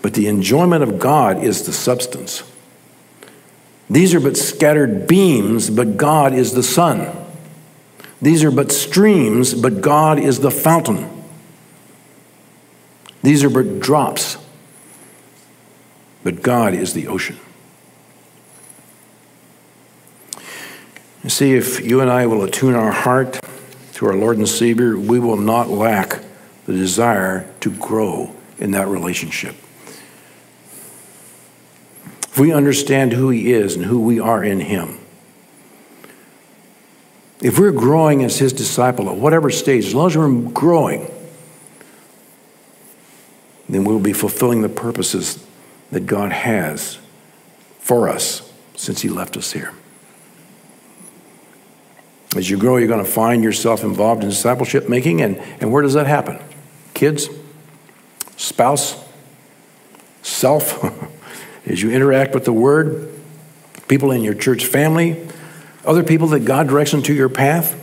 But 0.01 0.13
the 0.13 0.27
enjoyment 0.27 0.83
of 0.83 0.97
God 0.97 1.43
is 1.43 1.65
the 1.65 1.73
substance. 1.73 2.43
These 3.91 4.13
are 4.13 4.21
but 4.21 4.37
scattered 4.37 5.05
beams, 5.05 5.69
but 5.69 5.97
God 5.97 6.33
is 6.33 6.53
the 6.53 6.63
sun. 6.63 7.13
These 8.21 8.41
are 8.41 8.49
but 8.49 8.71
streams, 8.71 9.53
but 9.53 9.81
God 9.81 10.17
is 10.17 10.39
the 10.39 10.49
fountain. 10.49 11.09
These 13.21 13.43
are 13.43 13.49
but 13.49 13.81
drops, 13.81 14.37
but 16.23 16.41
God 16.41 16.73
is 16.73 16.93
the 16.93 17.07
ocean. 17.07 17.37
You 21.25 21.29
see, 21.29 21.53
if 21.55 21.81
you 21.81 21.99
and 21.99 22.09
I 22.09 22.27
will 22.27 22.45
attune 22.45 22.75
our 22.75 22.93
heart 22.93 23.41
to 23.95 24.05
our 24.05 24.15
Lord 24.15 24.37
and 24.37 24.47
Savior, 24.47 24.97
we 24.97 25.19
will 25.19 25.35
not 25.35 25.69
lack 25.69 26.23
the 26.65 26.73
desire 26.73 27.45
to 27.59 27.69
grow 27.69 28.33
in 28.57 28.71
that 28.71 28.87
relationship. 28.87 29.57
If 32.31 32.39
we 32.39 32.53
understand 32.53 33.11
who 33.11 33.29
He 33.29 33.51
is 33.51 33.75
and 33.75 33.85
who 33.85 34.01
we 34.01 34.17
are 34.19 34.41
in 34.41 34.61
Him, 34.61 34.99
if 37.41 37.59
we're 37.59 37.73
growing 37.73 38.23
as 38.23 38.39
His 38.39 38.53
disciple 38.53 39.09
at 39.09 39.17
whatever 39.17 39.49
stage, 39.49 39.85
as 39.87 39.93
long 39.93 40.07
as 40.07 40.17
we're 40.17 40.49
growing, 40.51 41.11
then 43.67 43.83
we'll 43.83 43.99
be 43.99 44.13
fulfilling 44.13 44.61
the 44.61 44.69
purposes 44.69 45.45
that 45.91 46.05
God 46.05 46.31
has 46.31 46.99
for 47.79 48.07
us 48.07 48.49
since 48.75 49.01
He 49.01 49.09
left 49.09 49.35
us 49.35 49.51
here. 49.51 49.73
As 52.37 52.49
you 52.49 52.57
grow, 52.57 52.77
you're 52.77 52.87
going 52.87 53.03
to 53.03 53.11
find 53.11 53.43
yourself 53.43 53.83
involved 53.83 54.23
in 54.23 54.29
discipleship 54.29 54.87
making. 54.87 55.19
And, 55.19 55.37
and 55.59 55.69
where 55.73 55.83
does 55.83 55.95
that 55.95 56.07
happen? 56.07 56.39
Kids, 56.93 57.27
spouse, 58.37 59.03
self, 60.21 60.81
as 61.65 61.81
you 61.81 61.91
interact 61.91 62.33
with 62.33 62.45
the 62.45 62.53
Word, 62.53 63.13
people 63.87 64.11
in 64.11 64.23
your 64.23 64.33
church 64.33 64.65
family, 64.65 65.27
other 65.85 66.03
people 66.03 66.27
that 66.27 66.41
God 66.41 66.67
directs 66.67 66.93
into 66.93 67.13
your 67.13 67.29
path. 67.29 67.77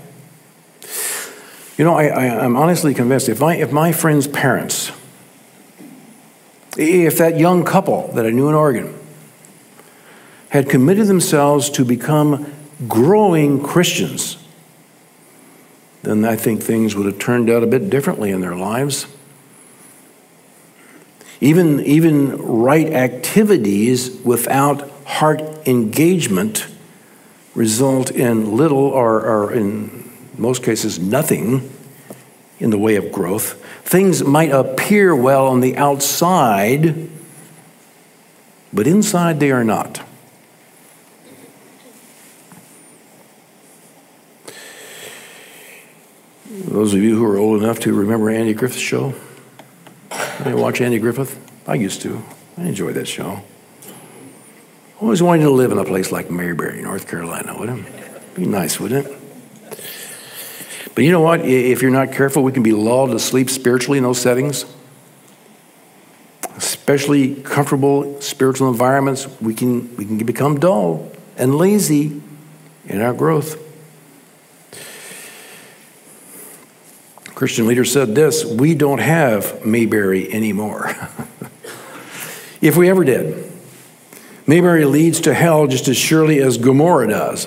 You 1.77 1.85
know, 1.85 1.95
I, 1.95 2.45
am 2.45 2.57
honestly 2.57 2.95
convinced 2.95 3.29
if 3.29 3.41
my, 3.41 3.57
if 3.57 3.71
my 3.73 3.93
friend's 3.93 4.27
parents, 4.27 4.91
if 6.77 7.19
that 7.19 7.39
young 7.39 7.65
couple 7.65 8.09
that 8.13 8.27
I 8.27 8.31
knew 8.31 8.49
in 8.49 8.55
Oregon 8.55 8.95
had 10.51 10.69
committed 10.69 11.07
themselves 11.07 11.71
to 11.71 11.85
become 11.85 12.53
growing 12.87 13.63
Christians, 13.63 14.39
then 16.03 16.25
I 16.25 16.37
think 16.37 16.63
things 16.63 16.95
would 16.97 17.07
have 17.07 17.19
turned 17.19 17.51
out 17.51 17.63
a 17.63 17.67
bit 17.67 17.91
differently 17.91 18.31
in 18.31 18.41
their 18.41 18.57
lives. 18.57 19.07
Even, 21.41 21.81
even 21.81 22.37
right 22.37 22.89
activities 22.93 24.11
without 24.25 24.91
heart 25.05 25.41
engagement 25.67 26.67
result 27.55 28.11
in 28.11 28.57
little 28.57 28.79
or, 28.79 29.21
or 29.21 29.53
in 29.53 30.11
most 30.37 30.63
cases 30.63 30.99
nothing 30.99 31.71
in 32.61 32.71
the 32.71 32.79
way 32.79 32.97
of 32.97 33.13
growth. 33.13 33.63
Things 33.85 34.23
might 34.23 34.51
appear 34.51 35.15
well 35.15 35.47
on 35.47 35.61
the 35.61 35.77
outside, 35.77 37.09
but 38.73 38.87
inside 38.87 39.41
they 39.41 39.51
are 39.51 39.65
not. 39.65 40.03
Those 46.51 46.95
of 46.95 47.01
you 47.01 47.17
who 47.17 47.25
are 47.25 47.39
old 47.39 47.63
enough 47.63 47.81
to 47.81 47.93
remember 47.93 48.31
Andy 48.31 48.55
Griffith's 48.55 48.83
show, 48.83 49.15
you 50.47 50.57
watch 50.57 50.81
Andy 50.81 50.99
Griffith? 50.99 51.39
I 51.67 51.75
used 51.75 52.03
to. 52.03 52.23
I 52.57 52.63
enjoyed 52.63 52.95
that 52.95 53.07
show. 53.07 53.43
Always 55.01 55.23
wanted 55.23 55.45
to 55.45 55.51
live 55.51 55.71
in 55.71 55.79
a 55.79 55.85
place 55.85 56.11
like 56.11 56.31
Mayberry, 56.31 56.83
North 56.83 57.07
Carolina, 57.07 57.57
wouldn't 57.57 57.87
it? 57.87 58.35
Be 58.35 58.47
nice, 58.47 58.81
wouldn't 58.81 59.07
it? 59.07 59.19
But 60.95 61.05
you 61.05 61.13
know 61.13 61.21
what? 61.21 61.45
If 61.45 61.83
you're 61.83 61.93
not 61.93 62.11
careful, 62.11 62.43
we 62.43 62.51
can 62.51 62.65
be 62.65 62.73
lulled 62.73 63.11
to 63.11 63.21
sleep 63.21 63.51
spiritually 63.51 63.99
in 63.99 64.05
those 64.05 64.21
settings. 64.21 64.65
Especially 66.57 67.37
comfortable 67.37 68.21
spiritual 68.21 68.69
environments, 68.69 69.29
we 69.41 69.55
can, 69.55 69.95
we 69.97 70.05
can 70.05 70.19
become 70.19 70.59
dull 70.59 71.13
and 71.37 71.57
lazy 71.57 72.21
in 72.87 73.01
our 73.01 73.15
growth. 73.15 73.68
Christian 77.39 77.69
leader 77.69 77.85
said 77.85 78.17
this 78.17 78.45
We 78.45 78.75
don't 78.75 78.99
have 78.99 79.65
Mayberry 79.65 80.29
anymore. 80.33 80.91
if 82.61 82.77
we 82.77 82.91
ever 82.91 83.05
did, 83.05 83.49
Mayberry 84.45 84.85
leads 84.85 85.21
to 85.21 85.33
hell 85.33 85.69
just 85.69 85.87
as 85.87 85.97
surely 85.97 86.41
as 86.41 86.59
Gomorrah 86.59 87.07
does. 87.07 87.47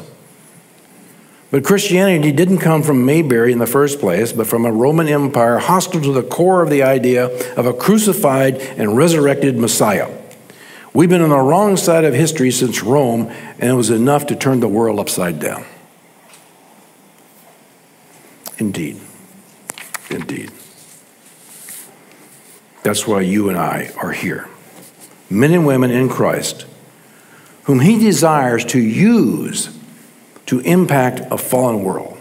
But 1.51 1.65
Christianity 1.65 2.31
didn't 2.31 2.59
come 2.59 2.83
from 2.83 3.05
Mayberry 3.05 3.51
in 3.51 3.59
the 3.59 3.67
first 3.67 3.99
place, 3.99 4.31
but 4.31 4.47
from 4.47 4.65
a 4.65 4.71
Roman 4.71 5.09
Empire 5.09 5.57
hostile 5.57 5.99
to 5.99 6.13
the 6.13 6.23
core 6.23 6.61
of 6.61 6.69
the 6.69 6.83
idea 6.83 7.25
of 7.57 7.65
a 7.65 7.73
crucified 7.73 8.61
and 8.61 8.95
resurrected 8.95 9.57
Messiah. 9.57 10.09
We've 10.93 11.09
been 11.09 11.21
on 11.21 11.31
the 11.31 11.37
wrong 11.37 11.75
side 11.75 12.05
of 12.05 12.13
history 12.13 12.51
since 12.51 12.81
Rome, 12.81 13.23
and 13.59 13.69
it 13.69 13.75
was 13.75 13.89
enough 13.89 14.27
to 14.27 14.37
turn 14.37 14.61
the 14.61 14.69
world 14.69 15.01
upside 15.01 15.41
down. 15.41 15.65
Indeed. 18.57 19.01
Indeed. 20.13 20.51
That's 22.83 23.07
why 23.07 23.21
you 23.21 23.49
and 23.49 23.57
I 23.57 23.91
are 23.97 24.11
here. 24.11 24.49
Men 25.29 25.53
and 25.53 25.65
women 25.65 25.91
in 25.91 26.09
Christ, 26.09 26.65
whom 27.63 27.79
He 27.79 27.97
desires 27.99 28.65
to 28.65 28.79
use 28.79 29.69
to 30.47 30.59
impact 30.59 31.21
a 31.31 31.37
fallen 31.37 31.83
world, 31.83 32.17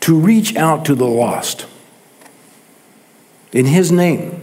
to 0.00 0.16
reach 0.16 0.54
out 0.54 0.84
to 0.84 0.94
the 0.94 1.06
lost 1.06 1.66
in 3.50 3.66
His 3.66 3.90
name, 3.90 4.40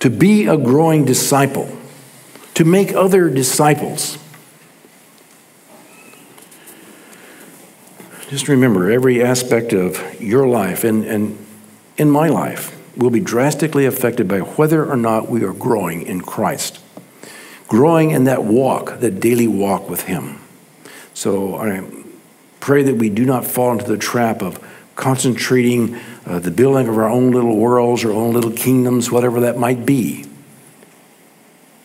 to 0.00 0.10
be 0.10 0.46
a 0.46 0.56
growing 0.56 1.04
disciple, 1.04 1.70
to 2.54 2.64
make 2.64 2.92
other 2.92 3.30
disciples. 3.30 4.18
Just 8.28 8.48
remember 8.48 8.90
every 8.90 9.22
aspect 9.22 9.72
of 9.72 10.20
your 10.20 10.48
life 10.48 10.82
and, 10.82 11.04
and 11.04 11.46
in 11.96 12.10
my 12.10 12.28
life 12.28 12.76
will 12.96 13.10
be 13.10 13.20
drastically 13.20 13.86
affected 13.86 14.26
by 14.26 14.40
whether 14.40 14.84
or 14.84 14.96
not 14.96 15.28
we 15.28 15.44
are 15.44 15.52
growing 15.52 16.02
in 16.02 16.22
Christ, 16.22 16.80
growing 17.68 18.10
in 18.10 18.24
that 18.24 18.42
walk, 18.42 18.98
that 18.98 19.20
daily 19.20 19.46
walk 19.46 19.88
with 19.88 20.02
Him. 20.02 20.40
So 21.14 21.56
I 21.56 21.88
pray 22.58 22.82
that 22.82 22.96
we 22.96 23.10
do 23.10 23.24
not 23.24 23.46
fall 23.46 23.70
into 23.70 23.86
the 23.86 23.96
trap 23.96 24.42
of 24.42 24.58
concentrating 24.96 25.96
uh, 26.24 26.40
the 26.40 26.50
building 26.50 26.88
of 26.88 26.98
our 26.98 27.08
own 27.08 27.30
little 27.30 27.56
worlds, 27.56 28.04
our 28.04 28.10
own 28.10 28.32
little 28.32 28.50
kingdoms, 28.50 29.08
whatever 29.08 29.38
that 29.40 29.56
might 29.56 29.86
be, 29.86 30.24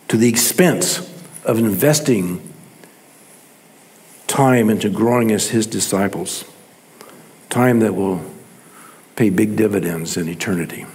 to 0.07 0.17
the 0.17 0.29
expense 0.29 1.07
of 1.45 1.59
investing 1.59 2.50
time 4.31 4.69
into 4.69 4.89
growing 4.89 5.29
as 5.31 5.49
His 5.49 5.67
disciples, 5.67 6.45
time 7.49 7.81
that 7.81 7.93
will 7.93 8.23
pay 9.17 9.29
big 9.29 9.57
dividends 9.57 10.15
in 10.15 10.29
eternity. 10.29 10.85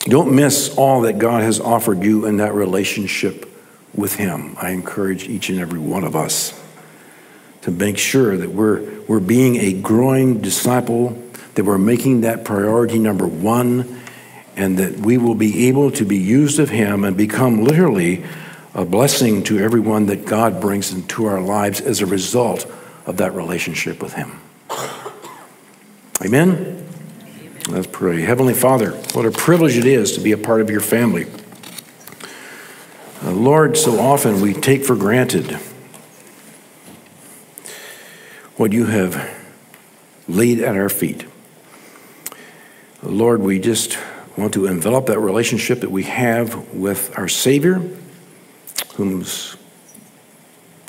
Don't 0.00 0.34
miss 0.34 0.74
all 0.76 1.02
that 1.02 1.18
God 1.18 1.42
has 1.42 1.60
offered 1.60 2.02
you 2.02 2.24
in 2.24 2.38
that 2.38 2.54
relationship 2.54 3.50
with 3.94 4.16
Him. 4.16 4.56
I 4.60 4.70
encourage 4.70 5.28
each 5.28 5.50
and 5.50 5.60
every 5.60 5.78
one 5.78 6.04
of 6.04 6.16
us 6.16 6.58
to 7.62 7.70
make 7.70 7.98
sure 7.98 8.36
that 8.36 8.50
we're, 8.50 9.00
we're 9.02 9.20
being 9.20 9.56
a 9.56 9.74
growing 9.74 10.40
disciple, 10.40 11.22
that 11.54 11.64
we're 11.64 11.76
making 11.76 12.22
that 12.22 12.46
priority 12.46 12.98
number 12.98 13.26
one, 13.26 14.00
and 14.56 14.78
that 14.78 15.00
we 15.00 15.18
will 15.18 15.34
be 15.34 15.68
able 15.68 15.90
to 15.90 16.06
be 16.06 16.18
used 16.18 16.58
of 16.58 16.70
Him 16.70 17.04
and 17.04 17.14
become 17.14 17.62
literally 17.62 18.24
a 18.74 18.84
blessing 18.84 19.44
to 19.44 19.58
everyone 19.58 20.06
that 20.06 20.26
God 20.26 20.60
brings 20.60 20.92
into 20.92 21.26
our 21.26 21.40
lives 21.40 21.80
as 21.80 22.00
a 22.00 22.06
result 22.06 22.66
of 23.06 23.18
that 23.18 23.32
relationship 23.34 24.02
with 24.02 24.14
Him. 24.14 24.40
Amen? 26.24 26.86
Let's 27.68 27.86
pray. 27.86 28.22
Heavenly 28.22 28.54
Father, 28.54 28.90
what 29.12 29.24
a 29.26 29.30
privilege 29.30 29.76
it 29.76 29.86
is 29.86 30.12
to 30.12 30.20
be 30.20 30.32
a 30.32 30.38
part 30.38 30.60
of 30.60 30.70
your 30.70 30.80
family. 30.80 31.26
Uh, 33.22 33.30
Lord, 33.30 33.76
so 33.76 33.98
often 33.98 34.40
we 34.40 34.52
take 34.52 34.84
for 34.84 34.96
granted 34.96 35.52
what 38.56 38.72
you 38.72 38.86
have 38.86 39.30
laid 40.28 40.60
at 40.60 40.76
our 40.76 40.88
feet. 40.88 41.26
Lord, 43.02 43.40
we 43.40 43.58
just 43.58 43.98
want 44.36 44.54
to 44.54 44.66
envelop 44.66 45.06
that 45.06 45.18
relationship 45.20 45.80
that 45.80 45.90
we 45.90 46.04
have 46.04 46.74
with 46.74 47.16
our 47.18 47.28
Savior, 47.28 47.80
whom's 48.94 49.56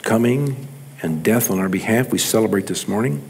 coming 0.02 0.68
and 1.02 1.24
death 1.24 1.50
on 1.52 1.60
our 1.60 1.70
behalf 1.70 2.12
we 2.12 2.18
celebrate 2.18 2.68
this 2.68 2.88
morning. 2.88 3.28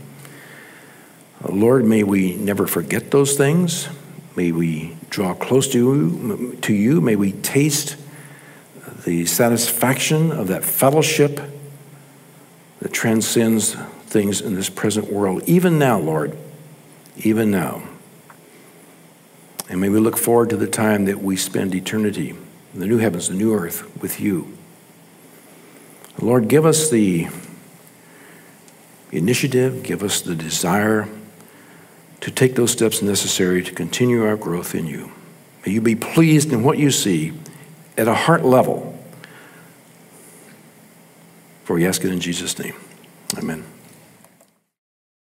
Uh, 1.44 1.52
Lord, 1.52 1.86
may 1.86 2.04
we 2.04 2.36
never 2.36 2.68
forget 2.68 3.12
those 3.12 3.36
things. 3.36 3.88
May 4.36 4.52
we 4.52 4.98
draw 5.10 5.34
close 5.34 5.68
to 5.70 5.78
you, 5.78 6.58
to 6.62 6.74
you. 6.74 7.02
May 7.02 7.16
we 7.16 7.32
taste 7.32 7.96
the 9.06 9.26
satisfaction 9.26 10.32
of 10.32 10.48
that 10.48 10.66
fellowship 10.66 11.40
that 12.80 12.92
transcends 12.92 13.76
things 14.06 14.42
in 14.42 14.56
this 14.56 14.70
present 14.70 15.12
world, 15.12 15.44
even 15.46 15.80
now, 15.80 16.00
Lord, 16.00 16.38
even 17.18 17.52
now. 17.52 17.84
And 19.70 19.82
may 19.82 19.90
we 19.90 20.00
look 20.00 20.18
forward 20.18 20.50
to 20.52 20.58
the 20.58 20.68
time 20.68 21.06
that 21.06 21.22
we 21.22 21.38
spend 21.38 21.74
eternity, 21.74 22.36
the 22.76 22.86
new 22.86 22.98
heavens, 22.98 23.30
the 23.30 23.36
new 23.36 23.54
earth, 23.54 24.02
with 24.02 24.20
you. 24.20 24.56
Lord, 26.20 26.48
give 26.48 26.66
us 26.66 26.90
the 26.90 27.28
initiative, 29.12 29.84
give 29.84 30.04
us 30.04 30.22
the 30.22 30.36
desire 30.36 31.08
to 32.22 32.32
take 32.32 32.56
those 32.56 32.72
steps 32.72 33.02
necessary 33.02 33.64
to 33.64 33.72
continue 33.72 34.26
our 34.26 34.36
growth 34.36 34.76
in 34.76 34.88
you. 34.88 35.12
May 35.66 35.74
you 35.74 35.82
be 35.82 35.96
pleased 35.96 36.52
in 36.52 36.64
what 36.64 36.78
you 36.78 36.92
see 36.92 37.34
at 37.98 38.08
a 38.08 38.14
heart 38.14 38.44
level. 38.44 38.92
For 41.64 41.76
we 41.76 41.86
ask 41.86 42.04
it 42.04 42.12
in 42.12 42.20
Jesus' 42.20 42.58
name. 42.60 42.76
Amen. 43.38 43.64